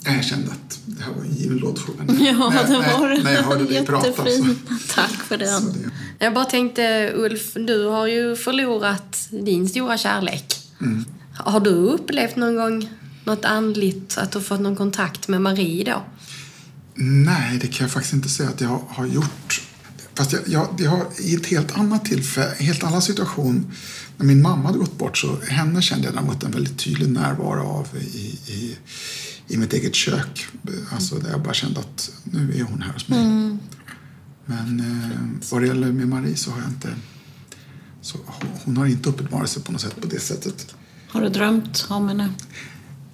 Jag 0.03 0.25
kände 0.25 0.51
att 0.51 0.79
det 0.85 1.03
här 1.03 1.13
var 1.13 1.23
en 1.23 1.35
given 1.35 1.57
låtfråga. 1.57 2.03
Ja, 2.07 2.49
när, 2.49 2.67
det 2.67 2.99
var 2.99 3.07
när, 3.07 3.23
när 3.23 3.33
jag 3.33 3.43
hörde 3.43 3.63
dig 3.63 3.85
prata. 3.85 4.13
Så, 4.13 4.27
Jättefin. 4.27 4.59
Tack 4.95 5.11
för 5.11 5.37
den. 5.37 5.73
det, 6.19 6.25
Jag 6.25 6.33
bara 6.33 6.45
tänkte, 6.45 7.13
Ulf, 7.15 7.53
du 7.53 7.85
har 7.85 8.07
ju 8.07 8.35
förlorat 8.35 9.27
din 9.29 9.69
stora 9.69 9.97
kärlek. 9.97 10.55
Har 11.33 11.59
du 11.59 11.69
upplevt 11.69 12.35
någon 12.35 12.55
gång 12.55 12.89
något 13.23 13.45
andligt, 13.45 14.17
att 14.17 14.31
du 14.31 14.41
fått 14.41 14.59
någon 14.59 14.75
kontakt 14.75 15.27
med 15.27 15.41
Marie 15.41 15.83
då? 15.83 16.01
nej, 17.01 17.57
det 17.61 17.67
kan 17.67 17.85
jag 17.85 17.91
faktiskt 17.91 18.13
inte 18.13 18.29
säga 18.29 18.49
att 18.49 18.61
jag 18.61 18.81
har 18.87 19.05
gjort. 19.05 19.68
Fast 20.19 20.31
jag, 20.33 20.41
jag, 20.47 20.67
det 20.77 20.85
har 20.85 21.05
i 21.19 21.35
ett 21.35 21.45
helt 21.45 21.71
annat 21.77 22.05
tillfälle, 22.05 22.55
helt 22.59 22.83
annan 22.83 23.01
situation. 23.01 23.71
När 24.17 24.25
min 24.25 24.41
mamma 24.41 24.65
hade 24.65 24.77
gått 24.77 24.97
bort 24.97 25.17
så 25.17 25.37
henne 25.47 25.81
kände 25.81 26.05
jag 26.05 26.13
däremot 26.13 26.43
en 26.43 26.51
väldigt 26.51 26.77
tydlig 26.77 27.09
närvaro 27.09 27.63
av 27.67 27.87
i, 27.97 28.37
i, 28.53 28.77
i 29.47 29.57
mitt 29.57 29.73
eget 29.73 29.95
kök. 29.95 30.45
Alltså 30.91 31.15
där 31.15 31.29
jag 31.29 31.41
bara 31.43 31.53
kände 31.53 31.79
att 31.79 32.11
nu 32.23 32.53
är 32.59 32.63
hon 32.63 32.81
här 32.81 32.93
hos 32.93 33.07
mig. 33.07 33.19
Men 34.45 34.79
eh, 34.79 35.17
vad 35.51 35.61
det 35.61 35.67
gäller 35.67 35.91
med 35.91 36.07
Marie 36.07 36.35
så 36.35 36.51
har 36.51 36.59
jag 36.61 36.69
inte... 36.69 36.89
Så 38.01 38.17
hon- 38.63 38.77
har 38.77 38.85
inte 38.85 39.09
uppenbarat 39.09 39.49
sig 39.49 39.63
på 39.63 39.71
något 39.71 39.81
sätt 39.81 40.01
på 40.01 40.07
det 40.07 40.19
sättet. 40.19 40.75
Har 41.07 41.21
du 41.21 41.29
drömt 41.29 41.85
om 41.89 42.07
henne? 42.07 42.33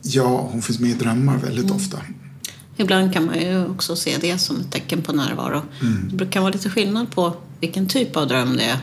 Ja, 0.01 0.49
hon 0.51 0.61
finns 0.61 0.79
med 0.79 0.89
i 0.89 0.93
drömmar 0.93 1.37
väldigt 1.37 1.71
ofta. 1.71 2.01
Ibland 2.77 3.13
kan 3.13 3.25
man 3.25 3.39
ju 3.39 3.65
också 3.65 3.95
se 3.95 4.17
det 4.21 4.37
som 4.37 4.59
ett 4.59 4.71
tecken 4.71 5.01
på 5.01 5.13
närvaro. 5.13 5.61
Det 6.09 6.15
brukar 6.15 6.41
vara 6.41 6.51
lite 6.51 6.69
skillnad 6.69 7.11
på 7.11 7.33
vilken 7.59 7.87
typ 7.87 8.17
av 8.17 8.27
dröm 8.27 8.57
det 8.57 8.63
är. 8.63 8.77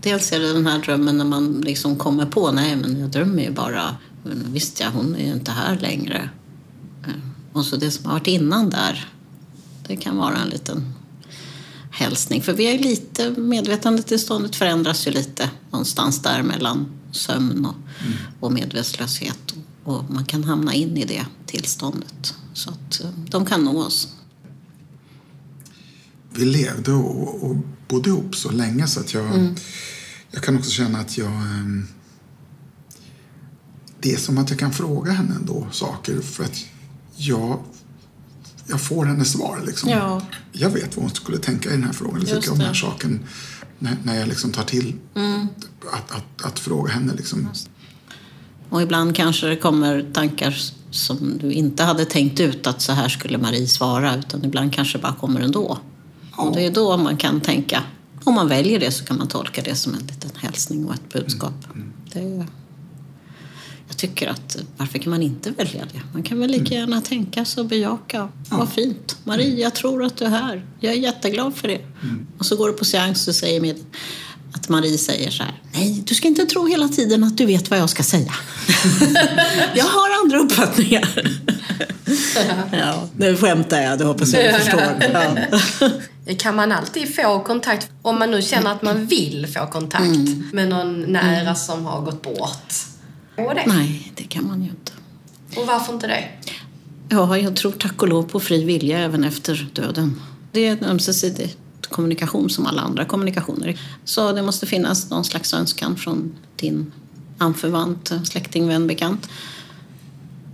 Dels 0.00 0.32
är 0.32 0.40
det 0.40 0.52
den 0.52 0.66
här 0.66 0.78
drömmen 0.78 1.18
när 1.18 1.24
man 1.24 1.60
liksom 1.60 1.96
kommer 1.96 2.26
på, 2.26 2.50
nej 2.52 2.76
men 2.76 3.00
jag 3.00 3.10
drömmer 3.10 3.42
ju 3.42 3.50
bara. 3.50 3.96
Visst 4.24 4.80
ja, 4.80 4.88
hon 4.94 5.14
är 5.16 5.26
ju 5.26 5.32
inte 5.32 5.50
här 5.52 5.78
längre. 5.80 6.30
Eh, 7.06 7.12
Och 7.52 7.64
så 7.64 7.76
det 7.76 7.90
som 7.90 8.04
har 8.06 8.12
varit 8.12 8.26
innan 8.26 8.70
där, 8.70 9.08
det 9.86 9.96
kan 9.96 10.16
vara 10.16 10.36
en 10.36 10.48
liten 10.48 10.94
hälsning. 11.90 12.42
För 12.42 12.52
vi 12.52 12.64
är 12.74 12.78
lite, 12.78 13.30
medvetandetillståndet 13.30 14.56
förändras 14.56 15.06
ju 15.06 15.10
lite 15.10 15.50
någonstans 15.70 16.22
där 16.22 16.42
mellan 16.42 16.86
sömn 17.12 17.66
och, 17.66 17.74
och 18.40 18.52
medvetslöshet. 18.52 19.54
Och 19.84 20.10
man 20.10 20.24
kan 20.24 20.44
hamna 20.44 20.74
in 20.74 20.96
i 20.96 21.04
det 21.04 21.26
tillståndet. 21.46 22.34
Så 22.54 22.70
att 22.70 23.00
eh, 23.00 23.10
de 23.30 23.46
kan 23.46 23.64
nå 23.64 23.82
oss. 23.82 24.08
vi 26.34 26.44
levde 26.44 26.92
och, 26.92 27.44
och 27.50 27.56
bodde 27.88 28.10
ihop 28.10 28.36
så 28.36 28.50
länge 28.50 28.86
så 28.86 29.00
att 29.00 29.14
jag, 29.14 29.54
jag 30.30 30.42
kan 30.42 30.56
också 30.58 30.70
känna 30.70 30.98
att 30.98 31.18
jag... 31.18 31.32
ehm, 31.32 31.86
Det 34.00 34.12
är 34.12 34.16
som 34.18 34.38
att 34.38 34.50
jag 34.50 34.58
kan 34.58 34.72
fråga 34.72 35.12
henne 35.12 35.34
ändå 35.34 35.66
saker 35.72 36.20
för 36.20 36.44
att 36.44 36.64
jag, 37.16 37.64
jag 38.66 38.80
får 38.80 39.04
hennes 39.04 39.32
svar. 39.32 39.62
Liksom. 39.66 39.90
Ja. 39.90 40.22
Jag 40.52 40.70
vet 40.70 40.96
vad 40.96 41.04
hon 41.04 41.14
skulle 41.14 41.38
tänka 41.38 41.68
i 41.68 41.72
den 41.72 41.84
här 41.84 41.92
frågan. 41.92 42.16
Eller 42.16 42.26
Just 42.28 42.40
tycka 42.42 42.52
om 42.52 42.58
den 42.58 42.66
här 42.66 42.74
saken 42.74 43.24
när, 43.78 43.96
när 44.04 44.18
jag 44.18 44.28
liksom 44.28 44.52
tar 44.52 44.64
till 44.64 44.94
att, 45.92 46.10
att, 46.10 46.42
att 46.44 46.58
fråga 46.58 46.92
henne. 46.92 47.14
Liksom. 47.14 47.48
Och 48.72 48.82
ibland 48.82 49.16
kanske 49.16 49.46
det 49.46 49.56
kommer 49.56 50.04
tankar 50.12 50.56
som 50.90 51.38
du 51.38 51.52
inte 51.52 51.82
hade 51.82 52.04
tänkt 52.04 52.40
ut 52.40 52.66
att 52.66 52.80
så 52.80 52.92
här 52.92 53.08
skulle 53.08 53.38
Marie 53.38 53.66
svara. 53.66 54.16
Utan 54.16 54.44
ibland 54.44 54.72
kanske 54.72 54.98
det 54.98 55.02
bara 55.02 55.14
kommer 55.14 55.40
ändå. 55.40 55.78
Och 56.36 56.54
det 56.54 56.66
är 56.66 56.70
då 56.70 56.96
man 56.96 57.16
kan 57.16 57.40
tänka, 57.40 57.82
om 58.24 58.34
man 58.34 58.48
väljer 58.48 58.80
det 58.80 58.90
så 58.90 59.04
kan 59.04 59.18
man 59.18 59.28
tolka 59.28 59.62
det 59.62 59.74
som 59.74 59.94
en 59.94 60.00
liten 60.00 60.30
hälsning 60.36 60.86
och 60.86 60.94
ett 60.94 61.12
budskap. 61.12 61.54
Det 62.12 62.18
är, 62.18 62.46
jag 63.88 63.96
tycker 63.96 64.28
att 64.28 64.56
varför 64.76 64.98
kan 64.98 65.10
man 65.10 65.22
inte 65.22 65.50
välja 65.50 65.84
det? 65.92 66.00
Man 66.12 66.22
kan 66.22 66.38
väl 66.38 66.50
lika 66.50 66.74
gärna 66.74 67.00
tänka 67.00 67.44
så 67.44 67.64
bejaka. 67.64 68.28
Vad 68.50 68.68
fint. 68.68 69.16
Marie, 69.24 69.60
jag 69.60 69.74
tror 69.74 70.04
att 70.04 70.16
du 70.16 70.24
är 70.24 70.30
här. 70.30 70.66
Jag 70.80 70.92
är 70.92 70.98
jätteglad 70.98 71.54
för 71.54 71.68
det. 71.68 71.80
Och 72.38 72.46
så 72.46 72.56
går 72.56 72.66
du 72.66 72.72
på 72.72 72.84
seans 72.84 73.28
och 73.28 73.34
säger 73.34 73.60
med 73.60 73.76
att 74.52 74.68
Marie 74.68 74.98
säger 74.98 75.30
så 75.30 75.42
här. 75.42 75.60
Nej, 75.72 76.02
du 76.06 76.14
ska 76.14 76.28
inte 76.28 76.46
tro 76.46 76.66
hela 76.66 76.88
tiden 76.88 77.24
att 77.24 77.36
du 77.36 77.46
vet 77.46 77.70
vad 77.70 77.78
jag 77.78 77.90
ska 77.90 78.02
säga. 78.02 78.34
jag 79.74 79.84
har 79.84 80.22
andra 80.22 80.38
uppfattningar. 80.38 81.08
ja, 82.72 83.08
nu 83.16 83.36
skämtar 83.36 83.80
jag. 83.80 83.98
Det 83.98 84.04
hoppas 84.04 84.32
jag 84.32 84.54
du 84.54 84.58
förstår. 84.58 84.82
Ja. 86.24 86.34
Kan 86.38 86.56
man 86.56 86.72
alltid 86.72 87.14
få 87.16 87.40
kontakt, 87.40 87.90
om 88.02 88.18
man 88.18 88.30
nu 88.30 88.42
känner 88.42 88.72
att 88.72 88.82
man 88.82 89.06
vill 89.06 89.46
få 89.46 89.66
kontakt 89.66 90.52
med 90.52 90.68
någon 90.68 91.00
nära 91.02 91.54
som 91.54 91.84
har 91.84 92.00
gått 92.00 92.22
bort? 92.22 92.72
Det. 93.36 93.64
Nej, 93.66 94.12
det 94.14 94.22
kan 94.24 94.46
man 94.46 94.62
ju 94.62 94.68
inte. 94.68 94.92
och 95.56 95.66
varför 95.66 95.92
inte 95.92 96.06
det? 96.06 96.24
Ja, 97.08 97.38
jag 97.38 97.56
tror 97.56 97.72
tack 97.72 98.02
och 98.02 98.08
lov 98.08 98.22
på 98.22 98.40
fri 98.40 98.64
vilja 98.64 98.98
även 98.98 99.24
efter 99.24 99.70
döden. 99.72 100.20
Det 100.52 100.66
är 100.66 100.72
en 100.72 100.84
ömsesidig 100.84 101.56
kommunikation 101.92 102.50
som 102.50 102.66
alla 102.66 102.82
andra 102.82 103.04
kommunikationer. 103.04 103.80
Så 104.04 104.32
det 104.32 104.42
måste 104.42 104.66
finnas 104.66 105.10
någon 105.10 105.24
slags 105.24 105.54
önskan 105.54 105.96
från 105.96 106.34
din 106.56 106.92
anförvant, 107.38 108.12
släkting, 108.24 108.68
vän, 108.68 108.86
bekant. 108.86 109.28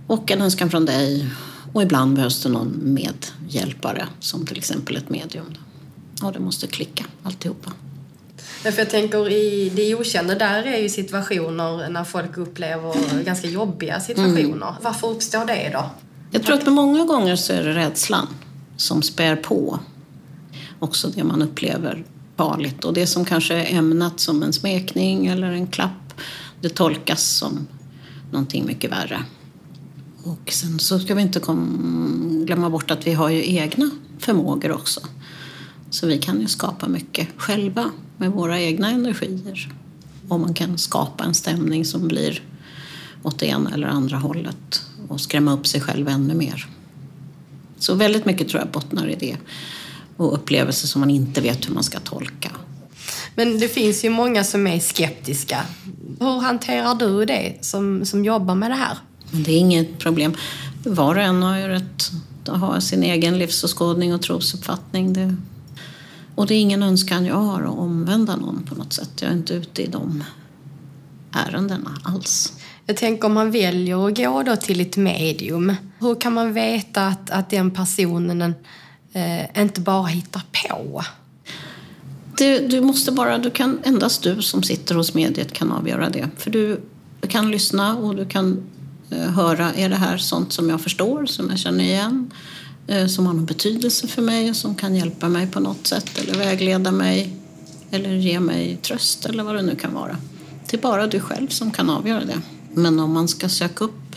Och 0.07 0.31
en 0.31 0.41
önskan 0.41 0.69
från 0.69 0.85
dig. 0.85 1.29
Och 1.73 1.83
ibland 1.83 2.15
behövs 2.15 2.43
det 2.43 2.49
någon 2.49 2.79
medhjälpare, 2.83 4.07
som 4.19 4.45
till 4.45 4.57
exempel 4.57 4.97
ett 4.97 5.09
medium. 5.09 5.53
Och 6.23 6.33
det 6.33 6.39
måste 6.39 6.67
klicka 6.67 7.05
alltihopa. 7.23 7.71
Ja, 8.63 8.71
för 8.71 8.79
jag 8.79 8.89
tänker 8.89 9.31
i 9.31 9.71
det 9.75 9.95
okända, 9.95 10.35
där 10.35 10.63
är 10.63 10.77
ju 10.77 10.89
situationer 10.89 11.89
när 11.89 12.03
folk 12.03 12.37
upplever 12.37 13.23
ganska 13.23 13.47
jobbiga 13.47 13.99
situationer. 13.99 14.75
Varför 14.81 15.07
uppstår 15.07 15.45
det 15.45 15.69
då? 15.73 15.89
Jag 16.31 16.43
tror 16.43 16.55
att 16.55 16.67
många 16.67 17.05
gånger 17.05 17.35
så 17.35 17.53
är 17.53 17.63
det 17.63 17.73
rädslan 17.73 18.27
som 18.77 19.01
spär 19.01 19.35
på 19.35 19.79
också 20.79 21.09
det 21.09 21.23
man 21.23 21.41
upplever 21.41 22.03
farligt. 22.35 22.85
Och 22.85 22.93
det 22.93 23.07
som 23.07 23.25
kanske 23.25 23.55
är 23.55 23.77
ämnat 23.77 24.19
som 24.19 24.43
en 24.43 24.53
smekning 24.53 25.27
eller 25.27 25.51
en 25.51 25.67
klapp, 25.67 26.13
det 26.61 26.69
tolkas 26.69 27.23
som 27.23 27.67
någonting 28.31 28.65
mycket 28.65 28.91
värre. 28.91 29.23
Och 30.23 30.51
sen 30.51 30.79
så 30.79 30.99
ska 30.99 31.15
vi 31.15 31.21
inte 31.21 31.41
glömma 32.45 32.69
bort 32.69 32.91
att 32.91 33.07
vi 33.07 33.13
har 33.13 33.29
ju 33.29 33.55
egna 33.55 33.89
förmågor 34.19 34.71
också. 34.71 34.99
Så 35.89 36.07
vi 36.07 36.17
kan 36.17 36.41
ju 36.41 36.47
skapa 36.47 36.87
mycket 36.87 37.27
själva 37.37 37.91
med 38.17 38.31
våra 38.31 38.59
egna 38.59 38.89
energier. 38.89 39.73
Och 40.27 40.39
man 40.39 40.53
kan 40.53 40.77
skapa 40.77 41.23
en 41.23 41.33
stämning 41.33 41.85
som 41.85 42.07
blir 42.07 42.43
åt 43.23 43.39
det 43.39 43.45
ena 43.45 43.73
eller 43.73 43.87
andra 43.87 44.17
hållet 44.17 44.83
och 45.07 45.21
skrämma 45.21 45.53
upp 45.53 45.67
sig 45.67 45.81
själv 45.81 46.07
ännu 46.07 46.33
mer. 46.33 46.67
Så 47.79 47.95
väldigt 47.95 48.25
mycket 48.25 48.49
tror 48.49 48.61
jag 48.61 48.71
bottnar 48.71 49.07
i 49.07 49.15
det. 49.15 49.37
Och 50.19 50.33
upplevelser 50.33 50.87
som 50.87 50.99
man 50.99 51.09
inte 51.09 51.41
vet 51.41 51.67
hur 51.69 51.73
man 51.73 51.83
ska 51.83 51.99
tolka. 51.99 52.51
Men 53.35 53.59
det 53.59 53.67
finns 53.67 54.05
ju 54.05 54.09
många 54.09 54.43
som 54.43 54.67
är 54.67 54.79
skeptiska. 54.79 55.65
Hur 56.19 56.39
hanterar 56.39 56.95
du 56.95 57.25
det 57.25 57.57
som, 57.61 58.05
som 58.05 58.25
jobbar 58.25 58.55
med 58.55 58.71
det 58.71 58.75
här? 58.75 58.97
Det 59.31 59.51
är 59.51 59.57
inget 59.57 59.99
problem. 59.99 60.33
Var 60.83 61.15
och 61.15 61.21
en 61.21 61.43
har 61.43 61.57
ju 61.57 61.67
rätt 61.67 62.11
att 62.45 62.59
ha 62.59 62.81
sin 62.81 63.03
egen 63.03 63.37
livsåskådning 63.37 64.13
och 64.13 64.21
trosuppfattning. 64.21 65.13
Det... 65.13 65.35
Och 66.35 66.47
det 66.47 66.53
är 66.53 66.61
ingen 66.61 66.83
önskan 66.83 67.25
jag 67.25 67.35
har 67.35 67.61
att 67.61 67.77
omvända 67.77 68.35
någon 68.35 68.63
på 68.63 68.75
något 68.75 68.93
sätt. 68.93 69.11
Jag 69.21 69.31
är 69.31 69.35
inte 69.35 69.53
ute 69.53 69.81
i 69.81 69.87
de 69.87 70.23
ärendena 71.31 71.97
alls. 72.03 72.53
Jag 72.85 72.97
tänker 72.97 73.25
om 73.25 73.33
man 73.33 73.51
väljer 73.51 74.07
att 74.07 74.17
gå 74.17 74.43
då 74.43 74.55
till 74.55 74.81
ett 74.81 74.97
medium. 74.97 75.75
Hur 75.99 76.21
kan 76.21 76.33
man 76.33 76.53
veta 76.53 77.07
att, 77.07 77.29
att 77.29 77.49
den 77.49 77.71
personen 77.71 78.53
eh, 79.13 79.61
inte 79.61 79.81
bara 79.81 80.07
hittar 80.07 80.41
på? 80.51 81.03
Du, 82.37 82.67
du 82.67 82.81
måste 82.81 83.11
bara, 83.11 83.37
du 83.37 83.51
kan, 83.51 83.79
endast 83.83 84.23
du 84.23 84.41
som 84.41 84.63
sitter 84.63 84.95
hos 84.95 85.13
mediet 85.13 85.53
kan 85.53 85.71
avgöra 85.71 86.09
det. 86.09 86.29
För 86.37 86.51
du 86.51 86.81
kan 87.27 87.51
lyssna 87.51 87.95
och 87.95 88.15
du 88.15 88.25
kan 88.25 88.63
eh, 89.09 89.17
höra, 89.17 89.73
är 89.73 89.89
det 89.89 89.95
här 89.95 90.17
sånt 90.17 90.53
som 90.53 90.69
jag 90.69 90.81
förstår, 90.81 91.25
som 91.25 91.49
jag 91.49 91.59
känner 91.59 91.83
igen? 91.83 92.31
Eh, 92.87 93.07
som 93.07 93.25
har 93.25 93.33
någon 93.33 93.45
betydelse 93.45 94.07
för 94.07 94.21
mig 94.21 94.49
och 94.49 94.55
som 94.55 94.75
kan 94.75 94.95
hjälpa 94.95 95.29
mig 95.29 95.47
på 95.47 95.59
något 95.59 95.87
sätt 95.87 96.17
eller 96.17 96.33
vägleda 96.33 96.91
mig 96.91 97.33
eller 97.91 98.09
ge 98.09 98.39
mig 98.39 98.77
tröst 98.81 99.25
eller 99.25 99.43
vad 99.43 99.55
det 99.55 99.61
nu 99.61 99.75
kan 99.75 99.93
vara. 99.93 100.17
Det 100.69 100.77
är 100.77 100.81
bara 100.81 101.07
du 101.07 101.19
själv 101.19 101.47
som 101.47 101.71
kan 101.71 101.89
avgöra 101.89 102.25
det. 102.25 102.41
Men 102.73 102.99
om 102.99 103.13
man 103.13 103.27
ska 103.27 103.49
söka 103.49 103.83
upp 103.83 104.15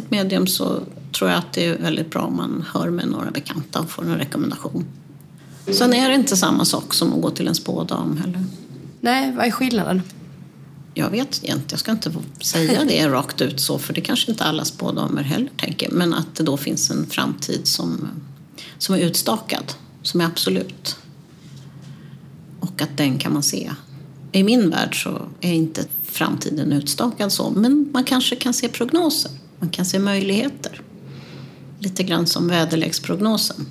ett 0.00 0.10
medium 0.10 0.46
så 0.46 0.80
tror 1.12 1.30
jag 1.30 1.38
att 1.38 1.52
det 1.52 1.66
är 1.66 1.78
väldigt 1.78 2.10
bra 2.10 2.22
om 2.22 2.36
man 2.36 2.64
hör 2.72 2.90
med 2.90 3.08
några 3.08 3.30
bekanta 3.30 3.80
och 3.80 3.90
får 3.90 4.02
en 4.02 4.18
rekommendation. 4.18 4.84
Sen 5.72 5.92
är 5.92 6.08
det 6.08 6.14
inte 6.14 6.36
samma 6.36 6.64
sak 6.64 6.94
som 6.94 7.12
att 7.12 7.22
gå 7.22 7.30
till 7.30 7.48
en 7.48 7.54
spådam 7.54 8.16
heller. 8.16 8.44
Nej, 9.00 9.32
vad 9.36 9.46
är 9.46 9.50
skillnaden? 9.50 10.02
Jag 10.94 11.10
vet 11.10 11.42
inte, 11.42 11.64
jag 11.70 11.78
ska 11.78 11.92
inte 11.92 12.12
säga 12.40 12.84
det 12.84 13.08
rakt 13.08 13.40
ut 13.40 13.60
så, 13.60 13.78
för 13.78 13.92
det 13.92 14.00
kanske 14.00 14.30
inte 14.30 14.44
alla 14.44 14.64
spådamer 14.64 15.22
heller 15.22 15.50
tänker. 15.56 15.90
Men 15.90 16.14
att 16.14 16.34
det 16.34 16.44
då 16.44 16.56
finns 16.56 16.90
en 16.90 17.06
framtid 17.06 17.66
som, 17.66 18.08
som 18.78 18.94
är 18.94 18.98
utstakad, 18.98 19.72
som 20.02 20.20
är 20.20 20.24
absolut. 20.24 20.96
Och 22.60 22.82
att 22.82 22.96
den 22.96 23.18
kan 23.18 23.32
man 23.32 23.42
se. 23.42 23.70
I 24.32 24.42
min 24.42 24.70
värld 24.70 25.02
så 25.02 25.22
är 25.40 25.52
inte 25.52 25.84
framtiden 26.02 26.72
utstakad 26.72 27.32
så, 27.32 27.50
men 27.50 27.90
man 27.92 28.04
kanske 28.04 28.36
kan 28.36 28.54
se 28.54 28.68
prognoser. 28.68 29.30
Man 29.60 29.70
kan 29.70 29.84
se 29.84 29.98
möjligheter. 29.98 30.80
Lite 31.78 32.02
grann 32.02 32.26
som 32.26 32.48
väderleksprognosen. 32.48 33.66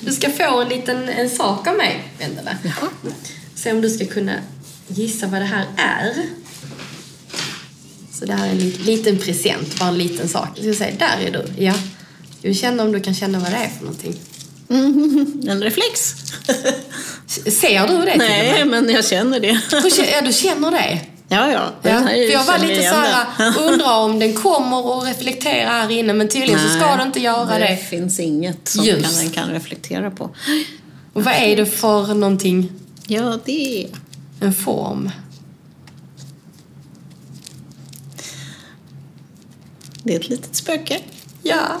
Du 0.00 0.12
ska 0.12 0.30
få 0.30 0.60
en 0.60 0.68
liten 0.68 1.08
en 1.08 1.30
sak 1.30 1.66
av 1.66 1.76
mig, 1.76 2.04
Vendela. 2.18 2.56
Se 3.54 3.72
om 3.72 3.80
du 3.80 3.90
ska 3.90 4.06
kunna 4.06 4.32
gissa 4.88 5.26
vad 5.26 5.40
det 5.40 5.44
här 5.46 5.66
är. 5.76 6.12
Så 8.12 8.24
det 8.26 8.32
här 8.32 8.46
är 8.46 8.50
en 8.50 8.58
li- 8.58 8.78
liten 8.84 9.18
present, 9.18 9.78
bara 9.78 9.88
en 9.88 9.98
liten 9.98 10.28
sak. 10.28 10.48
Jag 10.54 10.74
ska 10.74 10.84
säga, 10.84 10.96
där 10.98 11.26
är 11.26 11.30
du. 11.32 11.64
Ja. 11.64 11.74
Du 12.42 12.54
känner 12.54 12.84
om 12.84 12.92
du 12.92 13.00
kan 13.00 13.14
känna 13.14 13.38
vad 13.38 13.50
det 13.50 13.56
är 13.56 13.68
för 13.68 13.84
någonting. 13.84 14.14
En 15.50 15.62
reflex. 15.62 16.14
Ser 17.26 17.86
du 17.88 18.04
det 18.04 18.16
Nej, 18.16 18.64
men 18.64 18.88
jag 18.90 19.04
känner 19.06 19.40
det. 19.40 19.60
Du 19.70 19.76
Ja, 20.12 20.20
du 20.20 20.32
känner 20.32 20.70
det? 20.70 21.00
Ja, 21.34 21.50
ja. 21.52 21.72
Ja, 21.82 22.00
för 22.00 22.32
jag 22.32 22.44
var 22.44 22.58
lite 22.58 22.82
så 22.82 22.94
här, 22.94 23.58
undrar 23.68 23.98
om 23.98 24.18
den 24.18 24.34
kommer 24.34 24.98
att 24.98 25.08
reflektera 25.08 25.68
här 25.68 25.90
inne, 25.90 26.12
men 26.12 26.28
tydligen 26.28 26.60
så 26.60 26.68
ska 26.68 26.86
Nej, 26.86 26.96
den 26.98 27.06
inte 27.06 27.20
göra 27.20 27.58
det. 27.58 27.58
Det 27.58 27.76
finns 27.76 28.20
inget 28.20 28.68
som 28.68 28.84
Just. 28.84 29.04
kan, 29.04 29.24
den 29.24 29.30
kan 29.30 29.48
reflektera 29.48 30.10
på. 30.10 30.24
Och 31.12 31.24
vad 31.24 31.34
är 31.34 31.56
det 31.56 31.66
för 31.66 32.14
någonting? 32.14 32.72
Ja, 33.06 33.38
det 33.44 33.84
är... 33.84 33.88
En 34.40 34.54
form? 34.54 35.10
Det 40.02 40.14
är 40.14 40.20
ett 40.20 40.28
litet 40.28 40.56
spöke. 40.56 41.00
Ja. 41.42 41.80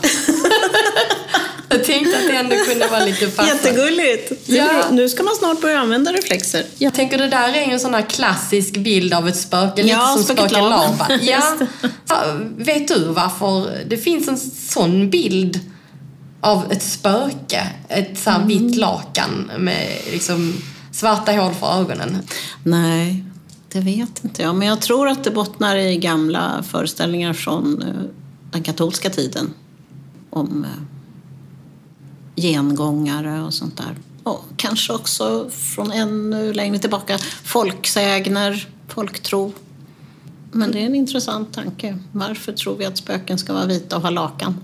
jag 1.74 1.84
tänkte 1.84 2.18
att 2.18 2.26
det 2.26 2.36
ändå 2.36 2.56
kunde 2.56 2.86
vara 2.86 3.04
lite 3.04 3.26
passande. 3.26 3.52
Jättegulligt! 3.54 4.32
Ja. 4.46 4.70
Nu 4.92 5.08
ska 5.08 5.22
man 5.22 5.34
snart 5.34 5.60
börja 5.60 5.78
använda 5.78 6.12
reflexer. 6.12 6.64
Jag 6.78 6.94
tänker 6.94 7.18
det 7.18 7.28
där 7.28 7.48
är 7.48 7.66
ju 7.66 7.72
en 7.72 7.80
sån 7.80 7.94
här 7.94 8.02
klassisk 8.02 8.76
bild 8.76 9.14
av 9.14 9.28
ett 9.28 9.36
spöke, 9.36 9.82
lite 9.82 9.94
Ja, 9.94 10.06
som 10.16 10.22
spöket 10.24 10.52
Laban. 10.52 10.96
Ja. 11.22 11.42
Ja, 12.08 12.22
Vet 12.56 12.88
du 12.88 13.04
varför 13.04 13.84
det 13.88 13.96
finns 13.96 14.28
en 14.28 14.38
sån 14.68 15.10
bild 15.10 15.60
av 16.40 16.72
ett 16.72 16.82
spöke? 16.82 17.66
Ett 17.88 18.18
så 18.18 18.30
här 18.30 18.36
Mm. 18.36 18.48
vitt 18.48 18.76
lakan 18.76 19.50
med 19.58 19.88
liksom 20.12 20.54
svarta 20.92 21.32
hål 21.32 21.54
för 21.54 21.80
ögonen. 21.80 22.18
Nej, 22.64 23.24
det 23.72 23.80
vet 23.80 24.24
inte 24.24 24.42
jag. 24.42 24.54
Men 24.54 24.68
jag 24.68 24.80
tror 24.80 25.08
att 25.08 25.24
det 25.24 25.30
bottnar 25.30 25.76
i 25.76 25.96
gamla 25.96 26.64
föreställningar 26.70 27.32
från 27.32 27.82
eh, 27.82 27.88
den 28.52 28.62
katolska 28.62 29.10
tiden. 29.10 29.54
Om 30.30 30.64
eh, 30.64 30.82
gengångare 32.36 33.42
och 33.42 33.54
sånt 33.54 33.76
där. 33.76 33.96
Och 34.22 34.44
kanske 34.56 34.92
också 34.92 35.50
från 35.50 35.92
ännu 35.92 36.52
längre 36.52 36.78
tillbaka, 36.78 37.18
folksägner, 37.44 38.68
folktro. 38.88 39.52
Men 40.52 40.70
det 40.70 40.78
är 40.78 40.86
en 40.86 40.94
intressant 40.94 41.54
tanke. 41.54 41.98
Varför 42.12 42.52
tror 42.52 42.76
vi 42.76 42.84
att 42.84 42.98
spöken 42.98 43.38
ska 43.38 43.52
vara 43.52 43.66
vita 43.66 43.96
och 43.96 44.02
ha 44.02 44.10
lakan? 44.10 44.60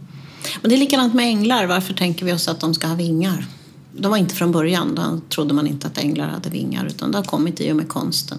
Men 0.60 0.68
det 0.68 0.76
är 0.76 0.78
likadant 0.78 1.14
med 1.14 1.26
änglar. 1.26 1.66
Varför 1.66 1.94
tänker 1.94 2.26
vi 2.26 2.32
oss 2.32 2.48
att 2.48 2.60
de 2.60 2.74
ska 2.74 2.86
ha 2.86 2.94
vingar? 2.94 3.46
De 3.92 4.10
var 4.10 4.18
inte 4.18 4.34
från 4.34 4.52
början. 4.52 4.94
Då 4.94 5.20
trodde 5.28 5.54
man 5.54 5.66
inte 5.66 5.86
att 5.86 5.98
änglar 5.98 6.28
hade 6.28 6.50
vingar. 6.50 6.86
Utan 6.86 7.12
det 7.12 7.18
har 7.18 7.24
kommit 7.24 7.60
i 7.60 7.72
och 7.72 7.76
med 7.76 7.88
konsten. 7.88 8.38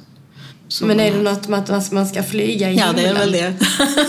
Så- 0.71 0.85
Men 0.85 0.99
är 0.99 1.11
det 1.11 1.21
något 1.21 1.47
med 1.47 1.69
att 1.69 1.91
man 1.91 2.07
ska 2.07 2.23
flyga 2.23 2.71
i 2.71 2.75
Ja, 2.77 2.93
det 2.95 3.05
är 3.05 3.13
väl 3.13 3.31
det. 3.31 3.53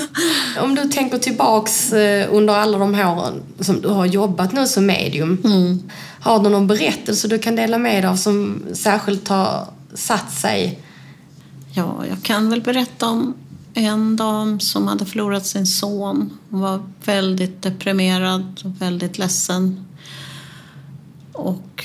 Om 0.61 0.75
du 0.75 0.85
tänker 0.85 1.19
tillbaks 1.19 1.93
eh, 1.93 2.35
under 2.35 2.55
alla 2.55 2.79
de 2.79 2.95
åren 2.95 3.43
som 3.61 3.81
du 3.81 3.89
har 3.89 4.07
jobbat 4.07 4.53
nu 4.53 4.67
som 4.67 4.87
medium. 4.87 5.39
Mm. 5.45 5.83
Har 6.21 6.43
du 6.43 6.51
någon 6.51 6.67
berättelse 6.67 7.29
du 7.29 7.39
kan 7.39 7.57
dela 7.57 7.79
med 7.79 8.03
dig 8.05 8.11
av 8.11 8.17
som 8.17 8.63
särskilt 8.73 9.29
har 9.29 9.69
satt 9.95 10.33
sig? 10.33 10.81
Ja, 11.75 12.05
jag 12.09 12.23
kan 12.23 12.51
väl 12.51 12.61
berätta 12.63 13.07
om 13.09 13.35
en 13.75 14.17
dam 14.17 14.61
som 14.61 14.89
hade 14.89 15.07
förlorat 15.07 15.47
sin 15.47 15.67
son. 15.67 16.31
Hon 16.51 16.61
var 16.61 16.83
väldigt 17.05 17.63
deprimerad 17.63 18.61
och 18.65 18.83
väldigt 18.83 19.19
ledsen. 19.19 19.87
Och 21.33 21.85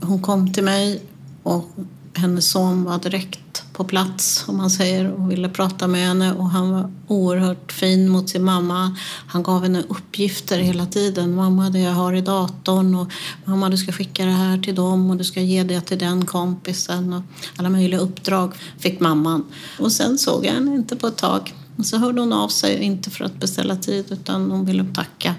hon 0.00 0.22
kom 0.22 0.52
till 0.52 0.64
mig 0.64 1.02
och 1.42 1.70
hennes 2.14 2.50
son 2.50 2.84
var 2.84 2.98
direkt 2.98 3.40
på 3.78 3.84
plats 3.84 4.44
om 4.48 4.56
man 4.56 4.70
säger 4.70 5.12
och 5.12 5.30
ville 5.30 5.48
prata 5.48 5.86
med 5.86 6.06
henne 6.08 6.32
och 6.32 6.50
han 6.50 6.70
var 6.70 6.92
oerhört 7.06 7.72
fin 7.72 8.08
mot 8.08 8.28
sin 8.28 8.44
mamma. 8.44 8.96
Han 9.26 9.42
gav 9.42 9.62
henne 9.62 9.82
uppgifter 9.88 10.58
hela 10.58 10.86
tiden. 10.86 11.34
Mamma, 11.34 11.70
det 11.70 11.78
jag 11.78 11.92
har 11.92 12.12
i 12.12 12.20
datorn 12.20 12.94
och 12.94 13.12
mamma, 13.44 13.68
du 13.68 13.76
ska 13.76 13.92
skicka 13.92 14.24
det 14.24 14.30
här 14.30 14.58
till 14.58 14.74
dem 14.74 15.10
och 15.10 15.16
du 15.16 15.24
ska 15.24 15.40
ge 15.40 15.62
det 15.62 15.80
till 15.80 15.98
den 15.98 16.26
kompisen 16.26 17.12
och 17.12 17.22
alla 17.56 17.70
möjliga 17.70 18.00
uppdrag 18.00 18.54
fick 18.78 19.00
mamman. 19.00 19.44
Och 19.78 19.92
sen 19.92 20.18
såg 20.18 20.44
jag 20.44 20.52
henne 20.52 20.74
inte 20.74 20.96
på 20.96 21.06
ett 21.06 21.16
tag. 21.16 21.54
Och 21.76 21.86
så 21.86 21.98
hörde 21.98 22.20
hon 22.20 22.32
av 22.32 22.48
sig, 22.48 22.82
inte 22.82 23.10
för 23.10 23.24
att 23.24 23.40
beställa 23.40 23.76
tid 23.76 24.04
utan 24.10 24.50
hon 24.50 24.64
ville 24.64 24.84
tacka 24.94 25.34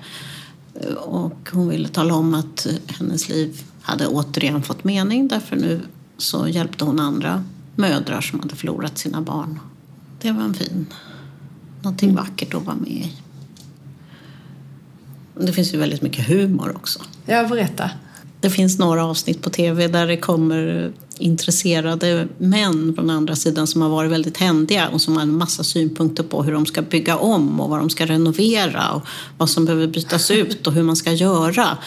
och 0.98 1.50
hon 1.52 1.70
ville 1.70 1.88
tala 1.88 2.14
om 2.14 2.34
att 2.34 2.68
hennes 2.88 3.30
liv 3.30 3.62
hade 3.82 4.08
återigen 4.08 4.64
fått 4.64 4.84
mening 4.84 5.28
därför 5.28 5.56
nu 5.56 5.82
så 6.18 6.48
hjälpte 6.48 6.86
hon 6.86 7.00
andra 7.00 7.44
mödrar 7.80 8.22
som 8.22 8.40
hade 8.40 8.56
förlorat 8.56 8.98
sina 8.98 9.22
barn. 9.22 9.60
Det 10.22 10.32
var 10.32 10.44
en 10.44 10.54
fin, 10.54 10.86
någonting 11.82 12.16
vackert 12.16 12.54
att 12.54 12.66
vara 12.66 12.76
med 12.76 12.92
i. 12.92 13.14
Det 15.40 15.54
finns 15.54 15.74
ju 15.74 15.78
väldigt 15.78 16.02
mycket 16.02 16.28
humor 16.28 16.76
också. 16.76 17.00
Jag 17.26 17.50
berätta. 17.50 17.92
Det 18.42 18.50
finns 18.50 18.80
några 18.80 19.06
avsnitt 19.06 19.42
på 19.42 19.50
tv 19.50 19.88
där 19.88 20.08
det 20.08 20.18
kommer 20.18 20.92
intresserade 21.18 22.28
män 22.38 22.96
från 22.96 23.10
andra 23.10 23.36
sidan 23.36 23.68
som 23.68 23.82
har 23.82 23.90
varit 23.90 24.12
väldigt 24.12 24.38
händiga 24.38 24.90
och 24.90 25.02
som 25.02 25.16
har 25.16 25.22
en 25.22 25.38
massa 25.38 25.64
synpunkter 25.64 26.24
på 26.24 26.44
hur 26.44 26.52
de 26.52 26.66
ska 26.66 26.82
bygga 26.82 27.18
om 27.18 27.60
och 27.60 27.70
vad 27.70 27.80
de 27.80 27.90
ska 27.90 28.06
renovera 28.06 28.92
och 28.92 29.06
vad 29.38 29.50
som 29.50 29.66
behöver 29.66 29.88
bytas 29.88 30.32
ut 30.32 30.68
och 30.68 30.74
hur 30.74 30.84
man 30.84 30.96
ska 30.96 31.12
göra. 31.12 31.78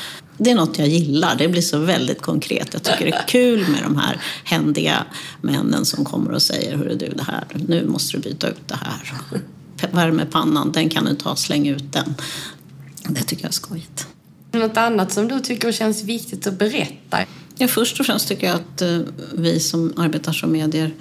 Det 0.43 0.51
är 0.51 0.55
något 0.55 0.79
jag 0.79 0.89
gillar. 0.89 1.37
Det 1.37 1.49
blir 1.49 1.63
så 1.63 1.79
väldigt 1.79 2.23
konkret. 2.23 2.69
Jag 2.73 2.83
tycker 2.83 3.05
det 3.05 3.13
är 3.13 3.29
kul 3.29 3.69
med 3.69 3.83
de 3.83 3.97
här 3.97 4.21
händiga 4.45 5.05
männen 5.41 5.85
som 5.85 6.05
kommer 6.05 6.31
och 6.31 6.43
säger 6.43 6.77
Hörru 6.77 6.97
du, 6.97 7.09
det 7.09 7.23
här, 7.23 7.45
nu 7.55 7.87
måste 7.87 8.17
du 8.17 8.23
byta 8.23 8.49
ut 8.49 8.69
det 8.69 8.79
här. 8.81 9.13
Värmepannan, 9.91 10.73
den 10.73 10.89
kan 10.89 11.05
du 11.05 11.15
ta, 11.15 11.37
släng 11.37 11.69
ut 11.69 11.93
den. 11.93 12.15
Det 13.09 13.23
tycker 13.23 13.45
jag 13.45 13.49
är 13.49 13.53
skojigt. 13.53 14.07
Något 14.53 14.77
annat 14.77 15.13
som 15.13 15.29
du 15.29 15.41
tycker 15.41 15.73
känns 15.73 16.05
viktigt 16.05 16.47
att 16.47 16.59
berätta? 16.59 17.19
Ja, 17.57 17.69
först 17.69 18.01
och 18.01 18.07
främst 18.07 18.29
tycker 18.29 18.47
jag 18.47 18.57
att 18.57 18.83
eh, 18.83 18.99
vi 19.33 19.61
som 19.61 19.93
arbetar 19.97 20.33
som 20.33 20.53
medier 20.53 20.95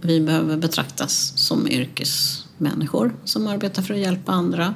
vi 0.00 0.20
behöver 0.20 0.56
betraktas 0.56 1.32
som 1.36 1.68
yrkesmänniskor 1.68 3.14
som 3.24 3.46
arbetar 3.46 3.82
för 3.82 3.94
att 3.94 4.00
hjälpa 4.00 4.32
andra. 4.32 4.74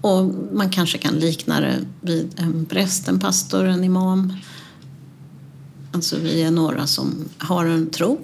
Och 0.00 0.34
man 0.52 0.70
kanske 0.70 0.98
kan 0.98 1.14
likna 1.14 1.60
det 1.60 1.78
vid 2.00 2.34
en 2.36 2.66
präst, 2.66 3.08
en 3.08 3.20
pastor, 3.20 3.64
en 3.64 3.84
imam. 3.84 4.32
Alltså 5.92 6.18
vi 6.18 6.42
är 6.42 6.50
några 6.50 6.86
som 6.86 7.24
har 7.38 7.66
en 7.66 7.90
tro. 7.90 8.20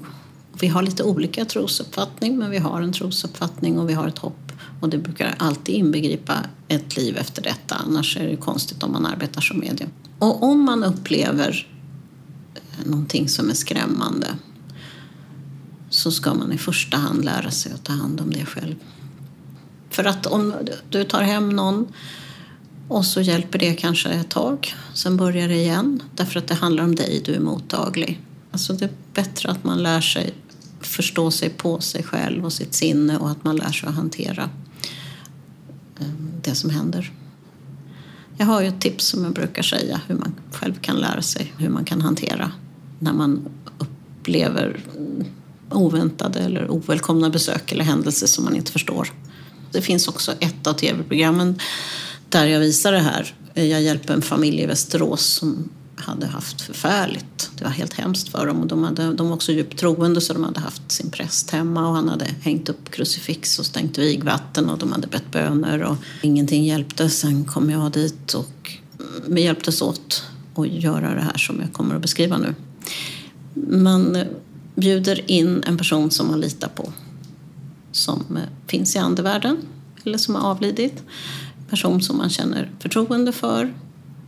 Vi 0.61 0.68
har 0.68 0.83
lite 0.83 1.03
olika 1.03 1.45
trosuppfattning 1.45 2.39
men 2.39 2.51
vi 2.51 2.59
har 2.59 2.83
en 2.83 2.93
trosuppfattning 2.93 3.79
och 3.79 3.89
vi 3.89 3.95
har 3.95 4.09
ett 4.09 4.18
hopp. 4.18 4.53
Och 4.81 4.89
det 4.89 4.99
brukar 4.99 5.35
alltid 5.39 5.75
inbegripa 5.75 6.39
ett 6.68 6.97
liv 6.97 7.16
efter 7.16 7.43
detta, 7.43 7.75
annars 7.75 8.16
är 8.16 8.29
det 8.29 8.37
konstigt 8.37 8.83
om 8.83 8.93
man 8.93 9.07
arbetar 9.07 9.41
som 9.41 9.59
medium. 9.59 9.91
Och 10.18 10.43
om 10.43 10.64
man 10.64 10.85
upplever 10.85 11.68
eh, 12.55 12.87
någonting 12.91 13.29
som 13.29 13.51
är 13.51 13.55
skrämmande 13.55 14.27
så 15.91 16.11
ska 16.11 16.35
man 16.35 16.53
i 16.53 16.59
första 16.59 16.97
hand 16.97 17.25
lära 17.25 17.51
sig 17.51 17.73
att 17.73 17.85
ta 17.85 17.93
hand 17.93 18.20
om 18.20 18.31
det 18.31 18.47
själv. 18.47 18.75
För 19.93 20.05
att 20.05 20.26
om 20.26 20.55
du 20.90 21.05
tar 21.05 21.22
hem 21.22 21.49
någon 21.49 21.86
och 22.88 23.05
så 23.05 23.20
hjälper 23.20 23.59
det 23.59 23.74
kanske 23.74 24.09
ett 24.09 24.30
tag, 24.30 24.74
sen 24.95 25.16
börjar 25.16 25.49
det 25.49 25.55
igen 25.55 26.03
därför 26.16 26.38
att 26.38 26.49
det 26.49 26.55
handlar 26.55 26.84
om 26.84 26.95
dig, 26.95 27.22
du 27.24 27.34
är 27.34 27.40
mottaglig. 27.40 28.20
Alltså 28.51 28.72
det 28.72 28.84
är 28.84 28.90
bättre 29.14 29.51
att 29.51 29.64
man 29.64 29.82
lär 29.82 30.01
sig 30.01 30.34
förstå 30.80 31.30
sig 31.30 31.51
på 31.51 31.80
sig 31.80 32.03
själv 32.03 32.45
och 32.45 32.53
sitt 32.53 32.74
sinne 32.74 33.18
och 33.18 33.30
att 33.30 33.45
man 33.45 33.57
lär 33.57 33.72
sig 33.72 33.88
att 33.88 33.95
hantera 33.95 34.51
ehm, 36.01 36.30
det 36.43 36.55
som 36.55 36.70
händer. 36.70 37.12
Jag 38.36 38.47
har 38.47 38.61
ju 38.62 38.68
ett 38.68 38.80
tips 38.80 39.07
som 39.07 39.24
jag 39.24 39.32
brukar 39.32 39.62
säga 39.62 40.01
hur 40.07 40.14
man 40.14 40.34
själv 40.53 40.74
kan 40.74 40.97
lära 40.97 41.22
sig 41.22 41.53
hur 41.59 41.68
man 41.68 41.84
kan 41.84 42.01
hantera 42.01 42.53
när 42.99 43.12
man 43.12 43.49
upplever 43.78 44.80
oväntade 45.70 46.38
eller 46.38 46.70
ovälkomna 46.70 47.30
besök 47.30 47.72
eller 47.72 47.84
händelser 47.84 48.26
som 48.26 48.45
man 48.45 48.57
inte 48.57 48.72
förstår. 48.72 49.09
Det 49.73 49.83
finns 49.83 50.09
också 50.09 50.33
ett 50.41 50.66
av 50.66 50.73
tv-programmen 50.73 51.59
där 52.29 52.47
jag 52.47 52.61
visar 52.61 52.93
det 52.93 52.99
här. 52.99 53.35
Jag 53.55 53.83
hjälper 53.83 54.14
en 54.14 54.23
familj 54.23 54.62
i 54.62 54.66
Västerås 54.66 55.27
som 55.27 55.68
hade 55.97 56.27
haft 56.27 56.61
förfärligt. 56.61 57.51
Det 57.59 57.64
var 57.64 57.70
helt 57.70 57.93
hemskt 57.93 58.29
för 58.29 58.47
dem. 58.47 58.61
Och 58.61 58.66
de, 58.66 58.85
hade, 58.85 59.12
de 59.12 59.29
var 59.29 59.35
också 59.35 59.53
djupt 59.53 59.79
troende 59.79 60.20
så 60.20 60.33
de 60.33 60.45
hade 60.45 60.61
haft 60.61 60.93
sin 60.93 61.11
präst 61.11 61.51
hemma 61.51 61.89
och 61.89 61.95
han 61.95 62.09
hade 62.09 62.27
hängt 62.41 62.68
upp 62.68 62.91
krucifix 62.91 63.59
och 63.59 63.66
stängt 63.66 63.99
vigvatten 63.99 64.70
och 64.70 64.79
de 64.79 64.93
hade 64.93 65.07
bett 65.07 65.31
böner 65.31 65.83
och 65.83 65.97
ingenting 66.23 66.64
hjälpte. 66.64 67.11
Sen 67.11 67.45
kom 67.45 67.70
jag 67.70 67.93
dit 67.93 68.35
och 68.35 68.70
vi 69.27 69.43
hjälptes 69.43 69.83
åt 69.83 70.25
att 70.55 70.68
göra 70.68 71.14
det 71.14 71.20
här 71.20 71.39
som 71.39 71.61
jag 71.61 71.73
kommer 71.73 71.95
att 71.95 72.03
beskriva 72.03 72.39
nu. 72.39 72.55
Man 73.68 74.18
bjuder 74.75 75.31
in 75.31 75.62
en 75.66 75.79
person 75.79 76.11
som 76.11 76.27
man 76.27 76.41
litar 76.41 76.68
på 76.68 76.93
som 77.93 78.36
eh, 78.36 78.43
finns 78.66 78.97
i 78.97 78.99
andevärlden 78.99 79.57
eller 80.05 80.18
som 80.18 80.34
har 80.34 80.51
avlidit. 80.51 81.03
Person 81.70 82.03
som 82.03 82.16
man 82.16 82.30
känner 82.30 82.70
förtroende 82.78 83.32
för 83.32 83.74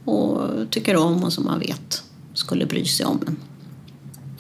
och 0.05 0.71
tycker 0.71 0.97
om 0.97 1.25
och 1.25 1.33
som 1.33 1.45
man 1.45 1.59
vet 1.59 2.03
skulle 2.35 2.67
bry 2.67 2.85
sig 2.85 3.07
om 3.07 3.21
en. 3.27 3.37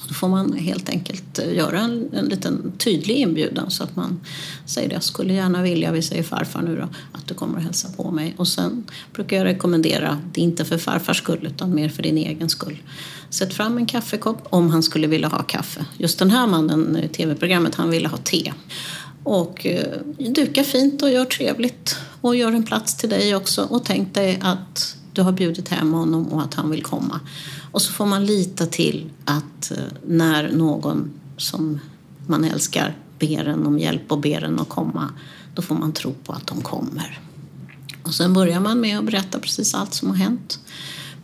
Då 0.09 0.15
får 0.15 0.29
man 0.29 0.53
helt 0.53 0.89
enkelt 0.89 1.39
eh, 1.39 1.55
göra 1.55 1.81
en, 1.81 2.09
en 2.13 2.25
liten 2.25 2.73
tydlig 2.79 3.17
inbjudan 3.17 3.71
så 3.71 3.85
att 3.85 3.97
man 3.97 4.21
säger 4.67 4.89
det. 4.89 4.95
Jag 4.95 5.03
skulle 5.03 5.35
gärna 5.35 5.63
vilja, 5.63 5.93
vi 5.93 6.03
säger 6.03 6.23
farfar 6.23 6.63
nu 6.63 6.77
då, 6.77 6.89
att 7.13 7.27
du 7.27 7.35
kommer 7.35 7.57
och 7.57 7.63
hälsa 7.63 7.89
på 7.97 8.11
mig. 8.11 8.35
Och 8.37 8.49
sen 8.49 8.85
brukar 9.13 9.37
jag 9.37 9.45
rekommendera, 9.45 10.19
det 10.33 10.41
är 10.41 10.45
inte 10.45 10.65
för 10.65 10.79
farfars 10.79 11.19
skull 11.19 11.47
utan 11.47 11.75
mer 11.75 11.89
för 11.89 12.03
din 12.03 12.19
egen 12.19 12.49
skull. 12.49 12.83
Sätt 13.31 13.55
fram 13.55 13.79
en 13.79 13.87
kaffekopp 13.87 14.47
om 14.51 14.71
han 14.71 14.83
skulle 14.83 15.07
vilja 15.07 15.29
ha 15.29 15.43
kaffe. 15.43 15.85
Just 15.99 16.19
den 16.19 16.31
här 16.31 16.47
mannen 16.47 16.97
i 16.97 17.09
tv-programmet, 17.09 17.75
han 17.75 17.91
ville 17.91 18.09
ha 18.09 18.17
te. 18.17 18.53
Och 19.25 19.67
eh, 19.67 19.99
duka 20.19 20.65
fint 20.65 21.03
och 21.03 21.11
gör 21.11 21.25
trevligt. 21.25 21.97
Och 22.21 22.37
gör 22.37 22.53
en 22.53 22.65
plats 22.65 22.97
till 22.97 23.11
dig 23.11 23.37
också. 23.37 23.63
Och 23.63 23.85
tänk 23.85 24.15
dig 24.15 24.41
att 24.43 24.97
du 25.13 25.23
har 25.23 25.33
bjudit 25.33 25.69
hem 25.69 25.93
honom 25.93 26.27
och 26.27 26.43
att 26.43 26.55
han 26.55 26.71
vill 26.71 26.83
komma. 26.83 27.21
Och 27.73 27.83
så 27.83 27.93
får 27.93 28.07
man 28.07 28.27
lita 28.27 28.67
till 28.67 29.11
att 29.25 29.71
eh, 29.71 29.79
när 30.07 30.53
någon 30.53 31.11
som 31.37 31.81
man 32.27 32.45
älskar 32.45 32.97
ber 33.19 33.49
en 33.49 33.67
om 33.67 33.79
hjälp 33.79 34.13
och 34.13 34.21
ber 34.21 34.45
en 34.45 34.61
att 34.61 34.69
komma, 34.69 35.11
då 35.55 35.63
får 35.63 35.75
man 35.75 35.93
tro 35.93 36.15
på 36.25 36.33
att 36.33 36.47
de 36.47 36.63
kommer. 36.63 37.21
Och 38.03 38.15
sen 38.15 38.33
börjar 38.33 38.61
man 38.61 38.81
med 38.81 38.99
att 38.99 39.05
berätta 39.05 39.39
precis 39.39 39.75
allt 39.75 39.95
som 39.95 40.09
har 40.09 40.17
hänt. 40.17 40.59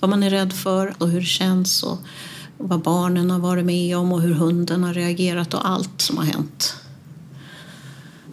Vad 0.00 0.10
man 0.10 0.22
är 0.22 0.30
rädd 0.30 0.52
för 0.52 0.94
och 0.98 1.08
hur 1.08 1.20
det 1.20 1.26
känns 1.26 1.82
och 1.82 1.98
vad 2.58 2.80
barnen 2.80 3.30
har 3.30 3.38
varit 3.38 3.64
med 3.64 3.96
om 3.96 4.12
och 4.12 4.20
hur 4.20 4.34
hunden 4.34 4.84
har 4.84 4.94
reagerat 4.94 5.54
och 5.54 5.68
allt 5.68 6.00
som 6.00 6.16
har 6.16 6.24
hänt. 6.24 6.74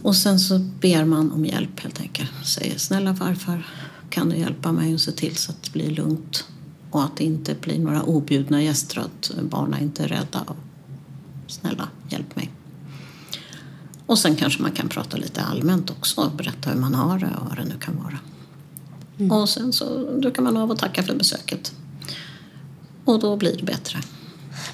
Och 0.01 0.15
sen 0.15 0.39
så 0.39 0.59
ber 0.59 1.05
man 1.05 1.31
om 1.31 1.45
hjälp 1.45 1.79
helt 1.79 2.01
enkelt. 2.01 2.31
Säger 2.45 2.77
snälla 2.77 3.15
farfar, 3.15 3.67
kan 4.09 4.29
du 4.29 4.37
hjälpa 4.37 4.71
mig 4.71 4.93
att 4.93 5.01
se 5.01 5.11
till 5.11 5.35
så 5.35 5.51
att 5.51 5.63
det 5.63 5.71
blir 5.71 5.89
lugnt 5.89 6.45
och 6.91 7.03
att 7.03 7.17
det 7.17 7.23
inte 7.23 7.55
blir 7.61 7.79
några 7.79 8.03
objudna 8.03 8.63
gäster 8.63 8.99
och 8.99 9.05
att 9.05 9.31
barnen 9.41 9.81
inte 9.81 10.03
är 10.03 10.07
rädda. 10.07 10.43
Snälla, 11.47 11.89
hjälp 12.09 12.35
mig. 12.35 12.51
Och 14.05 14.19
sen 14.19 14.35
kanske 14.35 14.61
man 14.61 14.71
kan 14.71 14.89
prata 14.89 15.17
lite 15.17 15.41
allmänt 15.41 15.89
också 15.89 16.21
och 16.21 16.31
berätta 16.31 16.69
hur 16.69 16.79
man 16.79 16.95
har 16.95 17.19
det 17.19 17.29
och 17.41 17.47
vad 17.47 17.57
det 17.57 17.65
nu 17.65 17.75
kan 17.79 17.97
vara. 17.97 18.17
Mm. 19.19 19.31
Och 19.31 19.49
sen 19.49 19.73
så 19.73 20.11
dukar 20.19 20.41
man 20.41 20.57
av 20.57 20.71
och 20.71 20.77
tackar 20.77 21.03
för 21.03 21.15
besöket. 21.15 21.73
Och 23.05 23.19
då 23.19 23.35
blir 23.35 23.57
det 23.57 23.63
bättre. 23.63 23.99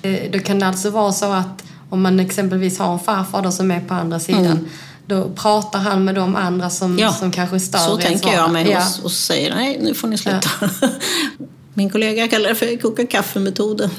Eh, 0.01 0.32
då 0.32 0.39
kan 0.39 0.59
det 0.59 0.67
alltså 0.67 0.89
vara 0.89 1.11
så 1.11 1.32
att 1.32 1.63
om 1.89 2.01
man 2.01 2.19
exempelvis 2.19 2.80
har 2.80 2.93
en 2.93 2.99
farfar 2.99 3.51
som 3.51 3.71
är 3.71 3.82
på 3.82 3.93
andra 3.93 4.19
sidan 4.19 4.45
mm 4.45 4.67
då 5.06 5.30
pratar 5.30 5.80
han 5.80 6.06
med 6.06 6.16
de 6.16 6.36
andra 6.36 6.70
som, 6.70 6.99
ja, 6.99 7.14
som 7.14 7.32
kanske 7.32 7.60
stör 7.60 7.80
Så 7.80 7.97
tänker 7.97 8.34
jag 8.34 8.51
mig 8.51 8.70
ja. 8.70 8.88
och, 8.99 9.06
och 9.06 9.12
säger 9.12 9.56
nej, 9.56 9.80
nu 9.82 9.93
får 9.93 10.08
ni 10.08 10.18
sluta. 10.18 10.49
Ja. 10.62 10.68
Min 11.76 11.89
kollega 11.89 12.28
kallar 12.28 12.49
det 12.49 12.56
för 12.56 12.78
koka 12.78 13.06
kaffe-metoden. 13.06 13.89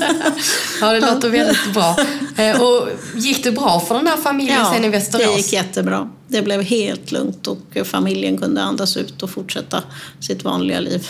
ja, 0.80 0.92
det 0.92 1.00
låter 1.00 1.28
väldigt 1.28 1.72
bra. 1.74 1.96
Eh, 2.36 2.62
och 2.62 2.88
gick 3.14 3.44
det 3.44 3.52
bra 3.52 3.80
för 3.80 3.94
den 3.94 4.06
här 4.06 4.16
familjen 4.16 4.58
ja, 4.58 4.72
sen 4.74 4.84
i 4.84 4.88
Västerås? 4.88 5.26
det 5.26 5.36
gick 5.36 5.52
jättebra. 5.52 6.10
Det 6.28 6.42
blev 6.42 6.62
helt 6.62 7.12
lugnt 7.12 7.46
och 7.46 7.58
familjen 7.84 8.38
kunde 8.38 8.62
andas 8.62 8.96
ut 8.96 9.22
och 9.22 9.30
fortsätta 9.30 9.82
sitt 10.20 10.44
vanliga 10.44 10.80
liv. 10.80 11.08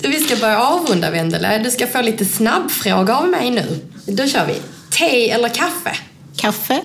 Du, 0.00 0.08
vi 0.08 0.20
ska 0.20 0.36
börja 0.36 0.62
avrunda, 0.62 1.10
Wendela. 1.10 1.58
Du 1.58 1.70
ska 1.70 1.86
få 1.86 2.02
lite 2.02 2.24
snabbfrågor 2.24 3.10
av 3.10 3.28
mig 3.28 3.50
nu. 3.50 3.80
Då 4.06 4.26
kör 4.26 4.46
vi. 4.46 4.54
Te 4.90 5.30
eller 5.30 5.48
kaffe? 5.48 5.96
Kaffe. 6.36 6.82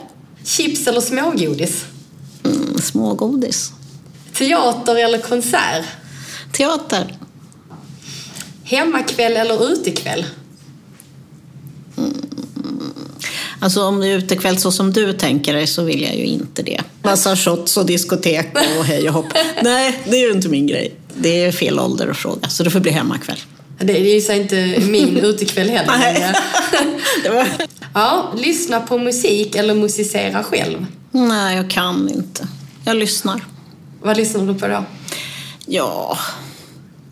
Chips 0.48 0.88
eller 0.88 1.02
smågodis? 1.02 1.86
Mm, 2.44 2.78
smågodis. 2.82 3.72
Teater 4.34 4.96
eller 4.96 5.18
konsert? 5.20 5.86
Teater. 6.52 7.18
Hemmakväll 8.64 9.38
eller 9.38 9.72
utekväll? 9.72 10.26
Mm. 11.98 12.14
Alltså 13.60 13.84
om 13.84 14.00
det 14.00 14.08
är 14.08 14.18
utekväll 14.18 14.58
så 14.58 14.72
som 14.72 14.94
du 14.94 15.14
tänker 15.14 15.54
dig 15.54 15.68
så 15.68 15.84
vill 15.84 16.02
jag 16.02 16.16
ju 16.16 16.26
inte 16.26 16.64
det. 16.64 16.82
Massa 17.02 17.36
shots 17.36 17.78
och 17.78 17.86
diskotek 17.86 18.48
och 18.80 18.86
hej 18.86 19.08
och 19.08 19.14
hopp. 19.14 19.34
Nej, 19.64 20.00
det 20.06 20.18
är 20.18 20.28
ju 20.28 20.32
inte 20.32 20.50
min 20.50 20.68
grej. 20.68 20.96
Det 21.16 21.44
är 21.44 21.52
fel 21.52 21.80
ålder 21.80 22.08
att 22.08 22.18
fråga, 22.18 22.50
så 22.50 22.64
det 22.64 22.70
får 22.70 22.80
bli 22.80 22.92
hemmakväll. 22.92 23.40
Det 23.80 23.98
är 23.98 24.14
ju 24.16 24.22
så 24.22 24.34
inte 24.34 24.80
min 24.80 25.18
utekväll 25.18 25.70
heller. 25.70 25.98
Nej. 27.30 27.58
ja, 27.98 28.34
lyssna 28.36 28.80
på 28.80 28.98
musik 28.98 29.56
eller 29.56 29.74
musicera 29.74 30.44
själv? 30.44 30.86
Nej, 31.12 31.56
jag 31.56 31.70
kan 31.70 32.10
inte. 32.10 32.48
Jag 32.86 32.98
lyssnar. 32.98 33.46
Vad 34.02 34.18
lyssnar 34.18 34.48
du 34.48 34.60
på 34.60 34.68
då? 34.68 34.84
Ja, 35.66 36.18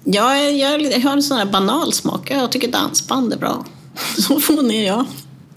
jag, 0.04 0.58
jag, 0.58 0.82
jag 0.82 1.00
har 1.00 1.12
en 1.12 1.24
sån 1.24 1.38
här 1.38 1.46
banal 1.46 1.94
smak. 1.94 2.32
Jag 2.32 2.52
tycker 2.52 2.72
dansband 2.72 3.34
är 3.34 3.38
bra. 3.38 3.66
Så 4.18 4.40
fånig 4.40 4.80
är 4.80 4.88
jag. 4.88 5.06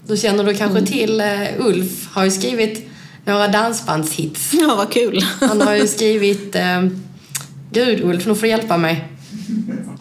Då 0.07 0.15
känner 0.17 0.43
du 0.43 0.55
kanske 0.55 0.77
mm. 0.77 0.91
till 0.91 1.21
uh, 1.21 1.67
Ulf 1.67 2.07
har 2.11 2.23
ju 2.23 2.31
skrivit 2.31 2.89
några 3.25 3.47
dansbandshits. 3.47 4.53
Ja, 4.53 4.75
vad 4.75 4.91
kul. 4.91 5.25
Han 5.39 5.61
har 5.61 5.75
ju 5.75 5.87
skrivit 5.97 6.55
uh, 6.55 6.89
Gud 7.71 8.03
Ulf, 8.03 8.25
nu 8.25 8.35
får 8.35 8.41
du 8.41 8.47
hjälpa 8.47 8.77
mig. 8.77 9.07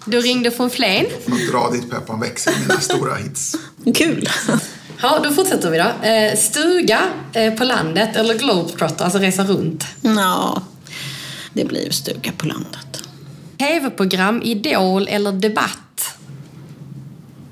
Du 0.05 0.21
ringde 0.21 0.51
från 0.51 0.71
Flen. 0.71 1.07
Får 1.25 1.31
nog 1.31 1.41
dra 1.53 1.71
dit 1.71 1.91
Peppan 1.91 2.21
växer, 2.21 2.53
mina 2.61 2.81
stora 2.81 3.15
hits. 3.15 3.57
Kul! 3.95 4.29
Ja, 5.01 5.21
då 5.25 5.31
fortsätter 5.31 5.71
vi 5.71 5.79
då. 5.79 6.09
Eh, 6.09 6.37
stuga 6.37 7.01
eh, 7.33 7.55
på 7.55 7.65
landet 7.65 8.17
eller 8.17 8.35
globetrotter, 8.35 9.05
alltså 9.05 9.19
resa 9.19 9.45
runt? 9.45 9.85
Ja, 10.01 10.63
det 11.53 11.65
blir 11.65 11.91
stuga 11.91 12.33
på 12.37 12.47
landet. 12.47 13.03
TV-program, 13.59 14.43
Idol 14.43 15.09
eller 15.09 15.33
Debatt? 15.33 16.19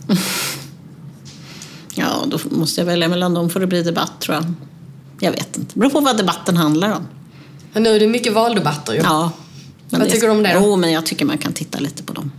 ja, 1.94 2.24
då 2.26 2.38
måste 2.50 2.80
jag 2.80 2.86
välja 2.86 3.08
mellan 3.08 3.34
dem 3.34 3.50
får 3.50 3.60
det 3.60 3.66
bli 3.66 3.82
Debatt 3.82 4.20
tror 4.20 4.34
jag. 4.34 4.44
Jag 5.20 5.32
vet 5.32 5.56
inte. 5.56 5.74
Det 5.74 5.80
beror 5.80 5.90
på 5.90 6.00
vad 6.00 6.16
debatten 6.16 6.56
handlar 6.56 6.92
om. 6.92 7.06
Men 7.72 7.82
nu 7.82 7.90
är 7.90 8.00
det 8.00 8.08
mycket 8.08 8.32
valdebatter 8.32 8.92
ju. 8.92 9.00
Ja. 9.00 9.32
vad 9.90 10.10
tycker 10.10 10.26
du 10.26 10.32
om 10.32 10.42
det? 10.42 10.52
Då? 10.54 10.60
Jo, 10.62 10.76
men 10.76 10.92
jag 10.92 11.06
tycker 11.06 11.24
man 11.24 11.38
kan 11.38 11.52
titta 11.52 11.78
lite 11.78 12.02
på 12.02 12.12
dem 12.12 12.32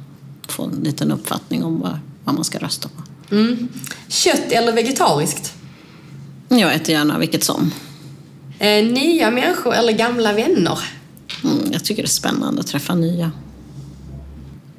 få 0.58 0.64
en 0.64 0.80
liten 0.84 1.12
uppfattning 1.12 1.64
om 1.64 1.80
vad, 1.80 1.99
vad 2.24 2.36
man 2.36 2.43
ska 2.43 2.60
rösta 2.60 2.89
på. 2.89 3.03
Mm. 3.32 3.68
Kött 4.08 4.52
eller 4.52 4.72
vegetariskt? 4.74 5.54
Jag 6.50 6.74
äter 6.76 6.90
gärna 6.96 7.18
vilket 7.18 7.44
som. 7.44 7.72
Eh, 8.60 8.86
nya 8.86 9.32
människor 9.32 9.74
eller 9.74 9.94
gamla 9.94 10.34
vänner? 10.34 10.80
Mm, 11.44 11.72
Jag 11.72 11.86
tycker 11.86 12.02
det 12.04 12.08
är 12.08 12.10
spännande 12.10 12.62
att 12.62 12.68
träffa 12.68 12.96
nya. 12.96 13.32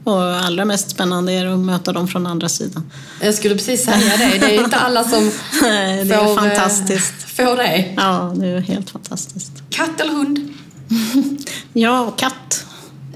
Och 0.05 0.23
allra 0.23 0.65
mest 0.65 0.91
spännande 0.91 1.33
är 1.33 1.47
att 1.47 1.59
möta 1.59 1.93
dem 1.93 2.09
från 2.09 2.27
andra 2.27 2.49
sidan. 2.49 2.91
Jag 3.23 3.35
skulle 3.35 3.55
precis 3.55 3.85
säga 3.85 4.17
det. 4.17 4.39
Det 4.39 4.57
är 4.57 4.65
inte 4.65 4.77
alla 4.77 5.05
som 5.05 5.25
Nej, 5.63 6.05
det 6.05 6.15
är 6.15 6.19
får, 6.25 6.29
eh, 6.31 6.35
fantastiskt. 6.37 7.15
får 7.23 7.57
det. 7.57 7.95
Ja, 7.97 8.33
det 8.37 8.47
är 8.47 8.61
helt 8.61 8.91
fantastiskt. 8.91 9.53
Katt 9.71 10.01
eller 10.01 10.13
hund? 10.13 10.55
Ja, 11.73 12.11
katt. 12.17 12.65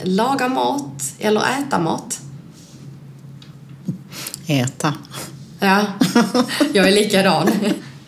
Laga 0.05 0.49
mat 0.49 1.03
eller 1.19 1.41
äta 1.41 1.79
mat? 1.79 2.21
Äta. 4.47 4.95
Ja, 5.63 5.87
jag 6.73 6.89
är 6.89 6.93
likadan. 6.93 7.51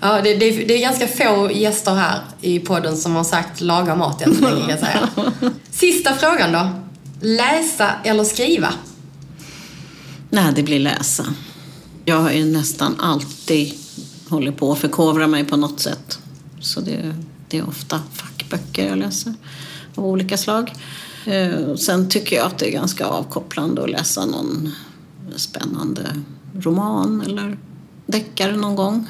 Ja, 0.00 0.20
det, 0.22 0.34
det, 0.34 0.50
det 0.50 0.74
är 0.74 0.80
ganska 0.80 1.08
få 1.08 1.50
gäster 1.52 1.94
här 1.94 2.20
i 2.40 2.58
podden 2.58 2.96
som 2.96 3.14
har 3.14 3.24
sagt 3.24 3.60
laga 3.60 3.94
mat 3.96 4.22
än 4.22 4.34
så 4.34 4.50
länge 4.50 4.78
säga. 4.78 5.08
Sista 5.70 6.14
frågan 6.14 6.52
då. 6.52 6.68
Läsa 7.20 7.90
eller 8.04 8.24
skriva? 8.24 8.72
Nej, 10.30 10.52
det 10.56 10.62
blir 10.62 10.80
läsa. 10.80 11.24
Jag 12.04 12.20
har 12.20 12.30
ju 12.30 12.44
nästan 12.44 13.00
alltid 13.00 13.74
hållit 14.28 14.56
på 14.56 14.72
att 14.72 14.78
förkovra 14.78 15.26
mig 15.26 15.44
på 15.44 15.56
något 15.56 15.80
sätt. 15.80 16.18
Så 16.60 16.80
det, 16.80 17.14
det 17.48 17.58
är 17.58 17.68
ofta 17.68 18.00
fackböcker 18.12 18.88
jag 18.88 18.98
läser 18.98 19.34
av 19.94 20.06
olika 20.06 20.36
slag. 20.36 20.72
Eh, 21.26 21.74
Sen 21.74 22.08
tycker 22.08 22.36
jag 22.36 22.46
att 22.46 22.58
det 22.58 22.68
är 22.68 22.72
ganska 22.72 23.06
avkopplande 23.06 23.82
att 23.82 23.90
läsa 23.90 24.26
någon 24.26 24.72
spännande 25.36 26.02
roman 26.60 27.20
eller 27.26 27.56
deckare 28.06 28.56
någon 28.56 28.76
gång. 28.76 29.08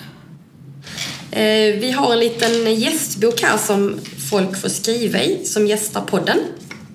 Eh, 1.30 1.80
vi 1.80 1.94
har 1.96 2.12
en 2.12 2.18
liten 2.18 2.74
gästbok 2.74 3.42
här 3.42 3.58
som 3.58 3.98
folk 4.30 4.60
får 4.60 4.68
skriva 4.68 5.22
i, 5.22 5.44
som 5.44 5.66
gästar 5.66 6.00
podden. 6.00 6.38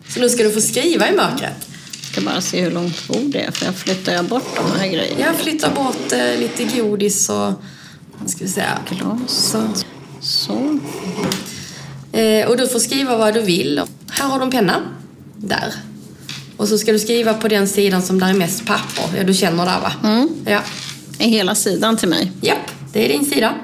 Så 0.09 0.19
nu 0.19 0.29
ska 0.29 0.43
du 0.43 0.51
få 0.51 0.61
skriva 0.61 1.09
i 1.09 1.15
mörkret. 1.15 1.67
Jag 1.93 2.11
ska 2.11 2.21
bara 2.21 2.41
se 2.41 2.61
hur 2.61 2.71
långt 2.71 3.07
bord 3.07 3.31
det 3.31 3.41
är, 3.41 3.51
för 3.51 3.65
jag 3.65 3.75
flyttar 3.75 4.13
jag 4.13 4.25
bort 4.25 4.55
de 4.55 4.79
här 4.79 4.87
grejerna. 4.87 5.21
Jag 5.21 5.35
flyttar 5.35 5.75
bort 5.75 6.11
eh, 6.11 6.39
lite 6.39 6.77
godis 6.77 7.29
och... 7.29 7.53
Vad 8.19 8.29
ska 8.29 8.43
vi 8.43 8.49
säga? 8.49 8.79
Glas. 8.89 9.19
Så. 9.27 9.67
Så. 10.21 10.79
Eh, 12.17 12.47
och 12.47 12.57
du 12.57 12.67
får 12.67 12.79
skriva 12.79 13.17
vad 13.17 13.33
du 13.33 13.41
vill. 13.41 13.81
Här 14.09 14.29
har 14.29 14.39
du 14.39 14.45
en 14.45 14.51
penna. 14.51 14.81
Där. 15.37 15.73
Och 16.59 16.67
så 16.67 16.77
ska 16.77 16.91
du 16.91 16.99
skriva 16.99 17.33
på 17.33 17.47
den 17.47 17.67
sidan 17.67 18.01
som 18.01 18.19
där 18.19 18.29
är 18.29 18.33
mest 18.33 18.65
papper. 18.65 19.17
Ja, 19.17 19.23
du 19.23 19.33
känner 19.33 19.65
där 19.65 19.79
va? 19.79 19.93
Mm. 20.03 20.29
Ja. 20.45 20.61
Är 21.19 21.27
hela 21.29 21.55
sidan 21.55 21.97
till 21.97 22.07
mig. 22.07 22.31
Japp, 22.41 22.71
det 22.93 23.05
är 23.05 23.09
din 23.09 23.25
sida. 23.25 23.55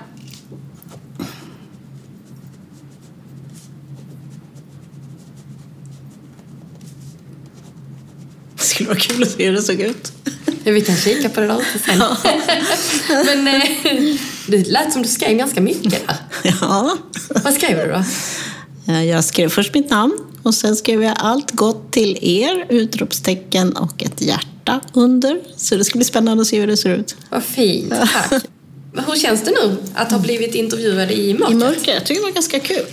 Det 8.56 8.64
skulle 8.64 8.90
vara 8.90 9.00
kul 9.00 9.24
att 9.24 9.32
se 9.32 9.46
hur 9.46 9.54
det 9.54 9.62
såg 9.62 9.82
ut. 9.82 10.12
Ja, 10.64 10.72
vi 10.72 10.82
kan 10.82 10.96
kika 10.96 11.30
på 11.30 11.40
det 11.40 11.48
där 11.48 11.62
ute 11.62 11.80
sen. 11.86 12.04
Men 13.26 13.48
eh, 13.48 14.18
det 14.48 14.68
lät 14.68 14.94
som 14.94 15.02
du 15.02 15.08
skrev 15.08 15.38
ganska 15.38 15.62
mycket 15.62 15.92
där. 15.92 16.18
Ja. 16.62 16.98
Vad 17.44 17.54
skrev 17.54 17.88
du 17.88 17.94
då? 17.94 18.04
Jag 18.86 19.24
skrev 19.24 19.50
först 19.50 19.74
mitt 19.74 19.90
namn 19.90 20.18
och 20.44 20.54
sen 20.54 20.76
skrev 20.76 21.04
jag 21.04 21.14
allt 21.18 21.52
gott 21.52 21.92
till 21.92 22.18
er, 22.22 22.66
utropstecken 22.70 23.74
och 23.74 24.04
ett 24.04 24.22
hjärta 24.22 24.82
under. 24.94 25.40
Så 25.56 25.76
det 25.76 25.84
ska 25.84 25.98
bli 25.98 26.06
spännande 26.06 26.42
att 26.42 26.48
se 26.48 26.60
hur 26.60 26.68
det 26.68 26.78
ser 26.78 26.90
ut. 26.90 27.16
Vad 27.30 27.44
fint, 27.44 27.94
tack. 28.14 28.44
Hur 29.08 29.16
känns 29.16 29.42
det 29.44 29.52
nu 29.52 29.78
att 29.94 30.12
ha 30.12 30.20
blivit 30.20 30.56
intervjuad 30.56 31.12
i 31.12 31.34
mörkret? 31.34 31.52
I 31.52 31.56
mörkret, 31.56 31.88
jag 31.88 32.06
tycker 32.06 32.22
det 32.22 32.26
var 32.26 32.34
ganska 32.34 32.60
kul. 32.60 32.86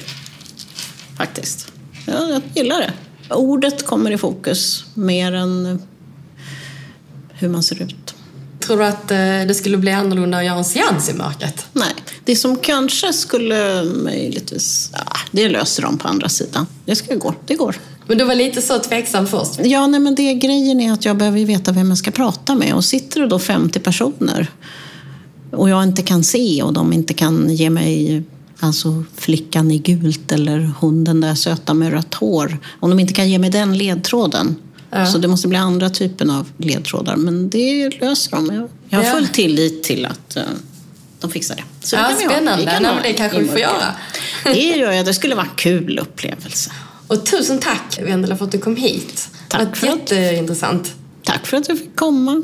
Faktiskt. 1.19 1.73
Ja, 2.07 2.29
jag 2.29 2.43
gillar 2.55 2.79
det. 2.79 2.93
Ordet 3.35 3.87
kommer 3.87 4.11
i 4.11 4.19
fokus 4.19 4.85
mer 4.95 5.33
än 5.33 5.83
hur 7.33 7.49
man 7.49 7.63
ser 7.63 7.83
ut. 7.83 8.15
Tror 8.61 8.77
du 8.77 8.85
att 8.85 9.11
eh, 9.11 9.17
det 9.19 9.55
skulle 9.55 9.77
bli 9.77 9.93
annorlunda 9.93 10.39
att 10.39 10.45
göra 10.45 10.59
en 10.59 10.65
seans 10.65 11.11
i 11.11 11.15
mörkret? 11.15 11.67
Nej, 11.73 11.95
det 12.25 12.37
som 12.37 12.59
kanske 12.59 13.13
skulle 13.13 13.85
möjligtvis... 13.85 14.91
Ja, 14.93 15.17
det 15.31 15.49
löser 15.49 15.83
de 15.83 15.99
på 15.99 16.09
andra 16.09 16.29
sidan. 16.29 16.67
Det 16.85 16.97
ska 16.97 17.15
gå, 17.15 17.35
det 17.47 17.55
går. 17.55 17.77
Men 18.07 18.19
du 18.19 18.25
var 18.25 18.35
lite 18.35 18.63
så 18.63 18.79
tveksam 18.79 19.27
först. 19.27 19.61
Ja, 19.65 19.87
nej, 19.87 20.01
men 20.01 20.15
det 20.15 20.35
grejen 20.35 20.81
är 20.81 20.93
att 20.93 21.05
jag 21.05 21.17
behöver 21.17 21.39
ju 21.39 21.45
veta 21.45 21.73
vem 21.73 21.89
jag 21.89 21.99
ska 21.99 22.11
prata 22.11 22.55
med. 22.55 22.75
Och 22.75 22.85
sitter 22.85 23.21
det 23.21 23.27
då 23.27 23.39
50 23.39 23.81
personer 23.81 24.51
och 25.53 25.71
jag 25.71 25.83
inte 25.83 26.03
kan 26.03 26.25
se 26.25 26.63
och 26.63 26.73
de 26.73 26.93
inte 26.93 27.15
kan 27.15 27.55
ge 27.55 27.71
mig 27.71 28.23
alltså 28.59 29.05
flickan 29.15 29.71
i 29.71 29.79
gult 29.79 30.33
eller 30.33 30.59
hunden 30.59 31.21
där 31.21 31.35
söta 31.35 31.75
med 31.75 31.93
rött 31.93 32.15
hår. 32.15 32.59
Om 32.81 32.91
de 32.91 33.01
inte 33.01 33.15
kan 33.15 33.31
ge 33.31 33.39
mig 33.39 33.51
den 33.51 33.79
ledtråden. 33.79 34.57
Ja. 34.91 35.07
Så 35.07 35.19
det 35.19 35.29
måste 35.29 35.49
bli 35.49 35.59
andra 35.59 35.91
typen 35.91 36.31
av 36.31 36.49
ledtrådar. 36.57 37.17
Men 37.17 37.51
det 37.51 38.01
löser 38.01 38.37
de. 38.37 38.69
Jag, 38.89 38.99
har 38.99 39.15
full 39.15 39.29
tillit 39.29 39.83
till 39.83 40.07
att 40.07 40.37
eh, 40.37 40.43
de 41.21 41.31
fixar 41.31 41.57
det. 41.57 41.63
Så 41.83 41.97
Ja, 41.97 42.03
det 42.03 42.09
kan 42.09 42.19
vi 42.19 42.25
ha. 42.25 42.31
spännande. 42.33 42.65
kan 42.71 42.83
Nej, 42.83 42.95
det 43.03 43.13
kanske 43.13 43.39
vi 43.41 43.49
får 43.49 43.59
göra. 43.59 43.95
Det 44.45 44.53
gör 44.77 44.93
jag. 44.93 45.07
Det 45.07 45.15
skulle 45.15 45.35
vara 45.35 45.47
en 45.47 45.57
kul 45.57 45.99
upplevelse. 45.99 46.71
Och 47.09 47.27
tusen 47.27 47.59
tack 47.59 47.99
Vendela 48.03 48.37
för 48.37 48.45
att 48.45 48.53
du 48.53 48.59
kom 48.59 48.77
hit. 48.77 49.29
Tack 49.49 49.61
det 49.61 49.67
var 49.67 49.75
för 49.75 49.87
att- 49.87 50.11
jätteintressant. 50.11 50.93
Tack 51.25 51.47
för 51.47 51.57
att 51.57 51.69
jag 51.69 51.79
fick 51.79 51.97
komma. 51.97 52.43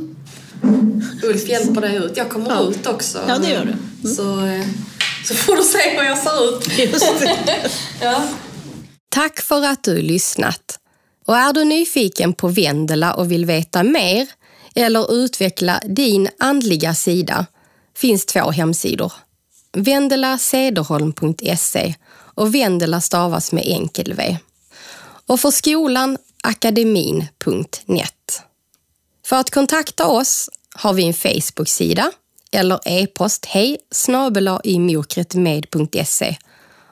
Ulf 1.22 1.48
hjälper 1.48 1.80
dig 1.80 1.96
ut. 1.96 2.12
Jag 2.16 2.28
kommer 2.30 2.50
Ja. 2.50 2.60
ut 2.70 2.86
också. 2.86 3.18
Ja, 3.28 3.38
det 3.38 3.48
gör 3.50 3.64
du. 3.64 3.72
Mm. 3.72 4.16
Så, 4.16 4.46
eh, 4.46 4.66
så 5.24 5.34
får 5.34 5.56
du 5.56 5.62
se 5.62 5.78
hur 5.98 6.02
jag 6.04 6.18
ser 6.18 6.48
ut. 6.48 6.78
Just 6.78 7.20
det. 7.20 7.70
ja. 8.02 8.28
Tack 9.08 9.40
för 9.40 9.64
att 9.66 9.84
du 9.84 10.02
lyssnat. 10.02 10.78
Och 11.26 11.36
är 11.36 11.52
du 11.52 11.64
nyfiken 11.64 12.32
på 12.32 12.48
Vendela 12.48 13.14
och 13.14 13.32
vill 13.32 13.44
veta 13.44 13.82
mer 13.82 14.26
eller 14.74 15.14
utveckla 15.14 15.80
din 15.84 16.28
andliga 16.38 16.94
sida 16.94 17.46
finns 17.96 18.26
två 18.26 18.50
hemsidor 18.50 19.12
vendelasederholm.se 19.72 21.94
och 22.34 22.54
Vendela 22.54 23.00
stavas 23.00 23.52
med 23.52 23.64
enkel 23.66 24.14
V. 24.14 24.38
Och 25.26 25.40
för 25.40 25.50
skolan 25.50 26.18
akademin.net. 26.42 28.42
För 29.26 29.36
att 29.36 29.50
kontakta 29.50 30.06
oss 30.06 30.50
har 30.74 30.92
vi 30.92 31.06
en 31.06 31.14
Facebook-sida 31.14 32.10
eller 32.50 32.80
e-post 32.84 33.46
hej 33.46 33.78
snabel-a 33.90 34.60
imokretmed.se 34.64 36.36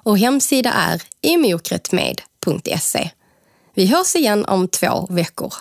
och 0.06 0.18
hemsida 0.18 0.72
är 0.72 1.02
imokretmed.se. 1.20 3.10
Vi 3.74 3.86
hörs 3.86 4.16
igen 4.16 4.44
om 4.44 4.68
två 4.68 5.06
veckor. 5.10 5.54